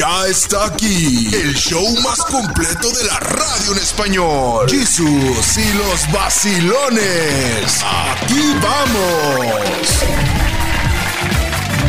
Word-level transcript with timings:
Ya 0.00 0.26
está 0.28 0.64
aquí 0.64 1.28
el 1.30 1.54
show 1.54 1.84
más 2.00 2.24
completo 2.24 2.90
de 2.90 3.04
la 3.04 3.20
radio 3.20 3.72
en 3.72 3.76
español. 3.76 4.66
Jesús 4.70 5.58
y 5.58 5.74
los 5.74 6.10
vacilones. 6.10 7.84
Aquí 7.84 8.54
vamos. 8.62 9.84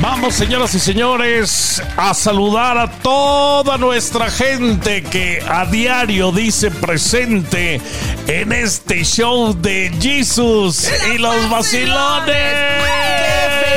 Vamos, 0.02 0.36
señoras 0.36 0.76
y 0.76 0.80
señores, 0.82 1.82
a 1.96 2.14
saludar 2.14 2.78
a 2.78 2.92
toda 2.92 3.78
nuestra 3.78 4.30
gente 4.30 5.04
que 5.04 5.42
a 5.48 5.66
diario 5.68 6.34
dice 6.34 6.70
presente 6.70 7.80
en 8.28 8.52
este 8.52 9.06
show 9.06 9.54
de 9.54 9.90
Jesus 10.02 10.86
y 11.14 11.18
los 11.18 11.50
vacilones. 11.50 12.58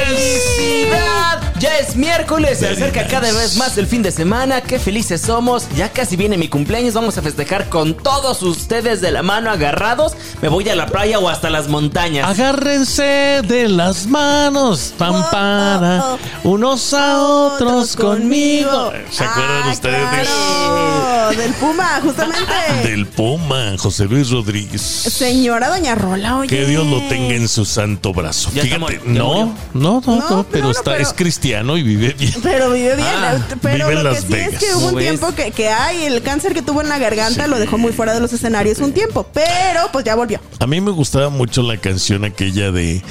¡Felicidad! 0.08 1.13
Ya 1.60 1.78
es 1.78 1.94
miércoles, 1.94 2.58
se 2.58 2.68
acerca 2.68 3.06
cada 3.06 3.32
vez 3.32 3.56
más 3.56 3.78
el 3.78 3.86
fin 3.86 4.02
de 4.02 4.10
semana. 4.10 4.60
Qué 4.60 4.78
felices 4.80 5.20
somos. 5.20 5.66
Ya 5.76 5.88
casi 5.88 6.16
viene 6.16 6.36
mi 6.36 6.48
cumpleaños. 6.48 6.94
Vamos 6.94 7.16
a 7.16 7.22
festejar 7.22 7.68
con 7.68 7.94
todos 7.94 8.42
ustedes 8.42 9.00
de 9.00 9.12
la 9.12 9.22
mano 9.22 9.50
agarrados. 9.50 10.14
Me 10.42 10.48
voy 10.48 10.68
a 10.68 10.74
la 10.74 10.86
playa 10.86 11.18
o 11.20 11.28
hasta 11.28 11.50
las 11.50 11.68
montañas. 11.68 12.28
Agárrense 12.28 13.40
de 13.46 13.68
las 13.68 14.06
manos, 14.08 14.92
pampara, 14.98 16.16
unos 16.42 16.92
a 16.92 17.22
otros 17.22 17.94
conmigo. 17.94 18.92
¿Se 19.10 19.24
acuerdan 19.24 19.62
Ah, 19.64 19.70
ustedes 19.72 20.08
claro, 20.08 21.40
del 21.40 21.52
Puma, 21.54 22.00
justamente. 22.02 22.52
del 22.82 23.06
Puma, 23.06 23.76
José 23.78 24.06
Luis 24.06 24.28
Rodríguez? 24.30 24.82
Señora 24.82 25.68
Doña 25.70 25.94
Rola, 25.94 26.36
oye. 26.38 26.48
Que 26.48 26.66
Dios 26.66 26.84
lo 26.86 26.98
tenga 27.08 27.34
en 27.36 27.48
su 27.48 27.64
santo 27.64 28.12
brazo. 28.12 28.50
Ya 28.52 28.62
Fíjate, 28.62 29.00
no, 29.06 29.54
no, 29.72 30.02
no, 30.02 30.02
No, 30.04 30.28
no, 30.30 30.46
pero 30.50 30.64
no, 30.64 30.70
está, 30.72 30.82
pero- 30.92 31.02
es 31.02 31.12
cristiano 31.12 31.43
y 31.44 31.82
vive 31.82 32.14
bien. 32.18 32.32
Pero 32.42 32.70
vive 32.70 32.96
bien. 32.96 33.08
Ah, 33.08 33.36
pero 33.60 33.88
vive 33.88 33.98
en 34.00 34.04
lo 34.04 34.10
que 34.10 34.16
Las 34.16 34.24
sí 34.24 34.32
Vegas. 34.32 34.52
es 34.54 34.58
que 34.58 34.74
hubo 34.74 34.86
¿Cómo 34.86 34.96
un 34.96 34.98
tiempo 34.98 35.34
que, 35.34 35.50
que 35.50 35.68
hay, 35.68 36.04
el 36.04 36.22
cáncer 36.22 36.54
que 36.54 36.62
tuvo 36.62 36.80
en 36.80 36.88
la 36.88 36.98
garganta 36.98 37.44
Sí. 37.44 37.50
lo 37.50 37.58
dejó 37.58 37.76
muy 37.78 37.92
fuera 37.92 38.14
de 38.14 38.20
los 38.20 38.32
escenarios 38.32 38.78
un 38.78 38.92
tiempo. 38.92 39.26
Pero 39.32 39.88
pues 39.92 40.04
ya 40.04 40.14
volvió. 40.14 40.40
A 40.60 40.66
mí 40.66 40.80
me 40.80 40.90
gustaba 40.90 41.28
mucho 41.28 41.62
la 41.62 41.76
canción 41.76 42.24
aquella 42.24 42.70
de 42.70 43.02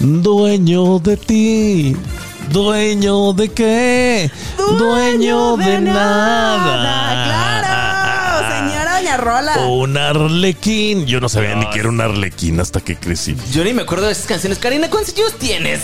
Dueño 0.00 0.98
de 0.98 1.16
ti, 1.18 1.94
dueño 2.50 3.32
de 3.34 3.48
qué, 3.50 4.30
dueño, 4.78 5.56
de, 5.58 5.78
nada. 5.80 7.24
Claro, 7.26 7.99
Rola. 9.16 9.56
Un 9.66 9.96
arlequín. 9.96 11.06
Yo 11.06 11.20
no 11.20 11.28
sabía 11.28 11.54
ni 11.56 11.68
que 11.70 11.80
era 11.80 11.88
un 11.88 12.00
arlequín 12.00 12.60
hasta 12.60 12.80
que 12.80 12.96
crecí. 12.96 13.36
Yo 13.52 13.64
ni 13.64 13.72
me 13.72 13.82
acuerdo 13.82 14.06
de 14.06 14.12
esas 14.12 14.26
canciones. 14.26 14.58
Karina, 14.58 14.88
¿cuántos 14.90 15.14
años 15.16 15.34
tienes? 15.38 15.80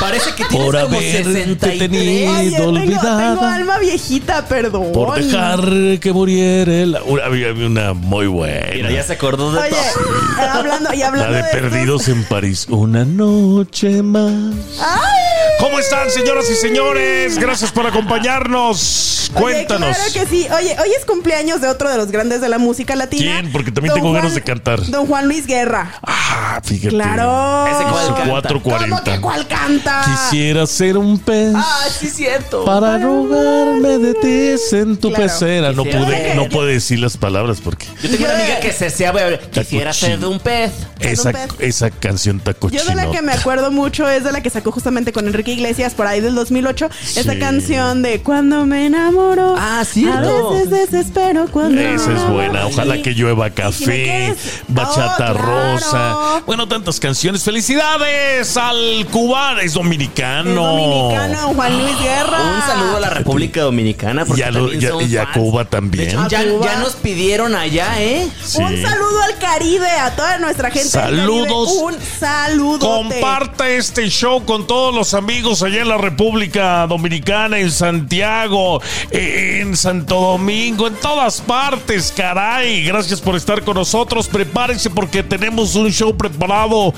Parece 0.00 0.30
que 0.34 0.44
tienes 0.44 0.66
Por 0.66 0.74
como 0.82 0.96
haberte 0.96 1.24
63. 1.24 1.78
tenido. 1.78 2.32
Oye, 2.32 2.50
tengo, 2.50 2.68
olvidada. 2.68 3.32
tengo 3.34 3.44
alma 3.46 3.78
viejita, 3.78 4.46
perdón. 4.46 4.92
Por 4.92 5.14
dejar 5.22 5.60
que 6.00 6.12
muriera 6.12 6.72
el... 6.72 6.96
Había 7.24 7.52
una 7.52 7.92
muy 7.94 8.26
buena. 8.26 8.66
Mira, 8.72 8.90
ya 8.90 9.02
se 9.02 9.14
acordó 9.14 9.52
de 9.52 9.60
Oye, 9.60 9.70
todo. 9.70 10.50
hablando, 10.52 10.92
y 10.92 10.98
La 10.98 11.08
hablando 11.08 11.32
de 11.32 11.42
de 11.42 11.48
estos- 11.48 11.60
Perdidos 11.60 12.08
en 12.08 12.24
París. 12.24 12.66
Una 12.68 13.04
noche 13.04 14.02
más. 14.02 14.32
¡Ay! 14.80 15.56
¿Cómo 15.60 15.78
están, 15.78 16.10
señoras 16.10 16.50
y 16.50 16.54
señores? 16.54 17.38
Gracias 17.38 17.72
por 17.72 17.86
acompañarnos. 17.86 19.30
Oye, 19.34 19.42
Cuéntanos. 19.42 19.96
claro 19.96 20.12
que 20.12 20.26
sí. 20.26 20.46
Oye, 20.54 20.76
hoy 20.80 20.90
es 20.98 21.04
cumpleaños 21.04 21.60
de 21.60 21.68
otro 21.68 21.90
de 21.90 21.96
los 21.96 22.10
grandes 22.10 22.40
de 22.40 22.48
la 22.48 22.58
música 22.58 22.65
latina. 22.96 23.40
¿Quién? 23.40 23.52
Porque 23.52 23.70
también 23.70 23.90
Don 23.94 24.00
tengo 24.02 24.12
ganas 24.12 24.34
de 24.34 24.42
cantar. 24.42 24.84
Don 24.86 25.06
Juan 25.06 25.26
Luis 25.26 25.46
Guerra. 25.46 25.94
Ah, 26.02 26.60
fíjate. 26.62 26.88
Claro. 26.88 27.66
Ese 27.66 27.84
cuál 27.90 28.06
Su 28.06 28.14
canta. 28.14 28.30
440. 28.30 28.88
¿Cómo 28.88 29.04
que 29.04 29.20
cuál 29.20 29.46
canta? 29.46 30.02
Quisiera 30.04 30.66
ser 30.66 30.96
un 30.98 31.18
pez. 31.18 31.52
Ah, 31.54 31.84
sí, 31.90 32.08
cierto. 32.08 32.64
Para 32.64 32.94
arrugarme 32.94 33.98
de 33.98 34.14
ti 34.14 34.76
en 34.76 34.96
tu 34.96 35.08
Claro. 35.08 35.24
pecera. 35.24 35.72
No 35.72 35.84
Quisiera 35.84 36.06
pude, 36.06 36.34
no 36.34 36.48
puede 36.48 36.74
decir 36.74 36.98
las 36.98 37.16
palabras 37.16 37.58
porque 37.62 37.86
Yo 38.02 38.10
tengo 38.10 38.24
una 38.24 38.34
amiga 38.34 38.60
que 38.60 38.72
se 38.72 38.90
sabe. 38.90 39.38
Quisiera 39.52 39.92
ser 39.92 40.18
de 40.18 40.26
un 40.26 40.38
pez. 40.40 40.72
esa, 41.00 41.32
pez. 41.32 41.48
esa 41.58 41.90
canción 41.90 42.38
está 42.38 42.54
Yo 42.70 42.84
de 42.84 42.94
la 42.94 43.10
que 43.10 43.22
me 43.22 43.32
acuerdo 43.32 43.70
mucho 43.70 44.08
es 44.08 44.24
de 44.24 44.32
la 44.32 44.40
que 44.42 44.50
sacó 44.50 44.72
justamente 44.72 45.12
con 45.12 45.26
Enrique 45.26 45.52
Iglesias 45.52 45.94
por 45.94 46.06
ahí 46.06 46.20
del 46.20 46.34
2008. 46.34 46.88
Esa 47.16 47.32
Sí. 47.32 47.38
canción 47.38 48.02
de 48.02 48.20
Cuando 48.22 48.66
me 48.66 48.86
enamoro. 48.86 49.54
Ah, 49.58 49.84
cierto. 49.84 50.48
A 50.48 50.52
veces 50.52 50.70
desespero 50.70 51.46
cuando 51.50 51.80
Esa 51.80 51.94
es 51.94 52.06
enamoro. 52.08 52.45
Buena. 52.48 52.66
Ojalá 52.66 52.94
Sí. 52.96 53.02
que 53.02 53.10
llueva 53.14 53.50
café, 53.50 54.34
bachata 54.68 55.32
Oh, 55.32 55.34
claro. 55.34 55.72
rosa. 55.72 56.16
Bueno, 56.46 56.66
tantas 56.68 56.98
canciones. 57.00 57.42
Felicidades 57.42 58.56
al 58.56 59.06
cubano. 59.10 59.60
Es 59.60 59.74
dominicano. 59.74 60.50
Es 60.50 60.56
dominicano, 60.56 61.38
Juan 61.54 61.78
Luis 61.82 61.98
Guerra. 62.00 62.38
Un 62.42 62.62
saludo 62.66 62.96
a 62.96 63.00
la 63.00 63.10
República 63.10 63.60
Dominicana. 63.62 64.24
Porque 64.24 64.40
Y 64.40 64.44
a 64.44 64.50
lo- 64.50 64.68
también 64.70 65.10
y 65.10 65.16
a-. 65.16 65.32
Cuba 65.32 65.64
también. 65.64 66.08
hecho, 66.10 66.28
ya, 66.28 66.44
Cuba. 66.44 66.64
ya 66.66 66.78
nos 66.78 66.94
pidieron 66.94 67.54
allá, 67.54 68.00
¿eh? 68.00 68.26
Sí. 68.44 68.62
Un 68.62 68.80
saludo 68.82 69.22
al 69.22 69.38
Caribe, 69.38 69.90
a 69.90 70.14
toda 70.14 70.38
nuestra 70.38 70.70
gente. 70.70 70.88
Saludos. 70.88 71.68
Un 71.82 71.94
saludo. 72.18 72.78
Comparta 72.78 73.68
este 73.68 74.08
show 74.08 74.44
con 74.44 74.66
todos 74.66 74.94
los 74.94 75.14
amigos 75.14 75.62
allá 75.62 75.82
en 75.82 75.88
la 75.88 75.98
República 75.98 76.86
Dominicana, 76.86 77.58
en 77.58 77.70
Santiago, 77.70 78.80
eh, 79.10 79.58
en 79.62 79.76
Santo 79.76 80.20
Domingo, 80.20 80.86
en 80.86 80.94
todas 80.94 81.40
partes, 81.40 82.12
Gracias 82.40 83.20
por 83.20 83.34
estar 83.36 83.62
con 83.64 83.74
nosotros. 83.76 84.28
Prepárense 84.28 84.90
porque 84.90 85.22
tenemos 85.22 85.74
un 85.74 85.90
show 85.90 86.16
preparado. 86.16 86.92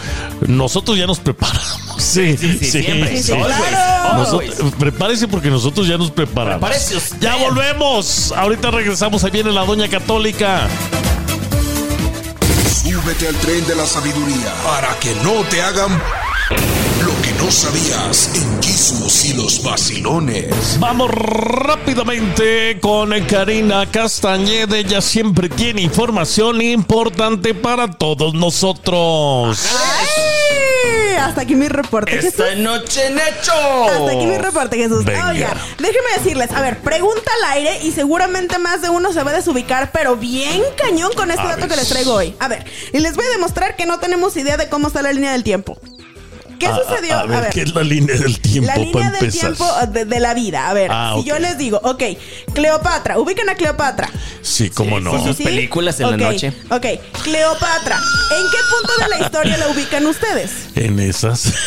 Nosotros 0.46 0.98
ya 0.98 1.06
nos 1.06 1.18
preparamos. 1.20 1.78
Sí, 1.98 2.36
Sí, 2.36 2.58
sí, 2.58 2.70
siempre. 2.82 3.22
Sí, 3.22 3.32
claro. 3.32 4.18
Nosotros- 4.18 4.72
prepárese 4.78 5.28
porque 5.28 5.48
nosotros 5.50 5.86
ya 5.86 5.96
nos 5.96 6.10
preparamos. 6.10 6.60
Prepárese 6.60 6.96
usted. 6.96 7.18
Ya 7.20 7.36
volvemos. 7.36 8.32
Ahorita 8.36 8.70
regresamos. 8.70 9.22
Ahí 9.24 9.30
viene 9.30 9.52
la 9.52 9.64
Doña 9.64 9.88
Católica. 9.88 10.68
Súbete 12.82 13.28
al 13.28 13.34
tren 13.36 13.66
de 13.66 13.74
la 13.76 13.86
sabiduría 13.86 14.52
para 14.64 14.98
que 14.98 15.14
no 15.22 15.32
te 15.50 15.62
hagan 15.62 16.00
no 17.38 17.50
sabías 17.50 18.30
en 18.34 18.62
Jesús 18.62 19.24
y 19.26 19.32
los 19.34 19.62
vacilones. 19.62 20.76
Vamos 20.80 21.10
rápidamente 21.10 22.78
con 22.80 23.10
Karina 23.26 23.90
Castañeda. 23.90 24.76
Ella 24.76 25.00
siempre 25.00 25.48
tiene 25.48 25.82
información 25.82 26.60
importante 26.60 27.54
para 27.54 27.90
todos 27.90 28.34
nosotros. 28.34 29.66
¡Ay! 29.70 31.16
Hasta 31.20 31.42
aquí 31.42 31.54
mi 31.54 31.68
reporte, 31.68 32.10
Jesús. 32.12 32.40
Esta 32.40 32.54
noche 32.56 33.06
en 33.06 33.18
hecho. 33.18 33.52
Hasta 33.52 34.12
aquí 34.12 34.26
mi 34.26 34.38
reporte, 34.38 34.76
Jesús. 34.76 35.04
Venga. 35.04 35.28
Oiga, 35.28 35.56
déjenme 35.78 36.10
decirles, 36.16 36.50
a 36.52 36.60
ver, 36.60 36.78
pregunta 36.80 37.30
al 37.38 37.56
aire 37.56 37.80
y 37.82 37.92
seguramente 37.92 38.58
más 38.58 38.82
de 38.82 38.88
uno 38.88 39.12
se 39.12 39.22
va 39.22 39.30
a 39.30 39.34
desubicar, 39.34 39.90
pero 39.92 40.16
bien 40.16 40.62
cañón 40.76 41.12
con 41.14 41.30
este 41.30 41.42
A 41.42 41.56
dato 41.56 41.68
que 41.68 41.76
les 41.76 41.88
traigo 41.88 42.14
hoy. 42.14 42.34
A 42.40 42.48
ver, 42.48 42.64
y 42.92 42.98
les 42.98 43.14
voy 43.14 43.26
a 43.26 43.30
demostrar 43.30 43.76
que 43.76 43.86
no 43.86 43.98
tenemos 43.98 44.36
idea 44.36 44.56
de 44.56 44.68
cómo 44.68 44.88
está 44.88 45.02
la 45.02 45.12
línea 45.12 45.32
del 45.32 45.44
tiempo. 45.44 45.78
¿Qué 46.58 46.66
A- 46.66 46.76
sucedió? 46.76 47.16
A, 47.18 47.24
ver, 47.26 47.50
¿qué 47.50 47.62
es 47.62 47.74
la 47.74 47.82
línea 47.82 48.16
del 48.16 48.40
tiempo 48.40 48.66
La 48.66 48.74
para 48.74 48.84
línea 48.86 49.10
del 49.10 49.24
empezar? 49.24 49.54
tiempo 49.54 49.64
uh, 49.82 49.86
de, 49.92 50.04
de 50.04 50.20
la 50.20 50.34
vida. 50.34 50.68
A 50.68 50.74
ver, 50.74 50.90
Ah, 50.92 51.12
si 51.14 51.20
ok. 51.20 51.26
yo 51.26 51.38
les 51.38 51.58
digo, 51.58 51.80
ok, 51.84 52.02
Cleopatra, 52.54 53.18
ubican 53.18 53.48
a 53.48 53.54
Cleopatra. 53.54 54.10
Sí, 54.42 54.70
cómo 54.70 54.98
Sí, 54.98 55.04
no. 55.04 55.24
sí, 55.24 55.34
sí. 55.34 55.44
películas 55.44 56.00
en 56.00 56.10
la 56.10 56.16
Ok, 56.16 56.22
noche. 56.32 56.52
Ok, 56.70 56.86
Cleopatra, 57.22 57.96
¿en 57.96 58.50
qué 58.50 58.58
punto 58.70 58.92
de 59.02 59.08
la 59.08 59.24
historia 59.26 59.56
la 59.58 59.68
ubican 59.68 60.06
ustedes? 60.06 60.50
En 60.74 60.98
esas. 61.00 61.52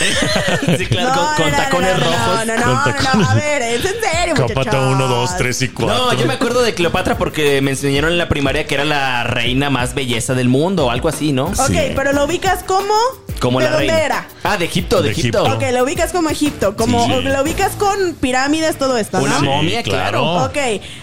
Sí, 0.77 0.85
claro, 0.85 1.13
con, 1.35 1.43
con 1.45 1.51
tacones 1.51 1.97
no, 1.97 2.03
rojos. 2.05 2.45
No, 2.45 2.45
no, 2.45 2.55
no, 2.55 2.63
Con 2.63 2.73
no, 2.73 2.83
tacones. 2.83 3.27
A 3.29 3.33
ver, 3.35 3.61
es 3.61 3.85
en 3.85 3.93
serio, 4.01 4.35
muchachos. 4.35 4.75
1, 4.75 5.07
2, 5.07 5.37
3 5.37 5.61
y 5.63 5.67
4. 5.69 5.97
No, 5.97 6.13
yo 6.13 6.25
me 6.25 6.33
acuerdo 6.33 6.61
de 6.61 6.73
Cleopatra 6.73 7.17
porque 7.17 7.61
me 7.61 7.71
enseñaron 7.71 8.11
en 8.11 8.17
la 8.17 8.29
primaria 8.29 8.65
que 8.65 8.75
era 8.75 8.85
la 8.85 9.23
reina 9.23 9.69
más 9.69 9.93
belleza 9.93 10.33
del 10.33 10.49
mundo 10.49 10.85
o 10.87 10.91
algo 10.91 11.09
así, 11.09 11.31
¿no? 11.33 11.45
Ok, 11.47 11.55
Sí. 11.67 11.77
pero 11.95 12.13
lo 12.13 12.25
ubicas 12.25 12.63
como. 12.63 12.93
Como 13.41 13.59
¿De 13.59 13.65
la 13.65 13.71
dónde 13.71 13.87
reina. 13.87 14.01
era? 14.05 14.27
Ah, 14.43 14.55
de 14.57 14.65
Egipto, 14.65 14.97
de, 15.01 15.09
De 15.09 15.11
Egipto. 15.13 15.45
Egipto. 15.45 15.57
Ok, 15.65 15.73
lo 15.73 15.83
ubicas 15.83 16.11
como 16.11 16.29
Egipto, 16.29 16.75
como 16.77 17.05
Sí. 17.07 17.23
lo 17.23 17.41
ubicas 17.41 17.71
con 17.73 18.13
pirámides, 18.13 18.77
todo 18.77 18.97
esto, 18.97 19.19
Una 19.19 19.39
¿no? 19.39 19.45
momia, 19.45 19.81
claro. 19.83 20.45
Ok, 20.45 20.57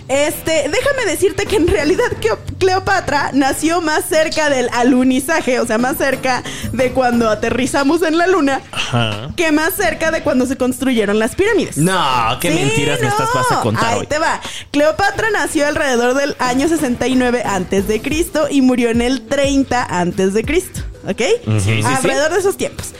este, 0.08 0.68
déjame 0.70 1.04
decirte 1.06 1.46
que 1.46 1.56
en 1.56 1.66
realidad 1.66 2.04
Cleo- 2.20 2.38
Cleopatra 2.58 3.30
nació 3.34 3.80
más 3.80 4.04
cerca 4.08 4.48
del 4.50 4.68
alunizaje, 4.72 5.60
o 5.60 5.66
sea, 5.66 5.78
más 5.78 5.96
cerca 5.98 6.42
de 6.72 6.92
cuando 6.92 7.28
aterrizamos 7.28 8.02
en 8.02 8.16
la 8.16 8.26
luna, 8.26 8.60
Ajá. 8.72 9.30
que 9.36 9.50
más 9.52 9.74
cerca 9.74 10.10
de 10.10 10.22
cuando 10.22 10.46
se 10.46 10.56
construyeron 10.56 11.18
las 11.18 11.34
pirámides. 11.34 11.76
No, 11.76 12.38
qué 12.40 12.50
Sí, 12.52 12.54
mentiras 12.56 13.00
me 13.00 13.06
no. 13.06 13.12
estás 13.12 13.28
vas 13.34 13.52
a 13.52 13.60
contar 13.62 13.94
Ahí 13.94 14.00
hoy. 14.00 14.06
te 14.06 14.18
va. 14.18 14.40
Cleopatra 14.70 15.28
nació 15.30 15.66
alrededor 15.66 16.14
del 16.14 16.36
año 16.38 16.68
69 16.68 17.42
antes 17.44 17.88
de 17.88 18.00
Cristo 18.00 18.46
y 18.50 18.62
murió 18.62 18.90
en 18.90 19.02
el 19.02 19.26
30 19.26 19.82
antes 19.84 20.34
de 20.34 20.44
Cristo. 20.44 20.80
¿Ok? 21.08 21.22
sí, 21.60 21.60
sí. 21.60 21.82
alrededor 21.84 22.32
de 22.32 22.38
esos 22.38 22.56
tiempos. 22.56 22.92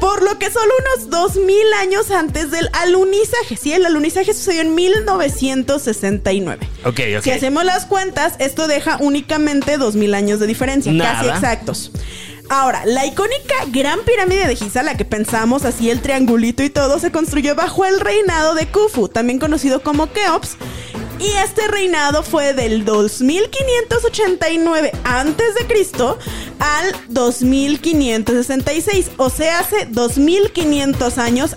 Por 0.00 0.22
lo 0.22 0.38
que 0.38 0.50
solo 0.50 0.72
unos 0.96 1.10
2000 1.10 1.74
años 1.78 2.10
antes 2.10 2.50
del 2.50 2.70
alunizaje. 2.72 3.56
Sí, 3.56 3.72
el 3.72 3.84
alunizaje 3.84 4.32
sucedió 4.32 4.62
en 4.62 4.74
1969. 4.74 6.66
Ok, 6.86 7.00
ok. 7.18 7.22
Si 7.22 7.30
hacemos 7.30 7.64
las 7.64 7.84
cuentas, 7.84 8.32
esto 8.38 8.66
deja 8.66 8.96
únicamente 9.00 9.76
2000 9.76 10.14
años 10.14 10.40
de 10.40 10.46
diferencia, 10.46 10.90
casi 10.98 11.28
exactos. 11.28 11.92
Ahora, 12.48 12.82
la 12.84 13.06
icónica 13.06 13.54
Gran 13.68 14.00
Pirámide 14.00 14.48
de 14.48 14.56
Giza, 14.56 14.82
la 14.82 14.96
que 14.96 15.04
pensamos 15.04 15.64
así 15.64 15.88
el 15.88 16.00
triangulito 16.00 16.64
y 16.64 16.70
todo, 16.70 16.98
se 16.98 17.12
construyó 17.12 17.54
bajo 17.54 17.84
el 17.84 18.00
reinado 18.00 18.56
de 18.56 18.66
Khufu, 18.66 19.08
también 19.08 19.38
conocido 19.38 19.82
como 19.82 20.10
Keops. 20.12 20.56
Y 21.20 21.28
este 21.44 21.68
reinado 21.68 22.22
fue 22.22 22.54
del 22.54 22.84
2589 22.86 24.92
antes 25.04 25.54
de 25.54 25.66
Cristo 25.66 26.18
al 26.58 26.94
2566, 27.08 29.10
o 29.18 29.28
sea, 29.30 29.60
hace 29.60 29.86
2500 29.90 31.18
años 31.18 31.56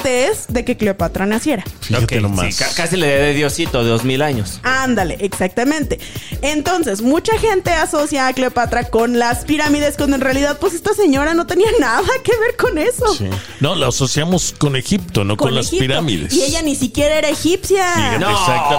antes 0.00 0.46
de 0.48 0.64
que 0.64 0.76
Cleopatra 0.76 1.26
naciera. 1.26 1.64
Fíjate 1.80 2.16
Ok, 2.16 2.22
nomás. 2.22 2.54
sí, 2.54 2.62
ca- 2.64 2.70
casi 2.74 2.96
le 2.96 3.06
de 3.06 3.34
Diosito, 3.34 3.82
de 3.84 3.90
dos 3.90 4.04
mil 4.04 4.22
años. 4.22 4.60
Ándale, 4.62 5.16
exactamente. 5.20 5.98
Entonces, 6.42 7.02
mucha 7.02 7.38
gente 7.38 7.70
asocia 7.72 8.26
a 8.26 8.32
Cleopatra 8.32 8.84
con 8.90 9.18
las 9.18 9.44
pirámides, 9.44 9.96
cuando 9.96 10.16
en 10.16 10.22
realidad, 10.22 10.58
pues 10.58 10.74
esta 10.74 10.94
señora 10.94 11.34
no 11.34 11.46
tenía 11.46 11.68
nada 11.80 12.06
que 12.24 12.32
ver 12.38 12.56
con 12.56 12.78
eso. 12.78 13.14
Sí. 13.16 13.28
No, 13.60 13.74
la 13.74 13.88
asociamos 13.88 14.54
con 14.56 14.76
Egipto, 14.76 15.24
no 15.24 15.36
con, 15.36 15.54
las 15.54 15.66
Egipto. 15.68 15.82
pirámides. 15.84 16.32
Y 16.34 16.42
ella 16.44 16.62
ni 16.62 16.74
siquiera 16.74 17.16
era 17.18 17.28
egipcia. 17.28 17.84
Fíjate, 17.94 18.18
No, 18.18 18.28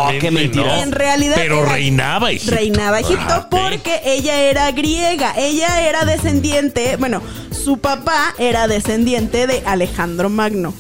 exactamente. 0.08 0.20
qué 0.20 0.32
mentira. 0.32 0.76
no. 0.78 0.84
En 0.84 0.92
realidad 0.92 1.36
Pero 1.36 1.60
era- 1.64 1.74
reinaba 1.74 2.32
Egipto. 2.32 2.56
Reinaba 2.56 3.00
Egipto 3.00 3.26
Ah, 3.34 3.48
porque 3.50 4.02
ella 4.06 4.40
era 4.42 4.72
griega. 4.72 5.34
Ella 5.38 5.82
era 5.88 6.06
descendiente, 6.06 6.96
bueno, 6.98 7.22
su 7.52 7.78
papá 7.80 8.34
era 8.38 8.68
descendiente 8.68 9.48
de 9.48 9.62
Alejandro 9.66 10.30
Magno. 10.30 10.74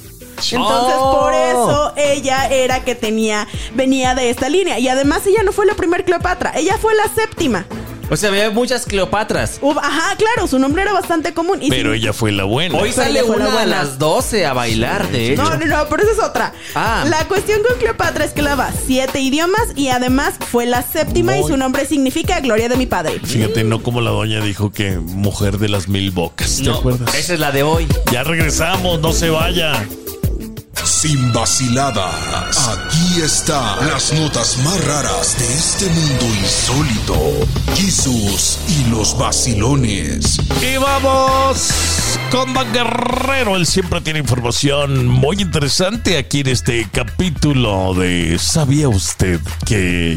Entonces, 0.52 0.96
Oh. 0.98 1.20
por 1.20 1.34
eso 1.34 1.94
ella 1.98 2.48
era 2.48 2.84
que 2.86 2.96
tenía, 2.96 3.46
venía 3.76 4.16
de 4.16 4.30
esta 4.30 4.48
línea. 4.48 4.80
Y 4.80 4.88
además 4.88 5.28
ella 5.28 5.44
no 5.44 5.52
fue 5.52 5.66
la 5.66 5.74
primera 5.74 6.04
Cleopatra, 6.06 6.54
ella 6.56 6.78
fue 6.80 6.96
la 6.96 7.08
séptima. 7.14 7.66
O 8.10 8.18
sea, 8.18 8.30
había 8.30 8.50
muchas 8.50 8.86
Cleopatras. 8.86 9.60
Ajá, 9.82 10.16
claro, 10.18 10.48
su 10.48 10.58
nombre 10.60 10.82
era 10.82 10.94
bastante 10.94 11.34
común. 11.34 11.62
Y 11.62 11.70
Pero 11.70 11.92
sí- 11.94 12.00
ella 12.00 12.14
fue 12.14 12.32
la 12.32 12.44
buena. 12.44 12.76
Hoy 12.76 12.90
Pero 12.90 12.94
sale 13.04 13.20
ella 13.20 13.28
fue 13.28 13.38
la 13.38 13.44
una 13.46 13.52
a 13.52 13.58
buena. 13.58 13.78
las 13.84 14.00
12 14.00 14.46
a 14.46 14.54
bailar, 14.54 15.10
de 15.10 15.34
hecho. 15.34 15.44
No, 15.44 15.58
no, 15.58 15.66
no, 15.66 15.88
pero 15.90 16.04
esa 16.04 16.12
es 16.14 16.20
otra. 16.20 16.54
Ah. 16.76 17.06
La 17.08 17.28
cuestión 17.28 17.62
con 17.68 17.78
Cleopatra 17.78 18.26
es 18.26 18.32
que 18.32 18.42
hablaba 18.42 18.72
siete 18.86 19.20
idiomas 19.20 19.62
y 19.76 19.90
además 19.90 20.34
fue 20.50 20.66
la 20.66 20.82
séptima 20.82 21.38
y 21.38 21.44
su 21.44 21.56
nombre 21.58 21.86
significa 21.86 22.40
gloria 22.40 22.68
de 22.70 22.78
mi 22.78 22.86
padre. 22.88 23.20
Fíjate, 23.24 23.64
no 23.64 23.84
como 23.84 24.02
la 24.02 24.12
doña 24.12 24.42
dijo 24.42 24.72
que 24.72 24.98
mujer 24.98 25.58
de 25.60 25.70
las 25.70 25.88
mil 25.88 26.12
bocas. 26.12 26.58
¿Te 26.58 26.64
No, 26.64 26.76
acuerdas? 26.78 27.14
esa 27.16 27.34
es 27.36 27.40
la 27.40 27.52
de 27.52 27.64
hoy. 27.64 27.88
Ya 28.12 28.24
regresamos, 28.24 29.00
no 29.00 29.14
se 29.14 29.30
vaya. 29.30 29.74
Sin 30.84 31.32
vaciladas. 31.34 32.68
Aquí 32.70 33.22
están 33.22 33.88
las 33.88 34.14
notas 34.14 34.58
más 34.60 34.84
raras 34.86 35.38
de 35.38 35.54
este 35.54 35.88
mundo 35.90 36.26
insólito. 36.26 37.48
Jesús 37.76 38.60
y 38.68 38.90
los 38.90 39.18
vacilones. 39.18 40.40
Y 40.62 40.78
vamos 40.78 41.72
con 42.32 42.54
Dan 42.54 42.72
Guerrero. 42.74 43.56
Él 43.56 43.66
siempre 43.66 44.02
tiene 44.02 44.20
información 44.20 45.08
muy 45.08 45.42
interesante 45.42 46.18
aquí 46.18 46.42
en 46.42 46.48
este 46.48 46.88
capítulo 46.92 47.94
de 47.94 48.38
¿Sabía 48.40 48.90
usted 48.90 49.40
que... 49.66 50.16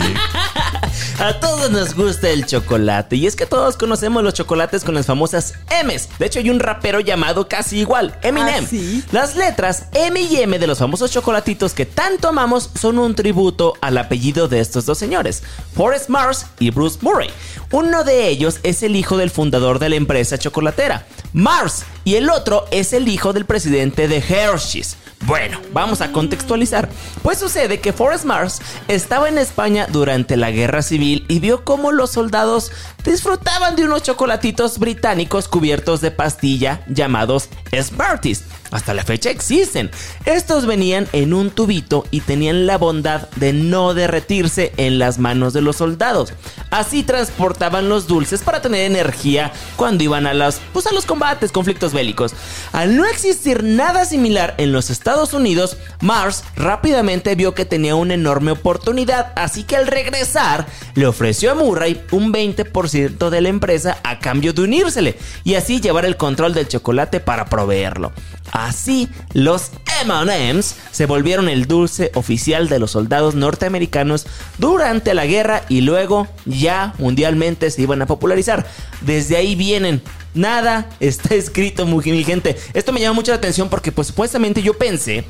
A 1.19 1.38
todos 1.38 1.70
nos 1.70 1.94
gusta 1.94 2.31
el 2.31 2.47
chocolate 2.47 3.17
y 3.17 3.26
es 3.26 3.37
que 3.37 3.47
todos 3.47 3.76
conocemos 3.76 4.23
los 4.25 4.35
chocolates 4.35 4.82
con 4.82 4.94
las 4.94 5.06
famosas 5.06 5.55
M's. 5.85 6.09
De 6.19 6.26
hecho 6.26 6.41
hay 6.41 6.50
un 6.50 6.59
rapero 6.59 7.00
llamado 7.00 7.49
casi 7.49 7.79
igual, 7.79 8.17
Eminem. 8.23 8.64
¿Ah, 8.64 8.69
sí? 8.69 9.05
Las 9.12 9.37
letras 9.37 9.85
M 9.93 10.20
y 10.20 10.41
M 10.41 10.59
de 10.59 10.67
los 10.67 10.79
famosos 10.79 11.11
chocolatitos 11.11 11.75
que 11.75 11.87
tanto 11.87 12.29
amamos 12.29 12.70
son 12.79 12.99
un 12.99 13.14
tributo 13.14 13.75
al 13.81 13.99
apellido 13.99 14.49
de 14.49 14.61
estos 14.61 14.87
dos 14.87 14.99
señores, 14.99 15.43
Forrest 15.75 16.09
Mars 16.09 16.47
y 16.59 16.70
Bruce 16.70 16.99
Murray. 17.03 17.31
Uno 17.70 18.05
de 18.05 18.29
ellos 18.29 18.59
es 18.62 18.82
el 18.82 18.97
hijo 18.97 19.17
del 19.17 19.31
fundador 19.31 19.79
de 19.79 19.91
la 19.91 19.97
empresa 19.97 20.38
chocolatera, 20.38 21.06
Mars, 21.32 21.85
y 22.05 22.17
el 22.17 22.31
otro 22.31 22.67
es 22.70 22.93
el 22.93 23.09
hijo 23.09 23.32
del 23.32 23.44
presidente 23.44 24.09
de 24.09 24.19
Hershey's. 24.19 24.97
Bueno, 25.25 25.61
vamos 25.73 26.00
a 26.00 26.11
contextualizar. 26.11 26.88
Pues 27.23 27.38
sucede 27.38 27.79
que 27.79 27.93
Forrest 27.93 28.25
Mars 28.25 28.61
estaba 28.88 29.29
en 29.29 29.38
España 29.38 29.87
durante 29.88 30.37
la 30.37 30.50
guerra 30.50 30.82
civil 30.82 31.01
y 31.02 31.40
vio 31.40 31.64
cómo 31.64 31.93
los 31.93 32.10
soldados 32.10 32.70
disfrutaban 33.04 33.76
de 33.76 33.84
unos 33.84 34.02
chocolatitos 34.02 34.78
británicos 34.78 35.49
cubiertos 35.49 36.00
de 36.00 36.10
pastilla 36.10 36.84
llamados 36.88 37.49
Smarties. 37.75 38.44
Hasta 38.72 38.94
la 38.94 39.04
fecha 39.04 39.28
existen. 39.28 39.90
Estos 40.25 40.64
venían 40.64 41.06
en 41.12 41.34
un 41.34 41.50
tubito 41.50 42.06
y 42.10 42.20
tenían 42.20 42.66
la 42.66 42.78
bondad 42.78 43.28
de 43.37 43.52
no 43.52 43.93
derretirse 43.93 44.72
en 44.78 44.99
las 44.99 45.19
manos 45.19 45.52
de 45.52 45.60
los 45.60 45.76
soldados. 45.76 46.32
Así 46.70 47.02
transportaban 47.02 47.90
los 47.90 48.06
dulces 48.06 48.40
para 48.40 48.62
tener 48.62 48.90
energía 48.90 49.52
cuando 49.76 50.04
iban 50.04 50.26
a 50.26 50.32
los, 50.32 50.58
pues 50.72 50.87
a 50.87 50.93
los 50.93 51.04
combates, 51.04 51.52
conflictos 51.52 51.93
bélicos. 51.93 52.32
Al 52.72 52.96
no 52.96 53.04
existir 53.04 53.62
nada 53.62 54.06
similar 54.06 54.54
en 54.56 54.72
los 54.72 54.88
Estados 54.88 55.34
Unidos, 55.34 55.76
Mars 56.00 56.43
rápidamente 56.56 57.34
vio 57.34 57.54
que 57.54 57.66
tenía 57.66 57.94
una 57.94 58.14
enorme 58.14 58.52
oportunidad, 58.52 59.32
así 59.37 59.64
que 59.64 59.76
al 59.76 59.87
regresar 59.87 60.66
le 60.94 61.06
ofreció 61.06 61.53
a 61.53 61.55
Murray 61.55 62.03
un 62.11 62.33
20% 62.33 63.31
de 63.31 63.41
la 63.41 63.49
empresa 63.49 63.99
a 64.03 64.19
cambio 64.19 64.53
de 64.53 64.62
unírsele 64.62 65.17
y 65.44 65.55
así 65.55 65.81
llevar 65.81 66.05
el 66.05 66.17
control 66.17 66.55
del 66.55 66.69
chocolate 66.69 67.21
para 67.21 67.47
proveerlo. 67.47 68.12
Así, 68.50 69.09
los 69.33 69.71
MMs 70.05 70.77
se 70.91 71.06
volvieron 71.06 71.49
el 71.49 71.67
dulce 71.67 72.11
oficial 72.15 72.69
de 72.69 72.79
los 72.79 72.91
soldados 72.91 73.35
norteamericanos 73.35 74.27
durante 74.59 75.15
la 75.15 75.27
guerra 75.27 75.62
y 75.69 75.81
luego 75.81 76.29
ya 76.44 76.95
mundialmente 76.99 77.71
se 77.71 77.83
iban 77.83 78.03
a 78.03 78.06
popularizar. 78.06 78.67
Desde 79.00 79.37
ahí 79.37 79.55
vienen. 79.55 80.03
Nada 80.35 80.88
está 80.99 81.35
escrito, 81.35 81.87
muy 81.87 82.25
gente. 82.25 82.56
Esto 82.73 82.93
me 82.93 83.00
llama 83.00 83.15
mucho 83.15 83.33
la 83.33 83.37
atención 83.37 83.69
porque 83.69 83.93
pues 83.93 84.09
supuestamente 84.09 84.62
yo 84.62 84.75
pensé 84.75 85.25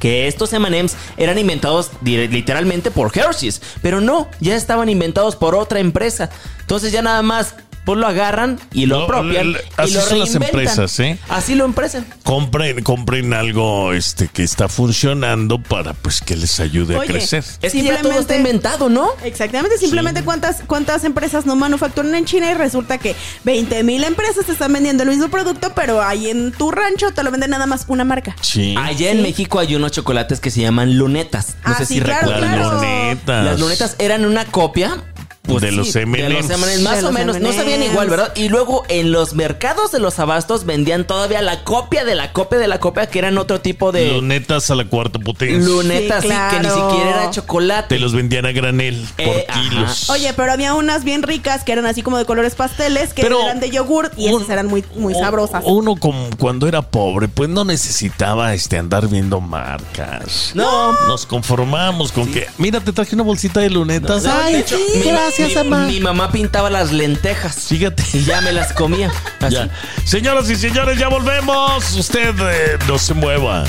que 0.00 0.26
estos 0.26 0.52
M&M's 0.52 0.96
eran 1.16 1.38
inventados 1.38 1.92
literalmente 2.02 2.90
por 2.90 3.16
Hershey's, 3.16 3.62
pero 3.82 4.00
no, 4.00 4.28
ya 4.40 4.56
estaban 4.56 4.88
inventados 4.88 5.36
por 5.36 5.54
otra 5.54 5.78
empresa. 5.78 6.30
Entonces 6.60 6.90
ya 6.90 7.02
nada 7.02 7.22
más 7.22 7.54
lo 7.94 8.06
agarran 8.06 8.58
y 8.72 8.86
lo 8.86 8.98
No, 8.98 9.04
apropian 9.04 9.46
l- 9.48 9.58
y 9.60 9.80
así 9.82 9.94
lo 9.94 10.00
son 10.02 10.18
las 10.20 10.34
empresas, 10.34 11.00
¿eh? 11.00 11.18
Así 11.28 11.54
lo 11.54 11.64
empresan. 11.64 12.06
Compren, 12.22 12.82
compren 12.82 13.32
algo 13.34 13.92
este 13.92 14.28
que 14.28 14.42
está 14.42 14.68
funcionando 14.68 15.62
para 15.62 15.92
pues 15.94 16.20
que 16.20 16.36
les 16.36 16.60
ayude 16.60 16.96
Oye, 16.96 17.08
a 17.08 17.12
crecer. 17.12 17.44
Es 17.62 17.72
que 17.72 17.82
ya 17.82 18.00
todo 18.02 18.12
está 18.12 18.34
Simplemente- 18.34 18.36
inventado, 18.36 18.88
¿no? 18.88 19.10
Exactamente, 19.24 19.78
simplemente 19.78 20.22
cuántas, 20.24 20.62
cuántas 20.66 21.04
empresas 21.04 21.46
no 21.46 21.56
manufacturan 21.56 22.14
en 22.14 22.24
China 22.24 22.50
y 22.50 22.54
resulta 22.54 22.98
que 22.98 23.14
20 23.44 23.82
mil 23.84 24.04
empresas 24.04 24.46
te 24.46 24.52
están 24.52 24.72
vendiendo 24.72 25.02
el 25.02 25.08
mismo 25.10 25.28
producto, 25.28 25.72
pero 25.74 26.02
ahí 26.02 26.28
en 26.30 26.52
tu 26.52 26.70
rancho 26.70 27.10
te 27.12 27.22
lo 27.22 27.30
venden 27.30 27.50
nada 27.50 27.66
más 27.66 27.84
una 27.88 28.04
marca. 28.04 28.36
Sí. 28.40 28.74
Allá 28.78 29.10
en 29.10 29.22
México 29.22 29.58
hay 29.58 29.74
unos 29.74 29.92
chocolates 29.92 30.40
que 30.40 30.50
se 30.50 30.60
llaman 30.60 30.96
lunetas. 30.96 31.56
No 31.64 31.72
Ah, 31.72 31.78
sé 31.78 31.86
sí, 31.86 31.94
si 31.94 32.00
claro, 32.00 32.30
Las 32.30 32.40
recuerdan. 32.40 32.58
claro. 32.60 32.74
lunetas. 32.76 33.44
Las 33.44 33.60
lunetas 33.60 33.96
eran 33.98 34.24
una 34.24 34.44
copia. 34.46 35.02
Pues 35.42 35.62
De 35.62 35.72
los 35.72 35.92
De 35.94 36.02
M&Ms. 36.02 36.48
los 36.48 36.50
M&Ms, 36.50 36.80
más 36.82 37.00
De 37.00 37.06
o 37.06 37.12
menos. 37.12 37.40
No 37.40 37.52
sabían 37.52 37.82
igual, 37.82 38.08
¿verdad? 38.10 38.32
Y 38.36 38.48
luego 38.50 38.84
en 38.88 39.10
los 39.10 39.32
mercados 39.34 39.90
de 39.90 39.98
los 39.98 40.18
abastos 40.18 40.64
vendían 40.66 41.06
todavía 41.06 41.40
la 41.42 41.64
copia 41.64 42.04
de 42.04 42.14
la 42.14 42.32
copia 42.32 42.58
de 42.58 42.68
la 42.68 42.78
copia 42.78 43.06
que 43.06 43.18
eran 43.18 43.38
otro 43.38 43.60
tipo 43.60 43.90
de 43.90 44.12
Lunetas 44.12 44.70
a 44.70 44.74
la 44.74 44.84
cuarta 44.84 45.18
potencia. 45.18 45.58
lunetas, 45.66 46.22
Sí, 46.22 46.28
sí, 46.28 46.34
que 46.50 46.58
ni 46.60 46.68
siquiera 46.68 47.10
era 47.22 47.30
chocolate. 47.30 47.88
Te 47.96 47.98
los 48.00 48.12
vendían 48.14 48.44
a 48.46 48.52
granel 48.52 49.04
por 49.16 49.26
Eh, 49.26 49.46
ajá. 49.48 49.60
kilos. 49.62 50.10
Oye, 50.10 50.32
pero 50.34 50.52
había 50.52 50.74
unas 50.74 51.04
bien 51.04 51.22
ricas 51.22 51.64
que 51.64 51.72
eran 51.72 51.86
así 51.86 52.02
como 52.02 52.18
de 52.18 52.26
colores 52.26 52.54
pasteles, 52.54 53.14
que 53.14 53.22
Pero 53.22 53.42
eran 53.42 53.60
de 53.60 53.70
yogurt 53.70 54.12
y 54.18 54.28
un- 54.28 54.42
esas 54.42 54.50
eran 54.50 54.66
muy, 54.66 54.84
muy 54.96 55.14
un- 55.14 55.20
sabrosas. 55.20 55.62
Uno 55.66 55.96
como 55.96 56.28
cuando 56.38 56.68
era 56.68 56.82
pobre, 56.82 57.28
pues 57.28 57.48
no 57.48 57.64
necesitaba 57.64 58.52
este 58.54 58.76
andar 58.78 59.08
viendo 59.08 59.40
marcas. 59.40 60.52
No. 60.54 60.92
Nos 61.08 61.26
conformamos 61.26 62.12
con 62.12 62.30
que, 62.30 62.46
mira, 62.58 62.80
te 62.80 62.92
traje 62.92 63.14
una 63.14 63.24
bolsita 63.24 63.60
de 63.60 63.70
lunetas. 63.70 64.22
No, 64.24 64.34
de 64.36 64.42
Ay, 64.42 64.54
hecho, 64.56 64.76
sí, 64.76 64.98
mi- 64.98 65.02
gracias, 65.38 65.64
mi, 65.64 65.70
mamá. 65.70 65.86
Mi 65.86 66.00
mamá 66.00 66.32
pintaba 66.32 66.70
las 66.70 66.92
lentejas. 66.92 67.66
Fíjate. 67.68 68.02
Y 68.12 68.24
ya 68.24 68.40
me 68.40 68.52
las 68.52 68.72
comía. 68.72 69.10
Así. 69.40 69.54
Ya. 69.54 69.68
Señoras 70.04 70.48
y 70.50 70.56
señores, 70.56 70.98
ya 70.98 71.08
volvemos. 71.08 71.94
Usted 71.94 72.34
eh, 72.40 72.78
no 72.86 72.98
se 72.98 73.14
mueva. 73.14 73.64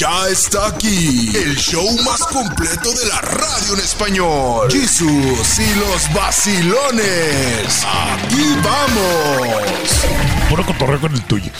Ya 0.00 0.28
está 0.30 0.68
aquí 0.68 1.28
el 1.36 1.56
show 1.56 1.84
más 2.06 2.20
completo 2.32 2.90
de 2.94 3.06
la 3.06 3.20
radio 3.20 3.74
en 3.74 3.80
español. 3.80 4.72
Jesús 4.72 5.58
y 5.58 5.74
los 5.78 6.10
vacilones. 6.14 7.84
Aquí 7.84 8.42
vamos. 8.64 10.06
Puro 10.48 10.64
cotorreo 10.64 11.00
con 11.02 11.12
el 11.12 11.22
tuyo. 11.24 11.50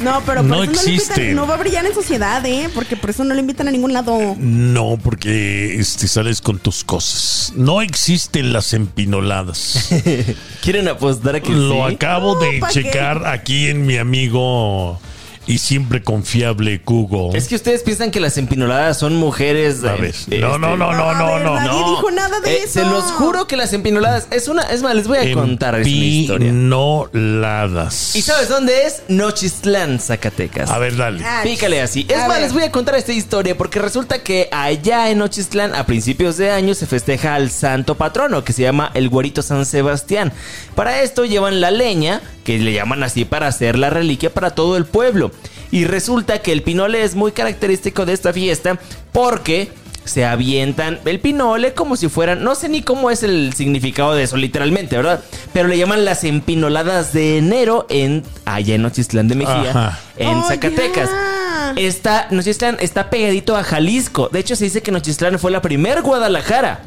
No, 0.00 0.20
pero 0.26 0.40
por 0.40 0.50
No 0.50 0.64
eso 0.64 0.72
no 0.72 0.82
le 0.82 0.94
existe. 0.94 1.12
invitan, 1.20 1.36
no 1.36 1.46
va 1.46 1.54
a 1.54 1.56
brillar 1.58 1.86
en 1.86 1.94
sociedad, 1.94 2.44
¿eh? 2.44 2.68
Porque 2.74 2.96
por 2.96 3.10
eso 3.10 3.22
no 3.22 3.32
le 3.32 3.38
invitan 3.40 3.68
a 3.68 3.70
ningún 3.70 3.92
lado. 3.92 4.34
No, 4.38 4.98
porque 5.00 5.76
este, 5.78 6.08
sales 6.08 6.40
con 6.40 6.58
tus 6.58 6.82
cosas. 6.82 7.52
No 7.54 7.80
existen 7.80 8.52
las 8.52 8.72
empinoladas. 8.72 9.88
¿Quieren 10.62 10.88
apostar 10.88 11.36
a 11.36 11.40
que 11.40 11.52
Lo 11.52 11.86
sí? 11.88 11.94
acabo 11.94 12.34
No, 12.34 12.40
de 12.40 12.60
checar 12.72 13.24
aquí 13.28 13.68
en 13.68 13.86
mi 13.86 13.98
amigo 13.98 14.98
y 15.46 15.58
siempre 15.58 16.02
confiable 16.02 16.80
Google. 16.84 17.36
Es 17.36 17.48
que 17.48 17.54
ustedes 17.56 17.82
piensan 17.82 18.10
que 18.10 18.20
las 18.20 18.38
empinoladas 18.38 18.98
son 18.98 19.16
mujeres. 19.16 19.84
A 19.84 19.94
eh, 19.94 20.00
ver, 20.00 20.10
este, 20.10 20.38
no, 20.38 20.58
no, 20.58 20.76
no, 20.76 20.92
no, 20.92 21.14
no, 21.14 21.34
ver, 21.34 21.42
no. 21.44 21.54
nadie 21.56 21.80
No. 21.80 21.90
dijo 21.90 22.10
nada 22.10 22.40
de 22.40 22.50
Eh, 22.54 22.60
eso. 22.64 22.72
Se 22.74 22.82
los 22.84 23.04
juro 23.12 23.46
que 23.46 23.56
las 23.56 23.72
empinoladas 23.72 24.26
es 24.30 24.48
una. 24.48 24.62
Es 24.62 24.82
más, 24.82 24.94
les 24.94 25.06
voy 25.08 25.18
a 25.18 25.32
contar 25.34 25.74
una 25.74 25.88
historia. 25.88 26.48
Empinoladas. 26.48 28.16
¿Y 28.16 28.22
sabes 28.22 28.48
dónde 28.48 28.86
es? 28.86 29.02
Nochistlán, 29.08 30.00
Zacatecas. 30.00 30.70
A 30.70 30.78
ver, 30.78 30.96
dale. 30.96 31.24
Pícale 31.42 31.80
así. 31.80 32.06
Es 32.08 32.16
A 32.16 32.28
más, 32.28 32.36
ver. 32.36 32.42
les 32.42 32.52
voy 32.52 32.62
a 32.62 32.70
contar 32.72 32.94
esta 32.96 33.12
historia 33.12 33.56
porque 33.56 33.78
resulta 33.78 34.22
que 34.22 34.48
allá 34.52 35.10
en 35.10 35.18
Nochistlán, 35.18 35.74
a 35.74 35.84
principios 35.86 36.36
de 36.36 36.50
año, 36.50 36.74
se 36.74 36.86
festeja 36.86 37.34
al 37.34 37.50
santo 37.50 37.94
patrono 37.96 38.44
que 38.44 38.52
se 38.52 38.62
llama 38.62 38.90
el 38.94 39.08
Güerito 39.08 39.42
San 39.42 39.66
Sebastián. 39.66 40.32
Para 40.74 41.02
esto 41.02 41.24
llevan 41.24 41.60
la 41.60 41.70
leña, 41.70 42.20
que 42.44 42.58
le 42.58 42.72
llaman 42.72 43.02
así 43.02 43.24
para 43.24 43.46
hacer 43.48 43.76
la 43.78 43.90
reliquia 43.90 44.32
para 44.32 44.50
todo 44.50 44.76
el 44.76 44.84
pueblo. 44.84 45.32
Y 45.70 45.84
resulta 45.86 46.38
que 46.40 46.52
el 46.52 46.62
pinole 46.62 47.02
es 47.02 47.14
muy 47.16 47.32
característico 47.32 48.06
de 48.06 48.12
esta 48.12 48.32
fiesta 48.32 48.78
porque 49.12 49.72
se 50.04 50.26
avientan 50.26 51.00
el 51.06 51.18
pinole 51.18 51.72
como 51.72 51.96
si 51.96 52.08
fueran, 52.10 52.44
no 52.44 52.54
sé 52.54 52.68
ni 52.68 52.82
cómo 52.82 53.10
es 53.10 53.22
el 53.22 53.54
significado 53.54 54.14
de 54.14 54.24
eso 54.24 54.36
literalmente, 54.36 54.96
¿verdad? 54.96 55.20
Pero 55.54 55.66
le 55.66 55.78
llaman 55.78 56.04
las 56.04 56.24
empinoladas 56.24 57.14
de 57.14 57.38
enero 57.38 57.86
en 57.88 58.22
allá 58.44 58.74
en 58.74 58.82
Nochistlán 58.82 59.28
de 59.28 59.34
Mejía, 59.34 59.70
Ajá. 59.70 59.98
en 60.18 60.36
Oh, 60.36 60.46
Zacatecas. 60.46 61.08
ya. 61.10 61.72
Está, 61.76 62.28
Nochistlán 62.30 62.76
está 62.80 63.08
pegadito 63.08 63.56
a 63.56 63.64
Jalisco. 63.64 64.28
De 64.30 64.40
hecho, 64.40 64.54
se 64.56 64.64
dice 64.64 64.82
que 64.82 64.92
Nochistlán 64.92 65.38
fue 65.38 65.50
la 65.50 65.62
primer 65.62 66.02
Guadalajara. 66.02 66.82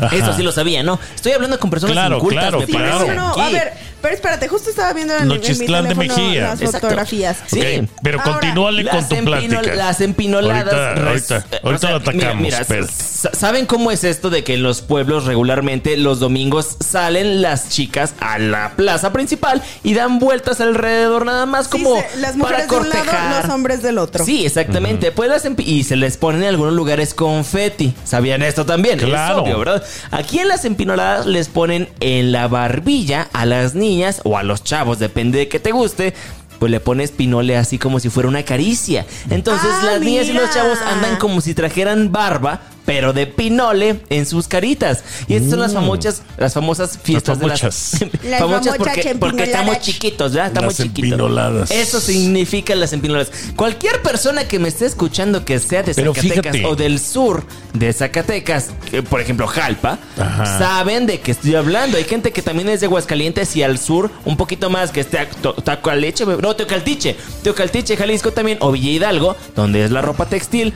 Ajá. 0.00 0.16
Eso 0.16 0.32
sí 0.32 0.42
lo 0.42 0.50
sabía, 0.52 0.82
¿no? 0.82 0.98
Estoy 1.14 1.32
hablando 1.32 1.58
con 1.60 1.68
personas 1.68 1.92
Claro, 1.92 2.16
incultas, 2.16 2.42
claro, 2.44 2.60
me 2.60 2.66
Sí, 2.66 2.72
claro. 2.72 2.96
parece. 2.96 3.14
no, 3.14 3.22
no, 3.22 3.30
aquí. 3.32 3.40
a 3.42 3.48
ver, 3.50 3.72
pero 4.02 4.14
espérate, 4.14 4.48
justo 4.48 4.68
estaba 4.70 4.92
viendo 4.92 5.14
en, 5.14 5.22
en 5.22 5.28
mi 5.28 5.34
Nochistlán 5.36 5.88
de 5.88 5.94
Mejía. 5.94 6.42
las 6.42 6.60
Exacto. 6.60 6.88
fotografías. 6.88 7.36
Sí. 7.46 7.88
Pero 8.02 8.18
Ahora, 8.20 8.32
continúale 8.32 8.84
con 8.84 8.96
Las, 8.98 9.08
tu 9.08 9.16
plática. 9.24 9.62
las 9.74 10.00
empinoladas. 10.00 10.74
Ahorita, 10.74 11.08
ahorita, 11.08 11.36
eh, 11.56 11.60
ahorita 11.62 11.90
lo 11.90 11.96
atacamos. 11.96 12.36
Mira, 12.42 12.64
mira, 12.68 12.86
¿saben 13.32 13.66
cómo 13.66 13.90
es 13.90 14.04
esto 14.04 14.28
de 14.30 14.42
que 14.44 14.54
en 14.54 14.62
los 14.62 14.82
pueblos 14.82 15.24
regularmente 15.26 15.96
los 15.96 16.18
domingos 16.20 16.76
salen 16.80 17.40
las 17.42 17.68
chicas 17.68 18.14
a 18.20 18.38
la 18.38 18.72
plaza 18.76 19.12
principal 19.12 19.62
y 19.82 19.94
dan 19.94 20.18
vueltas 20.18 20.60
alrededor 20.60 21.24
nada 21.24 21.46
más 21.46 21.66
Sí, 21.66 21.70
como 21.70 21.96
se- 21.96 22.16
las 22.18 22.32
para 22.32 22.36
mujeres 22.36 22.68
de 22.68 22.76
un 22.76 22.88
lado, 22.88 22.98
cortejar? 23.04 23.44
los 23.44 23.54
hombres 23.54 23.82
del 23.82 23.98
otro. 23.98 24.24
Sí, 24.24 24.44
exactamente. 24.44 25.12
Pues 25.12 25.30
las 25.30 25.44
empi- 25.44 25.64
y 25.66 25.84
se 25.84 25.96
les 25.96 26.16
pone 26.16 26.38
en 26.38 26.44
algunos 26.44 26.74
lugares 26.74 27.14
confeti. 27.14 27.94
¿Sabían 28.04 28.42
esto 28.42 28.66
también? 28.66 28.98
Claro. 28.98 29.36
Es 29.36 29.42
obvio, 29.42 29.58
¿verdad? 29.60 29.82
Aquí 30.10 30.38
en 30.40 30.48
las 30.48 30.64
empinoladas 30.64 31.26
les 31.26 31.48
ponen 31.48 31.88
en 32.00 32.32
la 32.32 32.48
barbilla 32.48 33.28
a 33.32 33.46
las 33.46 33.74
niñas 33.74 33.91
o 34.24 34.36
a 34.38 34.42
los 34.42 34.64
chavos, 34.64 34.98
depende 34.98 35.38
de 35.38 35.48
que 35.48 35.60
te 35.60 35.72
guste. 35.72 36.14
Pues 36.58 36.70
le 36.70 36.78
pones 36.78 37.10
pinole 37.10 37.56
así 37.56 37.76
como 37.76 37.98
si 37.98 38.08
fuera 38.08 38.28
una 38.28 38.44
caricia. 38.44 39.04
Entonces 39.30 39.68
Ah, 39.72 39.82
las 39.84 40.00
niñas 40.00 40.28
y 40.28 40.32
los 40.32 40.48
chavos 40.54 40.78
andan 40.80 41.16
como 41.16 41.40
si 41.40 41.54
trajeran 41.54 42.12
barba, 42.12 42.60
pero 42.84 43.12
de 43.12 43.26
pinole 43.26 44.00
en 44.10 44.26
sus 44.26 44.48
caritas. 44.48 45.04
Y 45.28 45.34
estas 45.34 45.50
son 45.50 45.60
las 45.60 45.72
famosas, 45.72 46.22
las 46.36 46.54
famosas 46.54 46.98
fiestas 47.02 47.38
de 47.38 47.46
las 47.46 47.62
Las 48.24 48.40
famosas 48.40 48.76
porque, 48.76 49.14
porque 49.18 49.44
estamos 49.44 49.80
chiquitos, 49.80 50.32
¿verdad? 50.32 50.48
Estamos 50.48 50.78
Las 50.78 50.86
chiquitos. 50.86 51.04
empinoladas. 51.12 51.70
Eso 51.70 52.00
significa 52.00 52.74
las 52.74 52.92
empinoladas. 52.92 53.30
Cualquier 53.56 54.02
persona 54.02 54.48
que 54.48 54.58
me 54.58 54.68
esté 54.68 54.86
escuchando 54.86 55.44
que 55.44 55.58
sea 55.58 55.82
de 55.82 55.94
Pero 55.94 56.14
Zacatecas 56.14 56.52
fíjate. 56.52 56.66
o 56.66 56.76
del 56.76 56.98
sur 56.98 57.44
de 57.72 57.92
Zacatecas, 57.92 58.70
que, 58.90 59.02
por 59.02 59.20
ejemplo 59.20 59.46
Jalpa, 59.46 59.98
Ajá. 60.18 60.58
saben 60.58 61.06
de 61.06 61.20
qué 61.20 61.30
estoy 61.32 61.54
hablando. 61.54 61.96
Hay 61.98 62.04
gente 62.04 62.32
que 62.32 62.42
también 62.42 62.68
es 62.68 62.80
de 62.80 62.86
Aguascalientes 62.86 63.54
y 63.56 63.62
al 63.62 63.78
sur 63.78 64.10
un 64.24 64.36
poquito 64.36 64.70
más 64.70 64.90
que 64.90 65.00
esté 65.00 65.26
Tacoaleche, 65.64 66.24
no, 66.26 66.56
Teocaltiche, 66.56 67.16
Teocaltiche, 67.42 67.96
Jalisco 67.96 68.32
también, 68.32 68.58
o 68.60 68.72
Villa 68.72 68.90
Hidalgo, 68.90 69.36
donde 69.54 69.84
es 69.84 69.90
la 69.90 70.02
ropa 70.02 70.26
textil. 70.26 70.74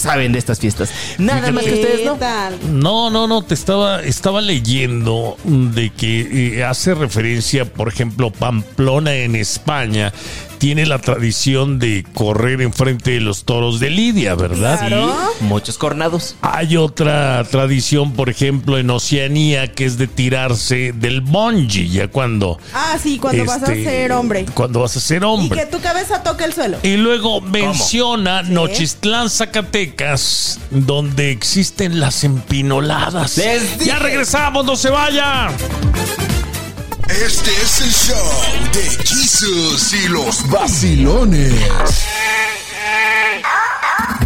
Saben 0.00 0.32
de 0.32 0.38
estas 0.38 0.58
fiestas. 0.58 0.90
Nada 1.18 1.52
más 1.52 1.64
que 1.64 1.70
¿Qué 1.74 1.80
ustedes 1.80 2.06
no. 2.06 2.16
tal? 2.16 2.58
No, 2.72 3.10
no, 3.10 3.26
no, 3.26 3.42
te 3.42 3.54
estaba, 3.54 4.02
estaba 4.02 4.40
leyendo 4.40 5.36
de 5.44 5.90
que 5.90 6.58
eh, 6.58 6.64
hace 6.64 6.94
referencia, 6.94 7.64
por 7.64 7.88
ejemplo, 7.88 8.30
Pamplona 8.30 9.14
en 9.14 9.36
España 9.36 10.12
tiene 10.60 10.84
la 10.84 10.98
tradición 10.98 11.78
de 11.78 12.04
correr 12.12 12.60
enfrente 12.60 13.12
de 13.12 13.20
los 13.20 13.44
toros 13.44 13.80
de 13.80 13.88
Lidia, 13.88 14.34
¿verdad? 14.34 14.78
Claro. 14.78 15.10
Muchos 15.40 15.78
cornados. 15.78 16.36
Hay 16.42 16.76
otra 16.76 17.42
tradición, 17.50 18.12
por 18.12 18.28
ejemplo, 18.28 18.76
en 18.76 18.90
Oceanía, 18.90 19.72
que 19.72 19.86
es 19.86 19.96
de 19.96 20.06
tirarse 20.06 20.92
del 20.92 21.22
bungee, 21.22 21.88
ya 21.88 22.08
cuando... 22.08 22.58
Ah, 22.74 22.98
sí, 23.02 23.18
cuando 23.18 23.46
vas 23.46 23.62
a 23.62 23.72
este, 23.72 23.84
ser 23.84 24.12
hombre. 24.12 24.44
Cuando 24.52 24.80
vas 24.80 24.94
a 24.98 25.00
ser 25.00 25.22
Y 25.22 25.24
hombre. 25.24 25.60
que 25.60 25.66
tu 25.66 25.80
cabeza 25.80 26.22
toque 26.22 26.44
el 26.44 26.52
suelo. 26.52 26.76
Y 26.82 26.98
luego 26.98 27.40
menciona 27.40 28.42
Nochistlán, 28.42 29.30
Zacatecas, 29.30 30.60
donde 30.70 31.30
existen 31.30 32.00
las 32.00 32.22
empinoladas. 32.22 33.38
Les 33.38 33.78
dije. 33.78 33.86
Ya 33.86 33.98
regresamos, 33.98 34.66
no 34.66 34.76
se 34.76 34.90
vaya. 34.90 35.48
Este 37.10 37.50
es 37.50 37.80
el 37.80 37.90
show 37.90 38.72
de 38.72 38.88
Jesus 39.04 39.92
y 39.94 40.08
los 40.08 40.48
vacilones. 40.48 41.54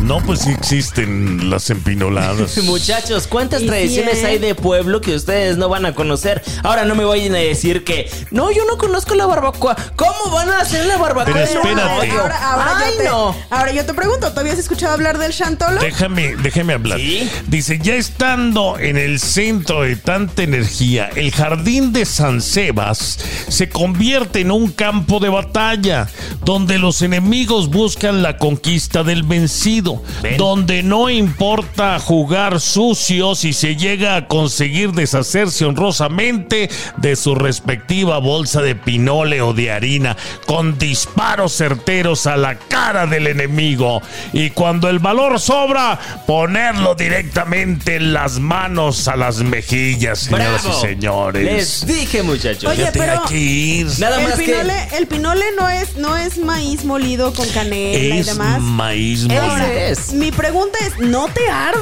No, 0.05 0.21
pues 0.21 0.41
sí 0.41 0.51
existen 0.51 1.49
las 1.49 1.71
empinoladas. 1.71 2.59
Muchachos, 2.65 3.27
¿cuántas 3.27 3.63
Y 3.63 3.67
tradiciones 3.67 4.23
hay 4.23 4.39
de 4.39 4.55
pueblo 4.55 5.01
que 5.01 5.15
ustedes 5.15 5.57
no 5.57 5.71
van 5.71 5.87
a 5.87 5.95
conocer? 5.95 6.43
Ahora 6.63 6.85
no 6.85 6.95
me 6.95 7.05
vayan 7.05 7.35
a 7.35 7.39
decir 7.39 7.85
que 7.85 8.11
no, 8.31 8.53
yo 8.53 8.67
no 8.67 8.77
conozco 8.77 9.15
la 9.15 9.25
barbacoa. 9.25 9.75
¿Cómo 9.97 10.31
van 10.31 10.51
a 10.51 10.61
hacer 10.61 10.85
la 10.85 10.99
barbacoa? 10.99 11.33
Pero 11.33 11.45
espérate. 11.45 12.11
Ahora, 12.11 12.53
ahora 12.53 12.79
Ay, 12.79 12.93
yo 12.93 12.99
te, 12.99 13.05
no. 13.05 13.37
ahora 13.49 13.73
yo 13.73 13.87
te 13.87 13.95
pregunto, 13.95 14.29
¿todavía 14.29 14.53
has 14.53 14.59
escuchado 14.59 14.93
hablar 14.93 15.17
del 15.17 15.33
Chantolo? 15.33 15.81
Déjame, 15.81 16.37
déjame 16.37 16.75
hablar. 16.75 16.99
¿Sí? 16.99 17.31
Dice, 17.47 17.79
ya 17.83 17.95
estando 17.95 18.79
en 18.79 18.99
el 18.99 19.19
centro 19.21 19.83
de 19.83 19.97
tanta 19.97 20.43
energía, 20.43 21.09
el 21.17 21.33
jardín 21.33 21.95
de 21.95 22.05
San 22.05 22.43
Sebas 22.43 23.19
se 23.49 23.71
convierte 23.71 24.41
en 24.41 24.51
un 24.51 24.71
campo 24.71 25.19
de 25.19 25.31
batalla, 25.31 26.09
donde 26.45 26.79
los 26.79 27.01
enemigos 27.01 27.71
buscan 27.71 28.23
la 28.23 28.37
conquista 28.37 29.03
del 29.03 29.23
vencido, 29.23 29.94
Ven. 30.23 30.37
donde 30.37 30.83
no 30.83 31.11
importa 31.11 31.99
jugar 31.99 32.61
sucio 32.61 33.35
si 33.35 33.53
se 33.53 33.77
llega 33.77 34.17
a 34.17 34.27
conseguir 34.29 34.93
deshacerse 34.93 35.65
honrosamente 35.65 36.69
de 36.97 37.17
su 37.17 37.35
respectiva 37.35 38.19
bolsa 38.19 38.63
de 38.63 38.75
pinole 38.75 39.41
o 39.43 39.53
de 39.53 39.71
harina, 39.73 40.17
con 40.47 40.79
disparos 40.79 41.53
certeros 41.57 42.27
a 42.27 42.37
la 42.37 42.57
cara 42.57 43.07
del 43.07 43.27
enemigo. 43.27 44.03
Y 44.33 44.51
cuando 44.51 44.89
el 44.89 44.99
valor 44.99 45.39
sobra, 45.41 45.99
ponerlo 46.27 46.95
directamente 46.95 47.97
en 47.97 48.13
las 48.13 48.39
manos 48.39 49.09
a 49.09 49.17
las 49.17 49.39
mejillas, 49.39 50.21
señoras 50.21 50.63
¡Bravo! 50.65 50.79
y 50.79 50.81
señores. 50.87 51.45
Les 51.45 51.87
dije, 51.87 52.23
muchachos. 52.23 52.71
Oye, 52.71 52.89
pero- 52.93 53.13
hay 53.23 53.29
que 53.29 53.39
ir. 53.39 53.87
Nada 53.99 54.21
El 54.21 54.29
más 54.29 54.39
que. 54.39 54.45
pinole, 54.47 54.89
el 54.99 55.07
pinole 55.07 55.45
no 55.59 55.69
es, 55.69 55.97
no 55.97 56.17
es 56.17 56.39
maíz 56.39 56.85
molido 56.85 57.33
con 57.33 57.49
canela 57.51 57.99
y 58.17 58.19
Es 58.21 58.27
demás. 58.27 58.61
maíz 58.61 59.23
molido. 59.25 59.43
Es. 59.91 60.13
Mi 60.13 60.31
pregunta 60.33 60.79
es, 60.87 60.99
¿no 60.99 61.29
te 61.29 61.49
arde? 61.49 61.79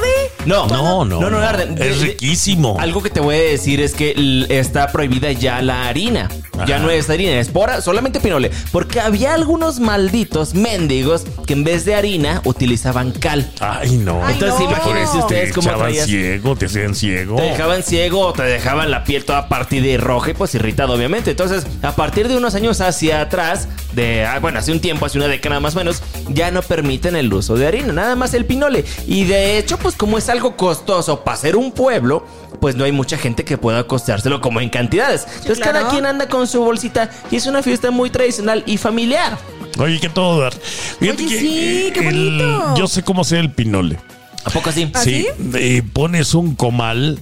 No, 0.47 0.66
No, 0.66 1.04
no, 1.04 1.21
no, 1.21 1.21
no, 1.21 1.30
no. 1.30 1.38
arde. 1.38 1.66
De- 1.66 1.88
Es 1.90 2.00
de- 2.00 2.06
riquísimo. 2.06 2.76
Algo 2.80 3.02
que 3.02 3.11
te 3.11 3.21
voy 3.21 3.37
a 3.37 3.38
decir 3.40 3.80
es 3.80 3.94
que 3.94 4.12
l- 4.12 4.47
está 4.59 4.88
prohibida 4.88 5.32
ya 5.32 5.62
la 5.62 5.88
harina. 5.88 6.28
Ya 6.66 6.78
no 6.78 6.90
es 6.90 7.09
harina, 7.11 7.40
es 7.40 7.49
pora, 7.49 7.80
solamente 7.80 8.21
pinole. 8.21 8.50
Porque 8.71 9.00
había 9.00 9.35
algunos 9.35 9.80
malditos 9.80 10.54
mendigos 10.54 11.25
que 11.47 11.54
en 11.54 11.64
vez 11.64 11.85
de 11.85 11.94
harina 11.94 12.40
utilizaban 12.44 13.11
cal. 13.11 13.50
Ay, 13.59 13.97
no. 13.97 14.25
Ay, 14.25 14.35
Entonces 14.35 14.61
no. 14.61 14.66
imagínense 14.71 15.12
Te 15.14 15.18
ustedes 15.18 15.52
cómo 15.54 15.68
echaban 15.68 15.87
traías. 15.88 16.06
ciego, 16.06 16.54
te 16.54 16.66
hacían 16.66 16.94
ciego. 16.94 17.37
Te 17.37 17.42
dejaban 17.42 17.82
ciego 17.82 18.21
o 18.21 18.32
te 18.32 18.42
dejaban 18.42 18.90
la 18.90 19.02
piel 19.02 19.25
toda 19.25 19.49
partida 19.49 19.87
y 19.88 19.97
roja 19.97 20.30
y 20.30 20.35
pues 20.35 20.54
irritado, 20.54 20.92
obviamente. 20.94 21.30
Entonces, 21.30 21.66
a 21.82 21.97
partir 21.97 22.28
de 22.28 22.37
unos 22.37 22.54
años 22.54 22.80
hacia 22.80 23.23
atrás, 23.23 23.66
de 23.94 24.25
ah, 24.25 24.38
bueno, 24.38 24.59
hace 24.59 24.73
un 24.73 24.80
tiempo, 24.80 25.06
hace 25.06 25.18
una 25.18 25.28
década 25.28 25.59
más 25.59 25.75
o 25.75 25.78
menos, 25.78 26.02
ya 26.28 26.50
no 26.50 26.62
permiten 26.62 27.16
el 27.16 27.32
uso 27.32 27.56
de 27.56 27.66
harina, 27.66 27.91
nada 27.92 28.16
más 28.16 28.34
el 28.34 28.44
pinole. 28.46 28.84
Y 29.06 29.25
de 29.25 29.58
hecho, 29.58 29.78
pues 29.78 29.94
como 29.94 30.18
es 30.18 30.28
algo 30.28 30.56
costoso 30.56 31.20
para 31.25 31.37
ser 31.37 31.56
un 31.56 31.72
pueblo, 31.72 32.26
pues 32.61 32.75
no 32.76 32.84
hay 32.84 32.92
mucha 32.92 33.16
gente 33.18 33.44
que 33.44 33.58
pueda 33.58 33.87
costárselo 33.87 34.40
como 34.40 34.61
en 34.61 34.68
cantidades. 34.70 35.26
Entonces, 35.28 35.58
claro. 35.58 35.72
cada 35.78 35.90
quien 35.90 36.06
anda 36.06 36.28
con 36.28 36.46
su 36.46 36.61
bolsita 36.62 37.11
y 37.30 37.37
es 37.37 37.46
una 37.46 37.62
fiesta 37.62 37.90
muy 37.90 38.11
tradicional 38.11 38.62
y 38.66 38.76
familiar. 38.78 39.38
Oye, 39.78 39.99
que 40.00 40.08
todo 40.08 40.40
dar. 40.40 40.52
Fíjate 40.54 41.25
Oye, 41.25 41.34
que, 41.34 41.40
sí, 41.40 41.90
qué 41.94 42.00
el- 42.08 42.38
bonito. 42.38 42.75
yo 42.76 42.87
sé 42.87 43.02
cómo 43.02 43.22
hacer 43.22 43.38
el 43.38 43.52
pinole. 43.52 43.99
¿A 44.44 44.50
poco 44.50 44.70
así? 44.70 44.90
¿Ah, 44.92 45.00
Sí, 45.02 45.26
sí? 45.37 45.50
eh, 45.54 45.82
pones 45.92 46.34
un 46.34 46.54
comal 46.56 47.20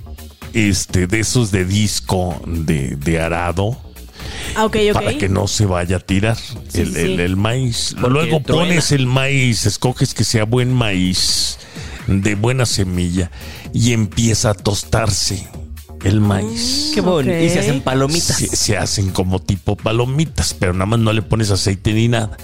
este, 0.52 1.06
de 1.06 1.20
esos 1.20 1.50
de 1.52 1.64
disco 1.64 2.40
de, 2.46 2.96
de 2.96 3.20
arado 3.20 3.78
Ah, 4.56 4.68
para 4.92 5.16
que 5.16 5.28
no 5.28 5.46
se 5.46 5.66
vaya 5.66 5.96
a 5.96 6.00
tirar 6.00 6.36
Sí, 6.36 6.80
el, 6.80 6.94
sí. 6.94 7.00
el- 7.00 7.20
el 7.20 7.36
maíz. 7.36 7.94
Porque 7.94 8.10
Luego 8.10 8.40
truena. 8.40 8.64
pones 8.64 8.92
el 8.92 9.06
maíz, 9.06 9.66
escoges 9.66 10.14
que 10.14 10.24
sea 10.24 10.44
buen 10.44 10.72
maíz, 10.72 11.58
de 12.06 12.34
buena 12.34 12.66
semilla, 12.66 13.30
y 13.72 13.92
empieza 13.92 14.50
a 14.50 14.54
tostarse 14.54 15.46
el 16.04 16.20
maíz. 16.20 16.90
Qué 16.94 17.00
bonito. 17.00 17.36
Ok. 17.36 17.42
Y 17.44 17.48
se 17.50 17.60
hacen 17.60 17.80
palomitas. 17.82 18.36
Se, 18.36 18.56
se 18.56 18.76
hacen 18.76 19.10
como 19.10 19.40
tipo 19.40 19.76
palomitas, 19.76 20.54
pero 20.54 20.72
nada 20.72 20.86
más 20.86 20.98
no 20.98 21.12
le 21.12 21.22
pones 21.22 21.50
aceite 21.50 21.92
ni 21.92 22.08
nada. 22.08 22.36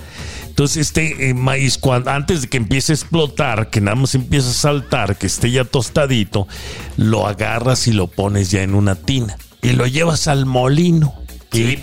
Entonces 0.46 0.78
este 0.86 1.28
eh, 1.30 1.34
maíz, 1.34 1.76
cuando, 1.76 2.10
antes 2.10 2.40
de 2.42 2.48
que 2.48 2.56
empiece 2.56 2.92
a 2.92 2.94
explotar, 2.94 3.68
que 3.68 3.80
nada 3.82 3.94
más 3.94 4.14
empieza 4.14 4.48
a 4.50 4.54
saltar, 4.54 5.16
que 5.16 5.26
esté 5.26 5.50
ya 5.50 5.64
tostadito, 5.64 6.48
lo 6.96 7.26
agarras 7.26 7.86
y 7.88 7.92
lo 7.92 8.06
pones 8.06 8.50
ya 8.50 8.62
en 8.62 8.74
una 8.74 8.94
tina 8.94 9.36
y 9.62 9.72
lo 9.72 9.86
llevas 9.86 10.28
al 10.28 10.46
molino. 10.46 11.14
¿Sí? 11.52 11.78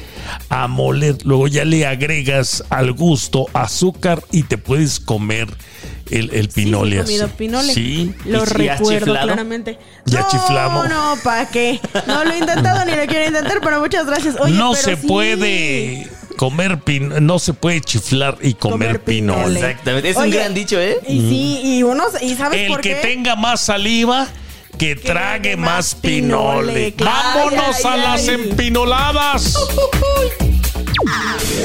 A 0.50 0.68
moler, 0.68 1.18
luego 1.26 1.48
ya 1.48 1.66
le 1.66 1.86
agregas 1.86 2.64
al 2.70 2.92
gusto 2.94 3.46
azúcar 3.54 4.22
y 4.32 4.44
te 4.44 4.58
puedes 4.58 5.00
comer 5.00 5.48
el, 6.10 6.30
el 6.34 6.50
pinole 6.50 6.98
sí, 6.98 7.00
así. 7.02 7.06
comido 7.12 7.28
pinole. 7.38 7.74
Sí. 7.74 8.14
Lo 8.26 8.44
¿Y 8.44 8.48
si 8.48 8.68
has 8.70 8.80
recuerdo 8.80 9.14
claramente. 9.14 9.80
Ya 10.06 10.22
no, 10.22 10.28
chiflamos. 10.30 10.90
No, 10.90 11.16
¿para 11.24 11.50
qué? 11.50 11.80
No 12.08 12.24
lo 12.24 12.32
he 12.32 12.38
intentado 12.40 12.86
ni 12.86 12.92
lo 12.96 13.06
quiero 13.08 13.28
intentar, 13.28 13.60
pero 13.64 13.80
muchas 13.80 14.06
gracias. 14.06 14.36
Oye, 14.40 14.54
no 14.54 14.72
pero 14.74 14.84
se 14.84 14.96
sí. 14.98 15.08
puede 15.08 16.08
comer 16.38 16.80
pin, 16.80 17.14
no 17.26 17.38
se 17.40 17.54
puede 17.54 17.80
chiflar 17.82 18.38
y 18.42 18.54
comer, 18.56 19.00
Comer 19.00 19.02
pinole. 19.02 19.44
pinole. 19.44 19.60
Exactamente. 19.60 20.10
Es 20.10 20.18
un 20.18 20.24
Oye, 20.24 20.32
gran 20.38 20.54
dicho, 20.54 20.80
¿eh? 20.80 20.98
Y 21.08 21.20
sí, 21.20 21.62
y 21.64 21.84
uno, 21.84 22.04
¿y 22.22 22.36
sabes 22.36 22.62
El 22.62 22.68
por 22.68 22.82
que 22.82 22.90
qué? 22.96 22.96
tenga 23.08 23.36
más 23.36 23.62
saliva, 23.62 24.28
que 24.78 24.96
trague 24.96 25.56
más 25.58 25.74
más 25.74 25.96
pinole. 25.96 26.94
Vámonos 26.98 27.76
Ay, 27.78 27.84
a 27.86 27.94
ay, 27.94 28.02
las 28.02 28.28
empinoladas. 28.28 29.54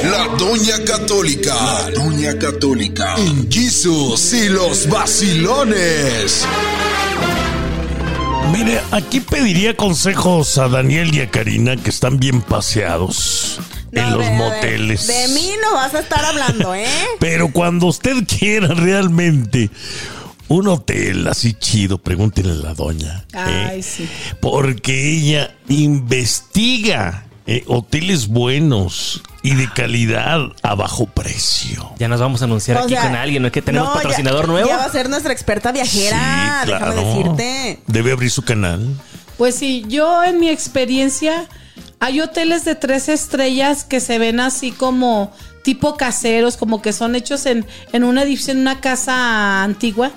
La 0.04 0.28
Doña 0.36 0.84
Católica. 0.84 1.54
La 1.54 1.90
Doña 1.90 2.38
Católica. 2.38 3.14
En 3.16 3.50
Jesus 3.50 4.32
y 4.32 4.48
los 4.48 4.88
vacilones. 4.88 6.46
Mire, 8.52 8.80
aquí 8.92 9.20
pediría 9.20 9.76
consejos 9.76 10.56
a 10.58 10.68
Daniel 10.68 11.14
y 11.14 11.20
a 11.20 11.30
Karina 11.30 11.76
que 11.76 11.90
están 11.90 12.18
bien 12.18 12.40
paseados 12.40 13.60
No, 13.92 14.00
en 14.00 14.18
los 14.18 14.30
moteles. 14.32 15.06
De 15.06 15.28
mí 15.28 15.52
no 15.62 15.74
vas 15.74 15.94
a 15.94 16.00
estar 16.00 16.24
hablando, 16.24 16.74
¿eh? 16.74 16.88
Pero 17.20 17.52
cuando 17.52 17.86
usted 17.86 18.24
quiera 18.26 18.68
realmente 18.68 19.70
un 20.48 20.68
hotel 20.68 21.26
así 21.28 21.52
chido, 21.54 21.98
pregúntenle 21.98 22.52
a 22.52 22.56
la 22.68 22.74
doña. 22.74 23.24
¿eh? 23.34 23.68
Ay, 23.70 23.82
sí. 23.82 24.08
Porque 24.40 25.12
ella 25.12 25.54
investiga 25.68 27.24
eh, 27.46 27.64
hoteles 27.66 28.28
buenos 28.28 29.22
y 29.42 29.54
de 29.54 29.68
calidad 29.72 30.40
a 30.62 30.74
bajo 30.74 31.06
precio. 31.06 31.90
Ya 31.98 32.08
nos 32.08 32.20
vamos 32.20 32.42
a 32.42 32.44
anunciar 32.46 32.76
O 32.78 32.80
aquí 32.80 32.94
sea, 32.94 33.02
con 33.02 33.14
alguien, 33.16 33.42
¿no 33.42 33.48
es 33.48 33.52
que 33.52 33.62
tenemos 33.62 33.88
no, 33.88 33.94
ya- 33.94 34.00
patrocinador 34.02 34.48
nuevo? 34.48 34.68
Ya 34.68 34.76
va 34.78 34.84
a 34.84 34.90
ser 34.92 35.08
nuestra 35.08 35.32
experta 35.32 35.72
viajera, 35.72 36.62
Sí, 36.64 36.70
déjame 36.70 36.92
claro. 36.94 37.08
decirte. 37.08 37.80
Debe 37.86 38.12
abrir 38.12 38.30
su 38.30 38.42
canal. 38.42 38.86
Pues 39.36 39.54
sí, 39.54 39.84
yo 39.88 40.24
en 40.24 40.40
mi 40.40 40.48
experiencia 40.48 41.46
hay 42.00 42.20
hoteles 42.20 42.64
de 42.64 42.74
tres 42.74 43.08
estrellas 43.08 43.84
que 43.84 44.00
se 44.00 44.18
ven 44.18 44.40
así 44.40 44.72
como 44.72 45.32
tipo 45.62 45.96
caseros, 45.96 46.56
como 46.56 46.82
que 46.82 46.92
son 46.92 47.14
hechos 47.14 47.46
en, 47.46 47.64
en 47.92 48.04
un 48.04 48.18
edificio, 48.18 48.52
en 48.52 48.60
una 48.60 48.80
casa 48.80 49.62
antigua 49.62 50.10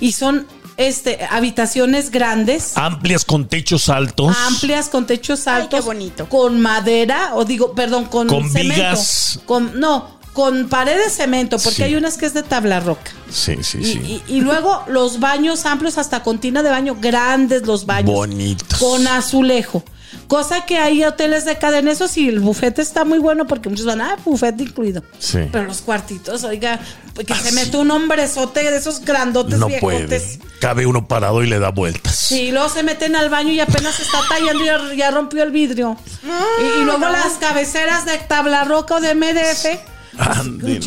y 0.00 0.12
son 0.12 0.46
este 0.76 1.24
habitaciones 1.30 2.10
grandes. 2.10 2.76
Amplias 2.76 3.24
con 3.24 3.48
techos 3.48 3.88
altos. 3.88 4.36
Amplias 4.46 4.88
con 4.88 5.06
techos 5.06 5.46
Ay, 5.46 5.62
altos, 5.62 5.80
qué 5.80 5.86
bonito. 5.86 6.28
con 6.28 6.60
madera 6.60 7.30
o 7.34 7.44
digo, 7.44 7.72
perdón, 7.72 8.04
con, 8.06 8.28
Con 8.28 8.50
cemento, 8.50 8.74
vigas. 8.74 9.40
con 9.46 9.80
no, 9.80 10.16
con 10.34 10.68
pared 10.68 10.96
de 11.02 11.08
cemento, 11.08 11.56
porque 11.58 11.76
Sí. 11.76 11.82
hay 11.84 11.94
unas 11.96 12.18
que 12.18 12.26
es 12.26 12.34
de 12.34 12.42
tabla 12.42 12.80
roca. 12.80 13.10
Sí, 13.30 13.54
sí, 13.62 13.78
Y, 13.80 13.84
sí. 13.84 14.22
y- 14.28 14.36
y 14.36 14.40
luego 14.42 14.82
los 14.86 15.18
baños 15.18 15.64
amplios 15.64 15.96
hasta 15.96 16.22
con 16.22 16.38
tina 16.40 16.62
de 16.62 16.68
baño, 16.70 16.96
grandes 17.00 17.66
los 17.66 17.86
baños. 17.86 18.14
Bonitos. 18.14 18.78
Con 18.78 19.06
azulejo. 19.08 19.82
Cosa 20.28 20.64
que 20.66 20.78
hay 20.78 21.04
hoteles 21.04 21.44
de 21.44 21.56
cadena, 21.56 21.92
eso 21.92 22.08
sí, 22.08 22.28
el 22.28 22.40
bufete 22.40 22.82
está 22.82 23.04
muy 23.04 23.18
bueno 23.18 23.46
porque 23.46 23.68
muchos 23.68 23.86
van, 23.86 24.00
ah, 24.00 24.16
bufete 24.24 24.64
incluido. 24.64 25.02
Sí. 25.18 25.38
Pero 25.52 25.64
los 25.64 25.82
cuartitos, 25.82 26.42
oiga, 26.44 26.80
que 27.14 27.32
Ah, 27.32 27.36
se 27.36 27.52
mete 27.52 27.76
un 27.76 27.90
hombrezote 27.90 28.70
de 28.70 28.76
esos 28.76 29.00
grandotes 29.04 29.58
no 29.58 29.68
viejotes. 29.68 30.38
puede. 30.38 30.58
Cabe 30.60 30.86
uno 30.86 31.06
parado 31.06 31.42
y 31.44 31.46
le 31.46 31.58
da 31.60 31.70
vueltas. 31.70 32.16
Sí, 32.16 32.50
luego 32.50 32.68
se 32.68 32.82
meten 32.82 33.14
al 33.14 33.30
baño 33.30 33.52
y 33.52 33.60
apenas 33.60 33.94
se 33.94 34.02
está 34.02 34.18
tallando 34.28 34.62
y 34.62 34.66
ya, 34.66 34.80
ya 34.96 35.10
rompió 35.12 35.42
el 35.42 35.50
vidrio. 35.52 35.96
y, 36.24 36.80
y 36.80 36.84
luego 36.84 36.98
las 37.08 37.34
cabeceras 37.38 38.04
de 38.04 38.18
tabla 38.18 38.64
roca 38.64 38.96
o 38.96 39.00
de 39.00 39.14
MDF. 39.14 39.66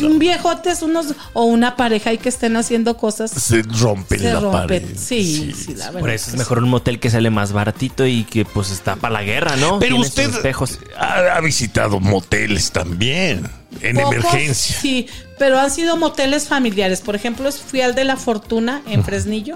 Un 0.02 0.18
viejote 0.18 0.70
es 0.70 0.82
unos, 0.82 1.14
o 1.32 1.44
una 1.44 1.76
pareja 1.76 2.12
y 2.12 2.18
que 2.18 2.28
estén 2.28 2.56
haciendo 2.56 2.96
cosas. 2.96 3.30
Se 3.30 3.62
rompe 3.62 4.18
Se 4.18 4.32
la 4.32 4.40
rompe. 4.40 4.58
pared. 4.58 4.82
Sí, 4.96 5.52
sí, 5.56 5.74
la 5.74 5.86
verdad. 5.86 6.00
Por 6.00 6.10
eso 6.10 6.30
es 6.30 6.36
mejor 6.36 6.58
un 6.58 6.68
motel 6.68 6.98
que 7.00 7.10
sale 7.10 7.30
más 7.30 7.52
baratito 7.52 8.06
y 8.06 8.24
que 8.24 8.44
pues 8.44 8.70
está 8.70 8.96
para 8.96 9.14
la 9.14 9.22
guerra, 9.22 9.56
¿no? 9.56 9.78
Pero 9.78 9.94
Tiene 9.96 10.00
usted 10.06 10.26
sus 10.26 10.36
espejos. 10.36 10.78
ha, 10.98 11.36
ha 11.36 11.40
visitado 11.40 12.00
moteles 12.00 12.72
también. 12.72 13.48
En 13.80 13.96
Pocos, 13.96 14.14
emergencia. 14.14 14.76
Sí, 14.80 15.06
pero 15.38 15.58
han 15.60 15.70
sido 15.70 15.96
moteles 15.96 16.48
familiares. 16.48 17.00
Por 17.00 17.14
ejemplo, 17.14 17.50
fui 17.52 17.80
al 17.82 17.94
de 17.94 18.04
la 18.04 18.16
Fortuna 18.16 18.82
en 18.86 19.04
Fresnillo. 19.04 19.54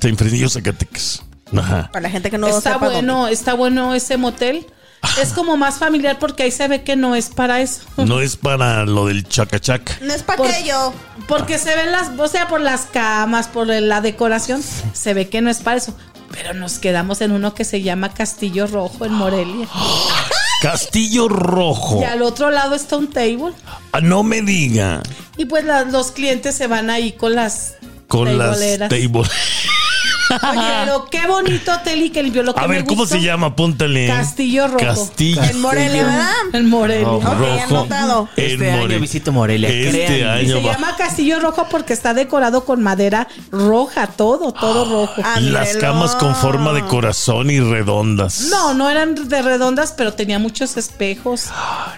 En 0.00 0.16
Fresnillo, 0.16 0.48
Zacatecas. 0.48 1.22
Ajá. 1.54 1.90
Para 1.92 2.04
la 2.04 2.10
gente 2.10 2.30
que 2.30 2.38
no 2.38 2.48
está 2.48 2.74
sepa 2.74 2.88
bueno, 2.88 3.28
está 3.28 3.52
bueno 3.54 3.94
ese 3.94 4.16
motel. 4.16 4.66
Es 5.20 5.32
como 5.32 5.56
más 5.56 5.78
familiar 5.78 6.18
porque 6.18 6.44
ahí 6.44 6.50
se 6.50 6.68
ve 6.68 6.82
que 6.82 6.96
no 6.96 7.14
es 7.14 7.28
para 7.28 7.60
eso. 7.60 7.80
No 7.96 8.20
es 8.20 8.36
para 8.36 8.84
lo 8.86 9.06
del 9.06 9.28
chacachaca. 9.28 9.94
dónde. 9.94 10.06
No 10.06 10.14
es 10.14 10.22
para 10.22 10.36
Por- 10.38 10.48
aquello. 10.48 10.92
Porque 11.28 11.58
se 11.58 11.74
ven 11.76 11.92
las, 11.92 12.10
o 12.18 12.28
sea, 12.28 12.48
por 12.48 12.60
las 12.60 12.82
camas, 12.86 13.48
por 13.48 13.66
la 13.66 14.00
decoración, 14.00 14.62
se 14.92 15.14
ve 15.14 15.28
que 15.28 15.40
no 15.40 15.50
es 15.50 15.58
para 15.60 15.76
eso. 15.76 15.94
Pero 16.30 16.54
nos 16.54 16.78
quedamos 16.78 17.20
en 17.20 17.32
uno 17.32 17.54
que 17.54 17.64
se 17.64 17.82
llama 17.82 18.14
Castillo 18.14 18.66
Rojo 18.66 19.04
en 19.04 19.12
Morelia. 19.12 19.68
Castillo 20.62 21.28
Rojo. 21.28 22.00
Y 22.00 22.04
al 22.04 22.22
otro 22.22 22.50
lado 22.50 22.74
está 22.74 22.96
un 22.96 23.08
table. 23.10 23.52
Ah, 23.92 24.00
no 24.00 24.22
me 24.22 24.40
diga. 24.42 25.02
Y 25.36 25.44
pues 25.46 25.64
la- 25.64 25.82
los 25.84 26.12
clientes 26.12 26.54
se 26.54 26.66
van 26.68 26.88
ahí 26.88 27.12
con 27.12 27.34
las 27.34 27.74
Con 28.08 28.38
las 28.38 28.52
tableeras. 28.52 28.88
Oye, 30.50 30.60
pero 30.84 31.04
qué 31.10 31.26
bonito 31.26 31.72
hotel 31.72 32.02
y 32.02 32.10
que 32.10 32.22
limpió 32.22 32.42
lo 32.42 32.54
que 32.54 32.60
A 32.60 32.66
me 32.68 32.74
ver, 32.76 32.84
¿cómo 32.86 33.02
gustó, 33.02 33.16
se 33.16 33.22
llama? 33.22 33.48
Apúntale. 33.48 34.06
Castillo 34.06 34.66
Rojo. 34.68 34.78
Castillo. 34.84 35.42
En 35.42 35.60
Morelia, 35.60 36.02
¿verdad? 36.04 36.32
En 36.52 36.68
Morelia. 36.68 37.04
Rojo. 37.04 37.28
Ok, 37.30 37.38
Rojo. 37.38 37.54
anotado. 37.76 38.28
En 38.36 38.44
Este 38.52 38.70
año 38.70 38.76
Morelia. 38.80 38.98
visito 39.00 39.32
Morelia, 39.32 39.68
Este 39.68 39.90
créanme. 40.06 40.42
Y 40.42 40.46
año 40.46 40.56
se 40.60 40.66
va. 40.66 40.72
llama 40.72 40.96
Castillo 40.96 41.40
Rojo 41.40 41.66
porque 41.70 41.92
está 41.92 42.14
decorado 42.14 42.64
con 42.64 42.82
madera 42.82 43.28
roja, 43.50 44.06
todo, 44.06 44.52
todo 44.52 44.84
rojo. 44.84 45.22
Ah, 45.24 45.40
Las 45.40 45.68
mírelo. 45.74 45.80
camas 45.80 46.14
con 46.16 46.34
forma 46.36 46.72
de 46.72 46.82
corazón 46.86 47.50
y 47.50 47.60
redondas. 47.60 48.48
No, 48.50 48.74
no 48.74 48.88
eran 48.90 49.28
de 49.28 49.42
redondas, 49.42 49.92
pero 49.96 50.12
tenía 50.14 50.38
muchos 50.38 50.76
espejos. 50.76 51.46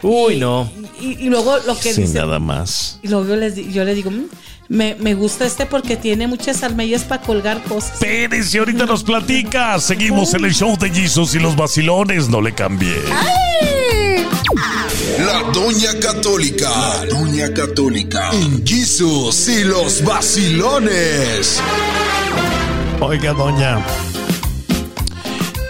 Uy, 0.03 0.35
Y- 0.35 0.41
no. 0.41 0.71
Y, 1.01 1.25
y 1.25 1.29
luego 1.29 1.57
lo 1.67 1.79
que 1.79 1.93
Sin 1.93 2.07
dice. 2.07 2.19
nada 2.19 2.39
más. 2.39 2.99
Y 3.03 3.09
luego 3.09 3.27
yo, 3.27 3.37
les 3.37 3.55
di- 3.55 3.73
yo 3.73 3.85
le 3.85 3.95
digo, 3.95 4.11
"Mm, 4.11 4.25
me, 4.69 4.95
me 4.97 5.15
gusta 5.15 5.45
este 5.47 5.67
porque 5.67 5.97
tiene 5.97 6.27
muchas 6.27 6.63
almillas 6.63 7.03
para 7.05 7.23
colgar 7.23 7.63
cosas. 7.65 7.95
Espérese, 7.95 8.59
ahorita 8.59 8.87
nos 8.87 9.05
platica. 9.05 9.79
Seguimos 9.79 10.33
en 10.35 10.45
el 10.45 10.55
show 10.55 10.77
de 10.79 10.91
Jesus 10.91 11.35
y 11.35 11.39
los 11.39 11.55
vacilones. 11.57 12.29
No 12.29 12.41
le 12.41 12.55
cambie. 12.55 12.97
La 15.19 15.43
Doña 15.53 15.99
Católica. 16.01 16.69
La 16.71 17.07
Doña 17.07 17.53
Católica. 17.55 18.31
En 18.33 18.67
Jesus 18.67 19.49
y 19.49 19.65
los 19.65 20.03
vacilones. 20.05 21.61
Oiga, 23.01 23.33
doña. 23.33 23.85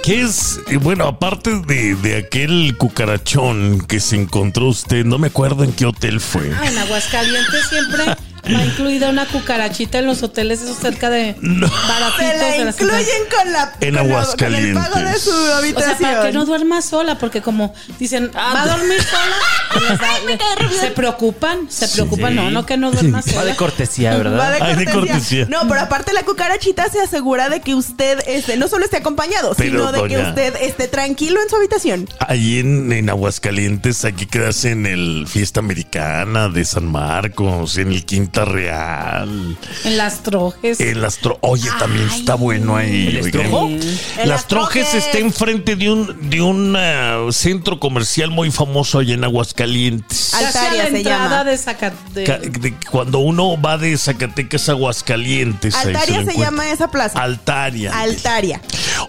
¿Qué 0.03 0.23
es? 0.23 0.61
eh, 0.69 0.77
Bueno, 0.77 1.07
aparte 1.07 1.61
de, 1.67 1.95
de 1.97 2.17
aquel 2.19 2.77
cucarachón 2.79 3.81
que 3.87 4.01
se 4.01 4.17
encontró 4.17 4.67
usted, 4.69 5.05
no 5.05 5.19
me 5.19 5.29
acuerdo 5.29 5.65
en 5.65 5.73
qué 5.73 5.87
hotel 5.87 6.21
fue. 6.21 6.51
Ah, 6.61 6.67
en 6.71 6.79
Aguascalientes 6.79 7.69
siempre 7.71 8.05
va 8.47 8.65
incluida 8.65 9.09
una 9.11 9.27
cucarachita 9.27 9.99
en 9.99 10.07
los 10.07 10.23
hoteles 10.23 10.61
esos 10.63 10.79
cerca 10.79 11.11
de 11.11 11.37
No. 11.41 11.69
baratitos 11.69 12.19
Se 12.19 12.39
la 12.39 12.51
de 12.51 12.59
la 12.65 12.71
incluyen 12.71 13.23
con 13.31 13.53
la 13.53 13.73
En 13.81 13.95
con 13.95 13.95
la- 13.95 14.01
Aguascalientes. 14.15 14.75
Con 14.75 14.85
el 14.85 14.91
pago 14.93 15.11
de 15.11 15.19
su 15.19 15.31
O 15.31 15.47
sea, 15.47 15.57
habitación. 15.59 15.99
para 16.01 16.23
que 16.27 16.33
no 16.33 16.45
duerma 16.45 16.83
sola, 16.83 17.19
porque 17.19 17.43
como 17.43 17.75
dicen, 17.99 18.31
va 18.37 18.63
a 18.63 18.67
dormir 18.77 18.99
sola, 19.03 19.89
les 19.89 19.99
da- 20.01 20.69
le- 20.71 20.79
se 20.79 20.91
preocupan, 20.91 21.71
se 21.71 21.89
preocupan, 21.89 22.35
no, 22.35 22.51
no 22.51 22.67
que 22.67 22.77
no 22.77 22.91
duerma 22.91 23.19
Va 23.19 23.23
sola. 23.23 23.45
de 23.45 23.57
cortesía, 23.57 24.13
Va 24.13 24.17
¿verdad? 24.19 24.53
de 24.59 24.63
Ay, 24.65 24.77
de 24.77 24.91
cortesía. 24.93 25.47
No, 25.49 25.67
pero 25.69 25.81
aparte 25.81 26.13
la 26.13 26.23
cucarachita 26.23 26.89
se 26.91 27.01
asegura 27.01 27.49
de 27.49 27.61
que 27.61 27.75
usted 27.75 28.19
este, 28.27 28.57
no 28.57 28.69
solo 28.69 28.85
esté 28.85 28.99
acompañado, 28.99 29.55
Pero, 29.57 29.71
sino 29.89 29.93
de 29.93 30.09
que 30.09 30.19
usted 30.19 30.55
esté 30.61 30.89
tranquilo 30.89 31.41
en 31.43 31.49
su 31.49 31.57
habitación. 31.57 32.09
Ahí 32.21 32.59
en, 32.59 32.93
en 32.93 33.11
Aguascalientes, 33.11 34.05
aquí 34.05 34.27
quedas 34.27 34.65
en 34.65 34.87
el 34.87 35.27
Fiesta 35.29 35.61
Americana 35.61 36.49
de 36.49 36.65
San 36.65 36.87
Marcos, 36.87 37.77
en 37.79 37.93
el 37.93 38.05
Quinta 38.35 38.45
Real, 38.51 39.57
En 39.85 39.97
las 39.97 40.23
trojes. 40.25 40.81
en 40.81 41.01
las 41.01 41.19
tro 41.19 41.39
Oye, 41.41 41.69
también 41.79 42.09
está 42.09 42.35
bueno 42.35 42.77
ahí. 42.77 43.07
¿El 43.09 43.17
estrojo? 43.19 43.69
En 43.69 43.79
Las 44.17 44.27
las 44.29 44.49
Trojes 44.49 44.89
Trojes. 44.91 45.05
está 45.07 45.19
enfrente 45.19 45.77
de 45.77 45.91
un, 45.91 46.31
de 46.31 46.43
un 46.43 46.75
ah, 46.77 47.27
centro 47.31 47.79
comercial 47.79 48.31
muy 48.31 48.51
famoso 48.51 48.99
allá 48.99 49.15
en 49.15 49.23
Aguascalientes. 49.23 50.31
Casi 50.33 50.45
a 50.45 50.49
Altaria 50.49 50.83
la 50.85 50.91
se 50.91 50.97
entrada 50.97 51.29
llama. 51.39 51.45
de 51.45 51.57
Zacate- 51.59 52.25
Ca- 52.27 52.39
de- 52.39 52.75
cuando 52.91 53.19
uno 53.21 53.61
va 53.61 53.79
de 53.79 53.97
Zacatecas 53.97 54.69
a 54.69 54.73
Aguascalientes. 54.73 55.75
Altaria 55.77 56.05
se, 56.07 56.13
encuentra. 56.23 56.45
llama 56.45 56.71
esa 56.71 56.89
plaza. 56.91 57.23
Altaria. 57.23 57.97
Altaria. 57.97 58.61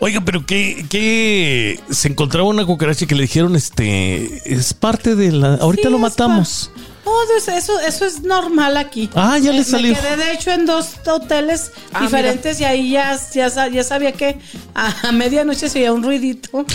Oiga, 0.02 0.22
pero 0.24 0.46
que, 0.46 0.86
que 0.90 1.80
se 1.90 2.10
encontraba 2.10 2.48
una 2.48 2.64
cucaracha 2.66 3.06
que 3.08 3.16
le 3.16 3.24
dijeron, 3.24 3.56
este, 3.56 4.54
es 4.54 4.74
parte 4.76 5.16
de 5.16 5.32
la. 5.32 5.56
Ahorita 5.56 5.88
Sí, 5.88 5.92
lo 5.92 5.98
matamos. 6.00 6.72
Pa- 7.06 7.38
eso, 7.38 7.52
eso, 7.52 7.80
eso 7.80 8.06
es 8.06 8.22
normal 8.24 8.76
aquí. 8.78 9.10
Ah, 9.16 9.38
ya 9.38 9.52
le 9.54 9.64
salió. 9.64 9.94
Me 9.94 10.00
quedé 10.00 10.18
de 10.18 10.32
hecho 10.34 10.52
en 10.52 10.66
dos 10.66 10.96
hoteles 11.06 11.72
Ah, 11.94 12.02
diferentes 12.02 12.60
y 12.60 12.66
ahí 12.66 12.92
ya, 12.92 13.18
ya, 13.34 13.68
ya 13.70 13.84
sabía 13.84 14.12
que 14.12 14.38
a, 14.74 15.12
medianoche 15.14 15.70
se 15.70 15.80
oía 15.80 15.94
un 15.94 16.04
ruidito. 16.04 16.66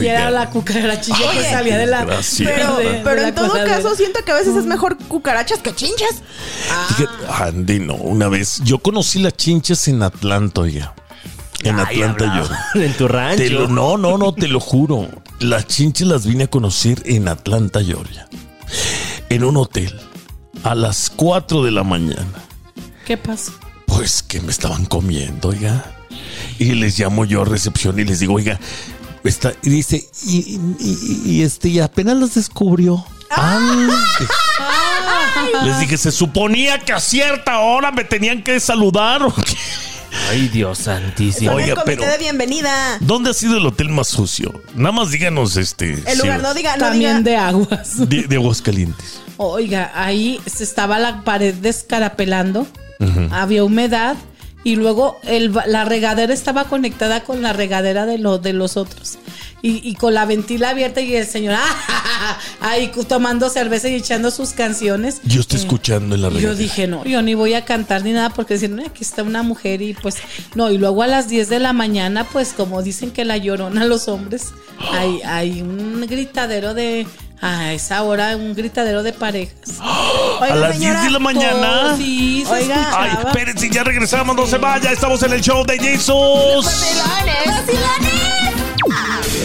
Y 0.00 0.06
era 0.06 0.30
la 0.30 0.48
cucarachilla 0.50 1.32
que 1.32 1.42
salía 1.42 1.76
de 1.78 1.86
la. 1.86 2.04
Pero, 2.06 2.76
de- 2.76 2.84
de 2.84 3.00
pero 3.02 3.22
la 3.22 3.28
en 3.28 3.34
todo 3.34 3.52
caso 3.64 3.94
siento 3.96 4.20
que 4.24 4.30
a 4.32 4.36
veces 4.36 4.54
es 4.56 4.64
mejor 4.64 4.96
cucarachas 5.08 5.58
que 5.58 5.74
chinchas. 5.74 6.22
Fíjate, 6.96 7.26
Andy, 7.42 7.78
no, 7.80 7.94
una 7.94 8.28
vez. 8.28 8.60
Yo 8.64 8.78
conocí 8.78 9.18
las 9.18 9.36
chinchas 9.36 9.88
en 9.88 10.02
Atlanta, 10.02 10.60
oiga. 10.62 10.94
En 11.64 11.78
Ay, 11.78 12.02
Atlanta 12.02 12.48
yo. 12.74 12.80
En 12.82 12.92
tu 12.94 13.06
rancho. 13.06 13.36
Te 13.44 13.50
lo- 13.50 13.68
no, 13.68 13.96
no, 13.96 14.18
no, 14.18 14.34
te 14.34 14.48
lo 14.48 14.58
juro. 14.60 15.08
Las 15.40 15.66
chinches 15.66 16.06
las 16.06 16.26
vine 16.26 16.44
a 16.44 16.46
conocer 16.48 17.02
en 17.04 17.28
Atlanta, 17.28 17.82
Georgia. 17.84 18.28
En 19.32 19.44
un 19.44 19.56
hotel. 19.56 19.98
A 20.62 20.74
las 20.74 21.10
4 21.10 21.64
de 21.64 21.70
la 21.70 21.82
mañana. 21.84 22.26
¿Qué 23.06 23.16
pasa? 23.16 23.52
Pues 23.86 24.22
que 24.22 24.40
me 24.40 24.50
estaban 24.50 24.84
comiendo, 24.84 25.48
oiga. 25.48 25.84
Y 26.58 26.72
les 26.74 26.98
llamo 26.98 27.24
yo 27.24 27.42
a 27.42 27.44
recepción 27.46 27.98
y 27.98 28.04
les 28.04 28.20
digo, 28.20 28.34
oiga, 28.34 28.60
está, 29.24 29.54
y 29.62 29.70
dice, 29.70 30.06
y, 30.26 30.36
y- 30.38 30.60
y- 30.78 31.30
y 31.38 31.42
este, 31.42 31.68
y 31.70 31.80
apenas 31.80 32.16
las 32.18 32.34
descubrió. 32.34 33.04
Ande. 33.30 33.92
Les 35.64 35.80
dije, 35.80 35.96
se 35.96 36.12
suponía 36.12 36.78
que 36.80 36.92
a 36.92 37.00
cierta 37.00 37.60
hora 37.60 37.90
me 37.90 38.04
tenían 38.04 38.42
que 38.44 38.60
saludar. 38.60 39.22
¿o 39.22 39.34
qué? 39.34 39.56
Ay, 40.30 40.48
Dios 40.48 40.78
santísimo. 40.80 41.52
Oiga, 41.52 41.82
pero- 41.86 42.04
de 42.04 42.18
bienvenida. 42.18 42.98
¿Dónde 43.00 43.30
ha 43.30 43.34
sido 43.34 43.56
el 43.56 43.64
hotel 43.66 43.88
más 43.88 44.08
sucio? 44.08 44.52
Nada 44.74 44.92
más 44.92 45.10
díganos 45.10 45.56
este. 45.56 45.94
El 46.06 46.18
lugar, 46.18 46.40
sí, 46.40 46.42
no 46.42 46.54
diga, 46.54 46.76
no 46.76 46.84
También 46.84 47.24
diga. 47.24 47.30
de 47.30 47.36
aguas. 47.38 48.08
de, 48.08 48.22
de 48.24 48.36
Aguascalientes. 48.36 49.21
Oiga, 49.50 49.90
ahí 49.94 50.40
se 50.46 50.64
estaba 50.64 50.98
la 50.98 51.22
pared 51.24 51.54
descarapelando, 51.54 52.66
había 53.30 53.64
humedad 53.64 54.16
y 54.64 54.76
luego 54.76 55.18
el, 55.24 55.52
la 55.66 55.84
regadera 55.84 56.32
estaba 56.32 56.64
conectada 56.64 57.24
con 57.24 57.42
la 57.42 57.52
regadera 57.52 58.06
de, 58.06 58.18
de 58.18 58.52
los 58.52 58.76
otros. 58.76 59.18
Y, 59.62 59.88
y 59.88 59.94
con 59.94 60.12
la 60.12 60.24
ventila 60.26 60.70
abierta 60.70 61.00
y 61.00 61.14
el 61.14 61.26
señor 61.26 61.54
¡ah! 61.56 62.38
ahí 62.60 62.90
tomando 63.06 63.48
cerveza 63.48 63.88
y 63.88 63.94
echando 63.94 64.30
sus 64.30 64.50
canciones. 64.50 65.20
Yo 65.24 65.40
estoy 65.40 65.60
escuchando 65.60 66.14
en 66.16 66.22
la 66.22 66.28
Y 66.30 66.40
Yo 66.40 66.54
dije, 66.54 66.86
no, 66.86 67.04
yo 67.04 67.22
ni 67.22 67.34
voy 67.34 67.54
a 67.54 67.64
cantar 67.64 68.02
ni 68.02 68.12
nada 68.12 68.30
porque 68.30 68.54
decían, 68.54 68.76
"No, 68.76 68.84
aquí 68.84 69.04
está 69.04 69.22
una 69.22 69.42
mujer 69.42 69.80
y 69.82 69.94
pues, 69.94 70.16
no, 70.54 70.70
y 70.70 70.78
luego 70.78 71.02
a 71.02 71.06
las 71.06 71.28
10 71.28 71.48
de 71.48 71.60
la 71.60 71.72
mañana, 71.72 72.24
pues 72.24 72.52
como 72.52 72.82
dicen 72.82 73.12
que 73.12 73.24
la 73.24 73.36
llorona 73.36 73.84
los 73.84 74.08
hombres, 74.08 74.48
hay, 74.90 75.20
hay 75.22 75.62
un 75.62 76.06
gritadero 76.08 76.74
de, 76.74 77.06
a 77.40 77.72
esa 77.72 78.02
hora, 78.04 78.36
un 78.36 78.54
gritadero 78.54 79.02
de 79.02 79.12
parejas. 79.12 79.78
Oiga, 80.40 80.54
a 80.54 80.56
las 80.56 80.78
10 80.78 80.82
señora, 80.82 81.02
de 81.04 81.10
la 81.10 81.18
mañana. 81.18 81.92
Oh, 81.92 81.96
sí, 81.96 82.44
se 82.46 82.52
Oiga. 82.52 82.90
Ay, 82.94 83.10
espérense, 83.26 83.68
ya 83.70 83.84
regresamos, 83.84 84.34
no 84.36 84.46
se 84.46 84.58
vaya. 84.58 84.92
Estamos 84.92 85.22
en 85.22 85.32
el 85.32 85.40
show 85.40 85.64
de 85.64 85.78
Jesus. 85.78 86.66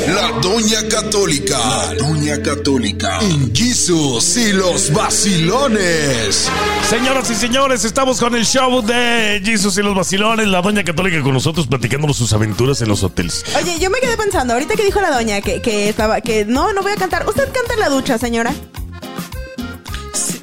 La 0.08 0.32
Doña 0.42 0.88
Católica. 0.90 1.58
La 1.58 1.94
Doña 1.96 2.42
Católica. 2.42 3.20
En 3.22 3.54
Jesus 3.54 4.38
y 4.38 4.54
los 4.54 4.92
vacilones. 4.94 6.50
Señoras 6.90 7.30
y 7.30 7.36
señores, 7.36 7.86
estamos 7.86 8.20
con 8.20 8.36
el 8.36 8.46
show 8.46 8.82
de 8.82 9.42
Jesus 9.44 9.78
y 9.78 9.84
los 9.84 9.96
vacilones. 9.96 10.48
La 10.48 10.62
doña 10.62 10.84
católica 10.84 11.22
con 11.22 11.34
nosotros 11.34 11.68
platicándonos 11.68 12.18
sus 12.18 12.34
aventuras 12.34 12.82
en 12.82 12.90
los 12.90 13.04
hoteles. 13.04 13.44
Oye, 13.62 13.80
yo 13.80 13.90
me 13.90 14.00
quedé 14.00 14.18
pensando, 14.18 14.54
ahorita 14.54 14.76
que 14.76 14.84
dijo 14.84 15.02
la 15.02 15.12
doña 15.12 15.42
que, 15.42 15.62
que 15.62 15.90
estaba, 15.90 16.22
que 16.22 16.46
no, 16.46 16.74
no 16.74 16.82
voy 16.82 16.94
a 16.94 16.96
cantar. 16.96 17.28
¿Usted 17.28 17.52
canta 17.52 17.74
en 17.74 17.80
la 17.80 17.90
ducha, 17.90 18.18
señora? 18.18 18.54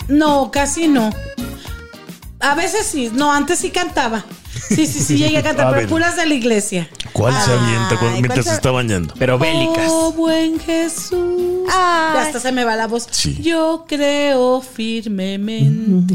No, 0.09 0.51
casi 0.51 0.89
no. 0.89 1.11
A 2.41 2.55
veces 2.55 2.87
sí, 2.87 3.11
no, 3.13 3.33
antes 3.33 3.59
sí 3.59 3.71
cantaba. 3.71 4.25
Sí, 4.69 4.87
sí, 4.87 5.01
sí, 5.01 5.17
llegué 5.17 5.39
a 5.39 5.43
cantar, 5.43 5.67
A 5.69 5.71
pero 5.71 5.89
puras 5.89 6.17
de 6.17 6.27
la 6.27 6.35
iglesia. 6.35 6.89
¿Cuál 7.15 7.33
se 7.41 7.53
avienta 7.53 7.89
cuando- 7.89 7.99
¿cuál 8.01 8.13
mientras 8.21 8.45
se- 8.45 8.51
se 8.51 8.57
está 8.57 8.71
bañando? 8.73 9.15
Pero 9.19 9.39
bélicas. 9.39 9.87
Oh, 9.89 10.13
buen 10.13 10.61
Jesús. 10.61 11.69
Ay. 11.73 12.15
Ya 12.15 12.23
hasta 12.23 12.41
se 12.41 12.53
me 12.53 12.65
va 12.65 12.77
la 12.77 12.87
voz. 12.89 13.07
Sí. 13.11 13.39
Yo 13.41 13.87
creo 13.89 14.61
firmemente 14.61 16.15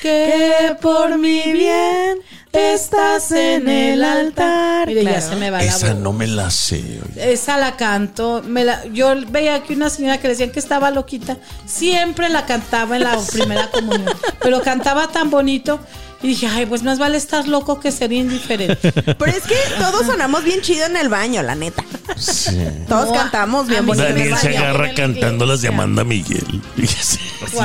que 0.00 0.76
por 0.80 1.18
mi 1.18 1.42
bien 1.52 2.18
estás 2.52 3.30
en 3.32 3.68
el 3.68 4.02
altar. 4.02 4.88
Mire, 4.88 5.04
ya 5.04 5.10
Claro. 5.10 5.28
se 5.28 5.36
me 5.36 5.50
va 5.50 5.58
la 5.58 5.64
Esa 5.64 5.88
voz. 5.94 5.96
no 6.02 6.12
me 6.12 6.26
la 6.26 6.50
sé. 6.50 7.00
oye. 7.12 7.32
Esa 7.32 7.58
la 7.58 7.76
canto. 7.76 8.42
Me 8.46 8.64
la, 8.64 8.84
yo 8.86 9.14
veía 9.28 9.56
aquí 9.56 9.74
una 9.74 9.90
señora 9.90 10.18
que 10.18 10.28
le 10.28 10.34
decían 10.34 10.50
que 10.52 10.58
estaba 10.60 10.90
loquita. 10.90 11.36
Siempre 11.66 12.28
la 12.28 12.46
cantaba 12.46 12.96
en 12.96 13.02
la 13.04 13.18
primera 13.32 13.70
comunión. 13.70 14.10
Pero 14.42 14.62
cantaba 14.62 15.08
tan 15.08 15.28
bonito. 15.30 15.80
Y 16.22 16.28
dije, 16.28 16.46
ay, 16.46 16.66
pues 16.66 16.82
más 16.82 16.98
vale 16.98 17.16
estar 17.16 17.48
loco 17.48 17.80
que 17.80 17.90
ser 17.90 18.12
indiferente. 18.12 18.92
Pero 18.92 19.26
es 19.26 19.42
que 19.42 19.56
todos 19.78 20.06
sonamos 20.06 20.44
bien 20.44 20.60
chido 20.60 20.86
en 20.86 20.96
el 20.96 21.08
baño, 21.08 21.42
la 21.42 21.54
neta. 21.54 21.84
Sí. 22.16 22.58
Todos 22.88 23.16
cantamos 23.16 23.68
bien 23.68 23.86
bonito. 23.86 24.06
en 24.06 24.12
el 24.12 24.18
Daniel 24.18 24.38
se 24.38 24.56
agarra 24.56 24.92
cantando 24.94 25.46
las 25.46 25.62
de. 25.62 25.68
Amanda 25.68 26.04
Miguel. 26.04 26.60
Fíjese. 26.76 27.20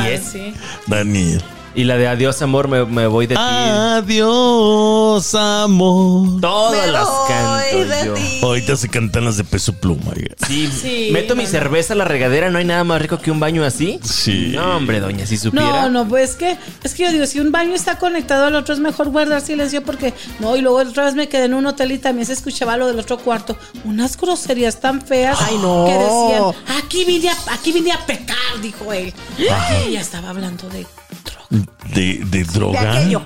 Es. 0.07 0.23
Sí. 0.31 0.53
Daniel. 0.87 1.41
Y 1.77 1.83
la 1.83 1.97
de 1.97 2.07
adiós, 2.07 2.41
amor, 2.41 2.69
me, 2.69 2.85
me 2.85 3.05
voy 3.07 3.27
de 3.27 3.35
ti. 3.35 3.41
Adiós, 3.41 5.35
amor. 5.35 6.39
Todas 6.39 6.85
Me 6.85 6.91
las 6.91 7.05
voy 7.05 7.27
canto 7.27 7.85
de 7.89 8.05
yo. 8.05 8.13
ti. 8.13 8.39
Ahorita 8.41 8.77
se 8.77 8.87
cantan 8.87 9.25
las 9.25 9.35
de 9.35 9.43
peso 9.43 9.73
pluma. 9.73 10.13
Sí, 10.47 10.69
Sí, 10.71 11.09
meto 11.11 11.35
mi 11.35 11.45
cerveza 11.45 11.93
a 11.93 11.97
la 11.97 12.05
regadera, 12.05 12.49
no 12.49 12.59
hay 12.59 12.65
nada 12.65 12.85
más 12.85 13.01
rico 13.01 13.19
que 13.19 13.29
un 13.29 13.41
baño 13.41 13.65
así. 13.65 13.99
Sí. 14.03 14.53
No, 14.55 14.77
hombre, 14.77 15.01
doña, 15.01 15.25
si 15.25 15.37
supiera. 15.37 15.65
No, 15.83 15.89
no, 15.89 16.07
pues 16.07 16.29
es 16.31 16.35
que, 16.37 16.57
es 16.83 16.93
que 16.93 17.03
yo 17.03 17.11
digo, 17.11 17.25
si 17.25 17.41
un 17.41 17.51
baño 17.51 17.73
está 17.75 17.97
conectado 17.97 18.45
al 18.45 18.55
otro, 18.55 18.73
es 18.73 18.79
mejor 18.79 19.09
guardar 19.09 19.41
silencio 19.41 19.83
porque, 19.83 20.13
no, 20.39 20.55
y 20.55 20.61
luego 20.61 20.77
otra 20.77 21.03
vez 21.05 21.15
me 21.15 21.27
quedé 21.27 21.45
en 21.45 21.55
un 21.55 21.65
hotel 21.65 21.91
y 21.91 21.97
también 21.97 22.25
se 22.25 22.33
escuchaba 22.33 22.77
lo 22.77 22.87
del 22.87 22.99
otro 22.99 23.17
cuarto. 23.17 23.57
Unas 23.83 24.15
groserías 24.17 24.79
tan 24.79 25.01
feas 25.01 25.37
Ay, 25.41 25.57
no. 25.57 25.85
que 25.85 25.93
decían, 25.93 26.77
aquí 26.79 27.03
vine 27.03 27.29
a, 27.31 27.35
aquí 27.53 27.71
vine 27.73 27.91
a 27.91 28.05
pecar, 28.05 28.37
dijo 28.61 28.93
él. 28.93 29.13
Y 29.37 29.91
ya 29.91 29.99
estaba 29.99 30.29
hablando 30.29 30.69
de 30.69 30.85
De, 31.49 31.61
de 31.93 32.25
De 32.25 32.43
droga. 32.43 32.93
aquello. 32.99 33.21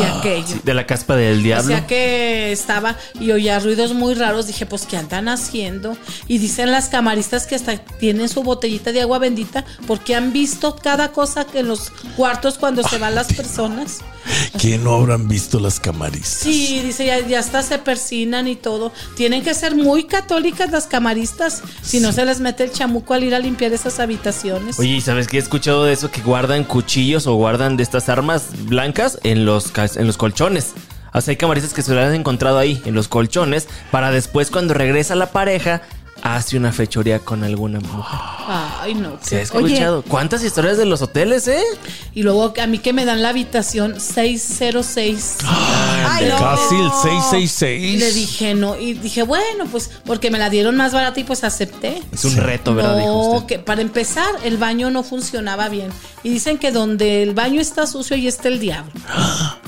y 0.00 0.02
aquello. 0.18 0.56
De 0.64 0.74
la 0.74 0.86
caspa 0.86 1.14
del 1.16 1.38
O 1.40 1.42
diablo. 1.42 1.68
sea 1.68 1.86
que 1.86 2.50
estaba 2.52 2.96
y 3.20 3.30
oía 3.30 3.58
ruidos 3.60 3.94
muy 3.94 4.14
raros. 4.14 4.46
Dije, 4.46 4.66
pues, 4.66 4.86
¿qué 4.86 4.96
andan 4.96 5.28
haciendo? 5.28 5.96
Y 6.28 6.38
dicen 6.38 6.70
las 6.72 6.88
camaristas 6.88 7.46
que 7.46 7.54
hasta 7.54 7.76
tienen 7.78 8.28
su 8.28 8.42
botellita 8.42 8.92
de 8.92 9.02
agua 9.02 9.18
bendita 9.18 9.64
porque 9.86 10.14
han 10.14 10.32
visto 10.32 10.76
cada 10.76 11.12
cosa 11.12 11.44
que 11.44 11.60
en 11.60 11.68
los 11.68 11.90
cuartos 12.16 12.58
cuando 12.58 12.82
se 12.82 12.98
van 12.98 13.14
las 13.14 13.32
personas. 13.32 14.00
Que 14.58 14.78
no 14.78 14.94
habrán 14.94 15.28
visto 15.28 15.58
las 15.58 15.80
camaristas. 15.80 16.40
Sí, 16.40 16.80
dice, 16.84 17.06
ya, 17.06 17.20
ya 17.26 17.40
hasta 17.40 17.62
se 17.62 17.78
persinan 17.78 18.46
y 18.48 18.56
todo. 18.56 18.92
Tienen 19.16 19.42
que 19.42 19.54
ser 19.54 19.74
muy 19.74 20.04
católicas 20.04 20.70
las 20.70 20.86
camaristas. 20.86 21.62
Si 21.82 22.00
no 22.00 22.12
se 22.12 22.24
les 22.24 22.40
mete 22.40 22.64
el 22.64 22.72
chamuco 22.72 23.14
al 23.14 23.24
ir 23.24 23.34
a 23.34 23.38
limpiar 23.38 23.72
esas 23.72 23.98
habitaciones. 24.00 24.78
Oye, 24.78 24.96
¿y 24.96 25.00
sabes 25.00 25.26
qué 25.26 25.38
he 25.38 25.40
escuchado 25.40 25.84
de 25.84 25.92
eso? 25.92 26.10
Que 26.10 26.20
guardan 26.20 26.64
cuchillos 26.64 27.26
o 27.26 27.34
guardan 27.34 27.76
de 27.76 27.82
estas 27.82 28.08
armas 28.08 28.46
blancas 28.66 29.18
en 29.22 29.44
los, 29.44 29.72
en 29.96 30.06
los 30.06 30.16
colchones. 30.16 30.72
O 31.14 31.20
sea, 31.20 31.32
hay 31.32 31.36
camaristas 31.36 31.74
que 31.74 31.82
se 31.82 31.92
lo 31.92 32.00
han 32.00 32.14
encontrado 32.14 32.58
ahí, 32.58 32.80
en 32.86 32.94
los 32.94 33.08
colchones, 33.08 33.68
para 33.90 34.10
después 34.10 34.50
cuando 34.50 34.72
regresa 34.72 35.14
la 35.14 35.30
pareja, 35.30 35.82
hace 36.22 36.56
una 36.56 36.72
fechoría 36.72 37.18
con 37.18 37.42
alguna 37.44 37.80
mujer. 37.80 38.18
Ay, 38.80 38.94
no. 38.94 39.18
¿Se 39.20 39.38
ha 39.38 39.40
escuchado? 39.42 40.02
¿Cuántas 40.02 40.42
historias 40.44 40.76
de 40.76 40.86
los 40.86 41.02
hoteles, 41.02 41.48
eh? 41.48 41.62
Y 42.14 42.22
luego 42.22 42.52
a 42.60 42.66
mí 42.66 42.78
que 42.78 42.92
me 42.92 43.04
dan 43.04 43.22
la 43.22 43.30
habitación 43.30 44.00
606. 44.00 45.38
Ay, 45.46 46.28
no. 46.28 46.38
Casi 46.38 46.74
el 46.76 46.86
Y 46.86 46.90
666. 47.20 48.00
le 48.00 48.12
dije, 48.12 48.54
no, 48.54 48.76
y 48.78 48.94
dije, 48.94 49.22
bueno, 49.22 49.66
pues 49.70 49.90
porque 50.04 50.30
me 50.30 50.38
la 50.38 50.50
dieron 50.50 50.76
más 50.76 50.92
barata 50.92 51.18
y 51.20 51.24
pues 51.24 51.44
acepté. 51.44 52.02
Es 52.12 52.24
un 52.24 52.36
reto, 52.36 52.74
¿verdad? 52.74 52.96
Dijo 52.98 53.08
No, 53.08 53.30
usted. 53.38 53.46
que 53.46 53.58
para 53.58 53.82
empezar, 53.82 54.28
el 54.44 54.56
baño 54.58 54.90
no 54.90 55.02
funcionaba 55.02 55.68
bien. 55.68 55.90
Y 56.24 56.30
dicen 56.30 56.58
que 56.58 56.70
donde 56.70 57.22
el 57.24 57.34
baño 57.34 57.60
está 57.60 57.86
sucio, 57.86 58.14
ahí 58.14 58.28
está 58.28 58.48
el 58.48 58.60
diablo. 58.60 58.92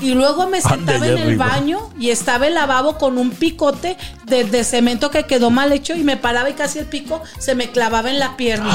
Y 0.01 0.13
luego 0.13 0.47
me 0.47 0.61
sentaba 0.61 1.05
en 1.05 1.17
el 1.17 1.23
arriba. 1.27 1.47
baño 1.47 1.89
y 1.99 2.09
estaba 2.11 2.47
el 2.47 2.53
lavabo 2.53 2.97
con 2.97 3.17
un 3.17 3.31
picote 3.31 3.97
de, 4.25 4.45
de 4.45 4.63
cemento 4.63 5.11
que 5.11 5.23
quedó 5.23 5.49
mal 5.49 5.71
hecho 5.73 5.93
y 5.95 6.03
me 6.03 6.15
paraba 6.17 6.44
y 6.49 6.53
casi 6.53 6.79
el 6.79 6.85
pico 6.85 7.21
se 7.39 7.55
me 7.55 7.71
clavaba 7.71 8.09
en 8.09 8.19
la 8.19 8.37
pierna. 8.37 8.73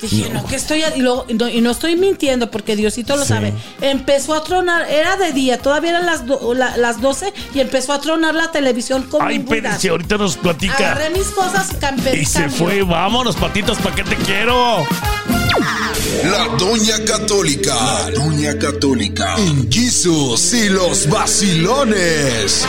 Dije, 0.00 0.30
no, 0.30 0.44
que 0.46 0.56
estoy. 0.56 0.82
a-?" 0.82 0.96
Y, 0.96 1.00
luego- 1.00 1.26
y 1.28 1.34
no, 1.34 1.48
y 1.48 1.60
no 1.60 1.70
estoy 1.70 1.96
mintiendo 1.96 2.50
porque 2.50 2.76
Diosito 2.76 3.16
lo 3.16 3.22
Sí. 3.22 3.28
sabe. 3.28 3.52
Empezó 3.80 4.34
a 4.34 4.42
tronar, 4.44 4.90
era 4.90 5.16
de 5.16 5.32
día, 5.32 5.58
todavía 5.58 5.90
eran 5.90 6.06
las, 6.06 6.26
do- 6.26 6.54
la- 6.54 6.76
las 6.76 7.00
12 7.00 7.32
y 7.54 7.60
empezó 7.60 7.92
a 7.92 8.00
tronar 8.00 8.34
la 8.34 8.50
televisión 8.50 9.04
con 9.04 9.22
Ay, 9.26 9.36
espérense, 9.36 9.88
ahorita 9.88 10.16
nos 10.18 10.36
platica. 10.36 10.74
Agarré 10.92 11.10
mis 11.10 11.26
cosas 11.28 11.68
y 12.14 12.24
se 12.24 12.48
fue. 12.48 12.82
Vámonos, 12.82 13.36
patitas, 13.36 13.78
¿para 13.78 13.94
qué 13.94 14.04
te 14.04 14.16
quiero? 14.16 14.86
La 16.24 16.46
Doña 16.56 17.04
Católica. 17.04 17.74
La 17.74 18.10
Doña 18.10 18.58
Católica. 18.58 19.34
En 19.38 19.70
Jesus 19.70 20.52
y 20.54 20.68
los 20.68 21.08
vacilones. 21.08 22.66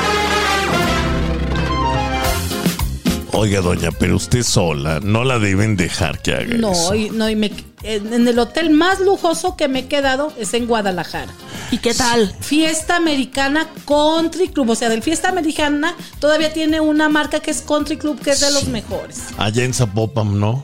Oiga, 3.36 3.62
doña, 3.62 3.90
pero 3.92 4.16
usted 4.16 4.44
sola, 4.44 5.00
no 5.02 5.24
la 5.24 5.40
deben 5.40 5.76
dejar 5.76 6.22
que 6.22 6.34
haga 6.34 6.56
No, 6.56 6.72
eso. 6.72 6.94
y, 6.94 7.10
no, 7.10 7.28
y 7.30 7.36
me, 7.36 7.52
en 7.82 8.14
en 8.14 8.28
el 8.28 8.38
hotel 8.38 8.70
más 8.70 9.00
lujoso 9.00 9.58
que 9.58 9.68
me 9.68 9.80
he 9.80 9.88
quedado 9.88 10.32
es 10.38 10.54
en 10.54 10.68
Guadalajara. 10.68 11.34
¿Y 11.72 11.80
qué 11.80 11.96
tal? 11.96 12.32
Fiesta 12.42 12.96
Americana 12.96 13.68
Country 13.88 14.50
Club. 14.50 14.70
O 14.70 14.76
sea, 14.76 14.88
del 14.90 15.02
Fiesta 15.02 15.30
Americana 15.30 15.96
todavía 16.20 16.54
tiene 16.54 16.80
una 16.80 17.10
marca 17.10 17.40
que 17.40 17.50
es 17.50 17.62
Country 17.62 17.98
Club, 17.98 18.22
que 18.22 18.32
es 18.32 18.40
de 18.40 18.52
los 18.52 18.68
mejores. 18.68 19.22
Allá 19.38 19.64
en 19.64 19.74
Zapopan, 19.74 20.40
¿no? 20.40 20.64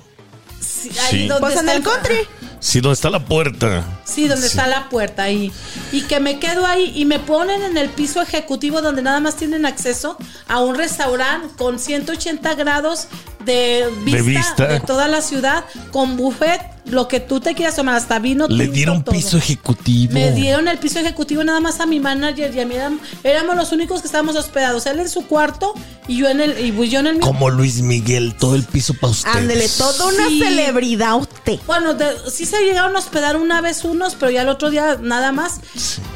Sí, 0.61 0.91
Sí. 1.09 1.27
donde 1.27 1.39
Pues 1.41 1.53
en 1.53 1.59
está 1.61 1.73
el 1.75 1.83
country. 1.83 2.17
Sí, 2.59 2.81
donde 2.81 2.93
está 2.93 3.09
la 3.09 3.25
puerta. 3.25 3.98
Sí, 4.09 4.27
donde 4.27 4.47
está 4.47 4.67
la 4.67 4.89
puerta 4.89 5.23
ahí. 5.23 5.51
Y 5.91 6.01
que 6.03 6.19
me 6.19 6.39
quedo 6.39 6.65
ahí 6.65 6.91
y 6.95 7.05
me 7.05 7.19
ponen 7.19 7.61
en 7.63 7.77
el 7.77 7.89
piso 7.89 8.21
ejecutivo 8.21 8.81
donde 8.81 9.01
nada 9.01 9.19
más 9.19 9.35
tienen 9.35 9.65
acceso 9.65 10.17
a 10.47 10.59
un 10.61 10.75
restaurante 10.75 11.47
con 11.57 11.79
180 11.79 12.55
grados 12.55 13.07
de 13.45 13.85
vista 14.03 14.17
de, 14.17 14.21
vista. 14.29 14.79
toda 14.81 15.07
la 15.07 15.21
ciudad, 15.21 15.63
con 15.91 16.17
buffet, 16.17 16.61
lo 16.85 17.07
que 17.07 17.19
tú 17.19 17.39
te 17.39 17.55
quieras 17.55 17.75
tomar, 17.75 17.95
hasta 17.95 18.19
vino. 18.19 18.47
Le 18.47 18.63
tinto, 18.65 18.73
dieron 18.75 19.03
todo. 19.03 19.15
piso 19.15 19.37
ejecutivo. 19.37 20.13
Me 20.13 20.31
dieron 20.31 20.67
el 20.67 20.77
piso 20.77 20.99
ejecutivo 20.99 21.43
nada 21.43 21.59
más 21.59 21.79
a 21.79 21.85
mi 21.85 21.99
manager 21.99 22.53
y 22.53 22.59
a 22.59 22.65
mí 22.65 22.75
éram- 22.75 22.99
éramos 23.23 23.55
los 23.55 23.71
únicos 23.71 24.01
que 24.01 24.07
estábamos 24.07 24.35
hospedados. 24.35 24.85
Él 24.87 24.99
en 24.99 25.09
su 25.09 25.25
cuarto 25.25 25.73
y 26.07 26.17
yo 26.17 26.27
en 26.27 26.41
el, 26.41 26.63
y 26.65 26.71
pues 26.71 26.91
yo 26.91 26.99
en 26.99 27.07
el. 27.07 27.19
Como 27.19 27.49
Luis 27.49 27.81
Miguel, 27.81 28.35
todo 28.37 28.55
el 28.55 28.63
piso 28.63 28.93
para 28.95 29.11
ustedes. 29.11 29.35
Ándele, 29.35 29.69
toda 29.69 30.07
una 30.07 30.27
Sí. 30.27 30.39
celebridad 30.41 31.15
usted. 31.15 31.59
Bueno, 31.65 31.93
de- 31.93 32.29
sí 32.29 32.45
se 32.45 32.59
llegaron 32.65 32.95
a 32.95 32.99
hospedar 32.99 33.37
una 33.37 33.61
vez 33.61 33.85
unos, 33.99 34.15
pero 34.15 34.31
ya 34.31 34.41
el 34.43 34.49
otro 34.49 34.69
día 34.69 34.97
nada 35.01 35.31
más. 35.31 35.59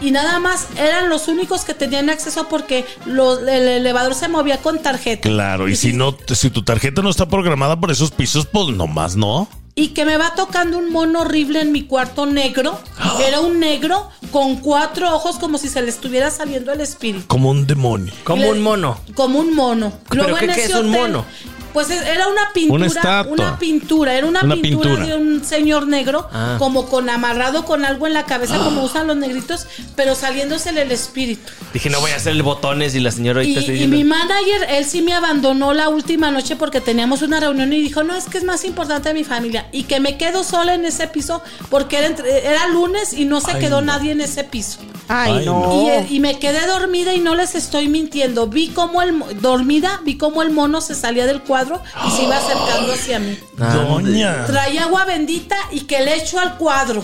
Y 0.01 0.11
nada 0.11 0.39
más 0.39 0.67
eran 0.77 1.09
los 1.09 1.27
únicos 1.27 1.65
que 1.65 1.73
tenían 1.73 2.09
acceso 2.09 2.47
porque 2.49 2.85
los- 3.05 3.39
el 3.41 3.67
elevador 3.67 4.15
se 4.15 4.27
movía 4.29 4.57
con 4.61 4.79
tarjeta. 4.81 5.21
Claro, 5.29 5.67
y 5.67 5.75
si 5.75 5.93
no, 5.93 6.15
si 6.33 6.49
tu 6.49 6.63
tarjeta 6.63 7.01
no 7.01 7.09
está 7.09 7.27
programada 7.27 7.79
por 7.79 7.91
esos 7.91 8.11
pisos, 8.11 8.45
pues 8.45 8.67
nomás 8.75 9.15
no. 9.15 9.47
Y 9.75 9.87
que 9.89 10.05
me 10.05 10.17
va 10.17 10.35
tocando 10.35 10.77
un 10.77 10.91
mono 10.91 11.21
horrible 11.21 11.59
en 11.59 11.71
mi 11.71 11.81
cuarto 11.85 12.27
negro. 12.27 12.79
Era 13.27 13.39
un 13.41 13.59
negro 13.59 14.07
con 14.31 14.57
cuatro 14.57 15.15
ojos 15.15 15.37
como 15.39 15.57
si 15.57 15.67
se 15.67 15.81
le 15.81 15.89
estuviera 15.89 16.29
saliendo 16.29 16.71
el 16.71 16.79
espíritu. 16.81 17.25
Como 17.25 17.49
un 17.49 17.65
demonio. 17.65 18.13
Como 18.23 18.43
Le- 18.43 18.51
un 18.51 18.61
mono. 18.61 18.99
Como 19.15 19.39
un 19.39 19.55
mono. 19.55 19.91
¿Pero 20.09 20.23
Luego 20.25 20.37
qué- 20.37 20.45
en 20.45 20.51
qué 20.53 20.63
ese 20.65 20.73
es 20.73 20.79
un 20.79 20.91
mono? 20.91 21.25
Pues 21.73 21.89
era 21.89 22.27
una 22.27 22.51
pintura. 22.53 23.25
Una 23.29 23.57
pintura. 23.59 24.13
Era 24.15 24.27
una, 24.27 24.43
Una 24.43 24.55
pintura, 24.55 24.89
pintura. 24.95 25.05
de 25.05 25.15
un 25.15 25.43
señor 25.43 25.87
negro, 25.87 26.27
Ah. 26.31 26.55
como 26.59 26.87
con 26.87 27.09
amarrado 27.09 27.65
con 27.65 27.83
algo 27.85 28.07
en 28.07 28.13
la 28.13 28.25
cabeza, 28.25 28.57
como 28.59 28.83
usan 28.83 29.07
los 29.07 29.17
negritos, 29.17 29.65
pero 29.95 30.15
saliéndosele 30.15 30.83
el 30.83 30.91
espíritu. 30.91 31.51
Dije, 31.73 31.89
no 31.89 31.99
voy 31.99 32.11
a 32.11 32.15
hacerle 32.17 32.43
botones 32.43 32.93
y 32.95 32.99
la 32.99 33.11
señora 33.11 33.43
Y, 33.43 33.47
ahorita 33.55 33.61
y 33.61 33.71
diciendo. 33.73 33.97
mi 33.97 34.03
manager, 34.03 34.67
él 34.69 34.85
sí 34.85 35.01
me 35.01 35.13
abandonó 35.13 35.73
la 35.73 35.89
última 35.89 36.29
noche 36.31 36.55
porque 36.55 36.79
teníamos 36.81 37.21
una 37.23 37.39
reunión 37.39 37.73
y 37.73 37.81
dijo, 37.81 38.03
no, 38.03 38.15
es 38.15 38.25
que 38.25 38.37
es 38.37 38.43
más 38.43 38.63
importante 38.65 39.13
mi 39.13 39.23
familia. 39.23 39.67
Y 39.71 39.83
que 39.83 39.99
me 39.99 40.17
quedo 40.17 40.43
sola 40.43 40.75
en 40.75 40.85
ese 40.85 41.07
piso 41.07 41.41
porque 41.69 41.97
era, 41.97 42.07
entre- 42.07 42.45
era 42.47 42.67
lunes 42.67 43.13
y 43.13 43.25
no 43.25 43.41
se 43.41 43.57
quedó 43.57 43.81
nadie 43.81 44.11
en 44.11 44.21
ese 44.21 44.43
piso. 44.43 44.79
Ay, 45.07 45.39
Ay, 45.39 45.45
no. 45.45 45.83
Y, 45.85 45.89
eh, 45.89 46.07
y 46.09 46.19
me 46.19 46.39
quedé 46.39 46.65
dormida 46.67 47.13
y 47.13 47.19
no 47.19 47.35
les 47.35 47.55
estoy 47.55 47.87
mintiendo. 47.89 48.47
Vi 48.47 48.69
cómo 48.69 49.01
el 49.01 49.13
dormida, 49.41 49.99
vi 50.05 50.17
cómo 50.17 50.41
el 50.43 50.51
mono 50.51 50.79
se 50.79 50.95
salía 50.95 51.25
del 51.25 51.41
cuadro 51.41 51.62
y 52.07 52.11
se 52.11 52.23
iba 52.23 52.37
acercando 52.37 52.93
hacia 52.93 53.19
mí. 53.19 53.37
Doña. 53.57 54.45
Traía 54.45 54.83
agua 54.83 55.05
bendita 55.05 55.55
y 55.71 55.81
que 55.81 56.01
le 56.01 56.15
echo 56.17 56.39
al 56.39 56.57
cuadro. 56.57 57.03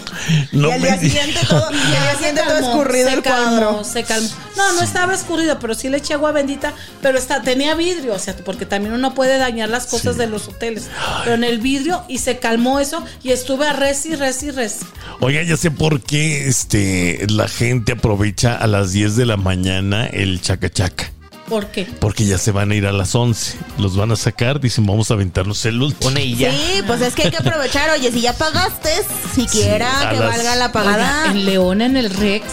No 0.52 0.70
y 0.70 0.72
al 0.72 0.82
día 0.82 1.00
siguiente 1.00 1.40
todo, 1.48 1.72
y 1.72 1.76
al 1.76 1.90
día 1.90 2.12
Se 2.12 2.18
siguiente 2.18 2.42
todo 2.42 2.54
calmó, 2.54 2.70
escurrido 2.70 3.10
se 3.10 3.14
el 3.16 3.22
calmó, 3.22 3.60
cuadro. 3.60 3.84
Se 3.84 4.04
calmó. 4.04 4.30
No, 4.58 4.74
no 4.74 4.82
estaba 4.82 5.14
escurrido, 5.14 5.60
pero 5.60 5.74
sí 5.74 5.90
le 5.90 5.98
eché 5.98 6.14
agua 6.14 6.32
bendita. 6.32 6.74
Pero 7.02 7.18
está, 7.18 7.42
tenía 7.42 7.76
vidrio, 7.76 8.14
o 8.14 8.20
sea, 8.20 8.36
porque 8.38 8.66
también 8.66 8.94
uno 8.94 9.14
puede 9.14 9.38
dañar 9.38 9.70
las 9.70 9.88
cosas 9.88 10.18
de 10.18 10.28
los 10.28 10.48
hoteles. 10.48 10.90
Pero 11.24 11.36
en 11.36 11.44
el 11.44 11.60
vidrio 11.60 12.04
y 12.08 12.18
se 12.20 12.40
calmó 12.40 12.80
eso 12.80 13.04
y 13.24 13.32
estuve 13.32 13.68
a 13.68 13.74
res 13.74 14.06
y 14.06 14.16
res 14.16 14.44
y 14.44 14.52
res. 14.52 14.80
Oiga, 15.20 15.44
ya 15.44 15.58
sé 15.58 15.72
por 15.72 16.02
qué 16.02 16.48
este, 16.48 17.26
la 17.30 17.48
gente 17.48 17.94
aprovecha 17.94 18.56
a 18.56 18.68
las 18.68 18.92
10 18.92 19.16
de 19.16 19.26
la 19.26 19.38
mañana 19.38 20.06
el 20.08 20.42
chacachaca. 20.42 21.12
¿Por 21.50 21.68
qué? 21.68 21.86
Porque 22.00 22.26
ya 22.26 22.38
se 22.38 22.52
van 22.52 22.72
a 22.72 22.76
ir 22.76 22.86
a 22.86 22.92
las 22.92 23.16
11. 23.16 23.58
Los 23.80 23.96
van 23.98 24.12
a 24.12 24.16
sacar, 24.16 24.60
dicen, 24.60 24.86
vamos 24.86 25.10
a 25.12 25.16
aventarnos 25.16 25.66
el 25.66 25.82
último. 25.82 26.00
Pone 26.12 26.24
y 26.24 26.36
ya. 26.36 26.52
Sí, 26.52 26.82
pues 26.86 27.02
es 27.02 27.16
que 27.16 27.24
hay 27.24 27.32
que 27.32 27.38
aprovechar. 27.38 27.90
Oye, 27.92 28.12
si 28.12 28.22
ya 28.22 28.34
pagaste, 28.34 28.90
siquiera 29.36 29.90
Sí, 30.02 30.08
que 30.10 30.20
las- 30.20 30.38
valga 30.38 30.56
la 30.56 30.72
pagada. 30.72 31.22
Oiga, 31.24 31.32
en 31.32 31.46
León, 31.46 31.82
en 31.82 31.98
el 31.98 32.10
Rex, 32.12 32.46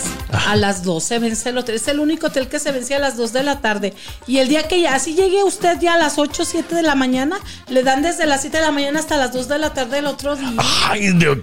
a 0.47 0.57
las 0.57 0.83
12 0.83 1.19
vence 1.19 1.49
el 1.51 1.59
hotel. 1.59 1.75
Es 1.77 1.89
el 1.89 2.01
único 2.01 2.29
hotel 2.29 2.49
que 2.49 2.59
se 2.59 2.73
vence 2.73 2.95
a 2.95 2.99
las 2.99 3.17
2 3.17 3.33
de 3.33 3.43
la 3.43 3.61
tarde. 3.61 3.95
Y 4.27 4.39
el 4.39 4.49
día 4.49 4.67
que 4.69 4.81
ya, 4.81 4.95
así 4.95 5.15
llegue 5.15 5.45
usted 5.45 5.79
ya 5.81 5.95
a 5.95 5.99
las 5.99 6.19
8, 6.19 6.45
7 6.45 6.75
de 6.75 6.83
la 6.83 6.95
mañana, 6.95 7.39
le 7.69 7.83
dan 7.83 8.03
desde 8.03 8.27
las 8.27 8.41
7 8.41 8.57
de 8.59 8.63
la 8.65 8.71
mañana 8.73 8.99
hasta 9.01 9.17
las 9.17 9.33
2 9.33 9.49
de 9.49 9.59
la 9.59 9.75
tarde 9.75 9.99
el 9.99 10.07
otro 10.07 10.37
día. 10.37 10.55
Ay, 10.89 11.09
de- 11.13 11.37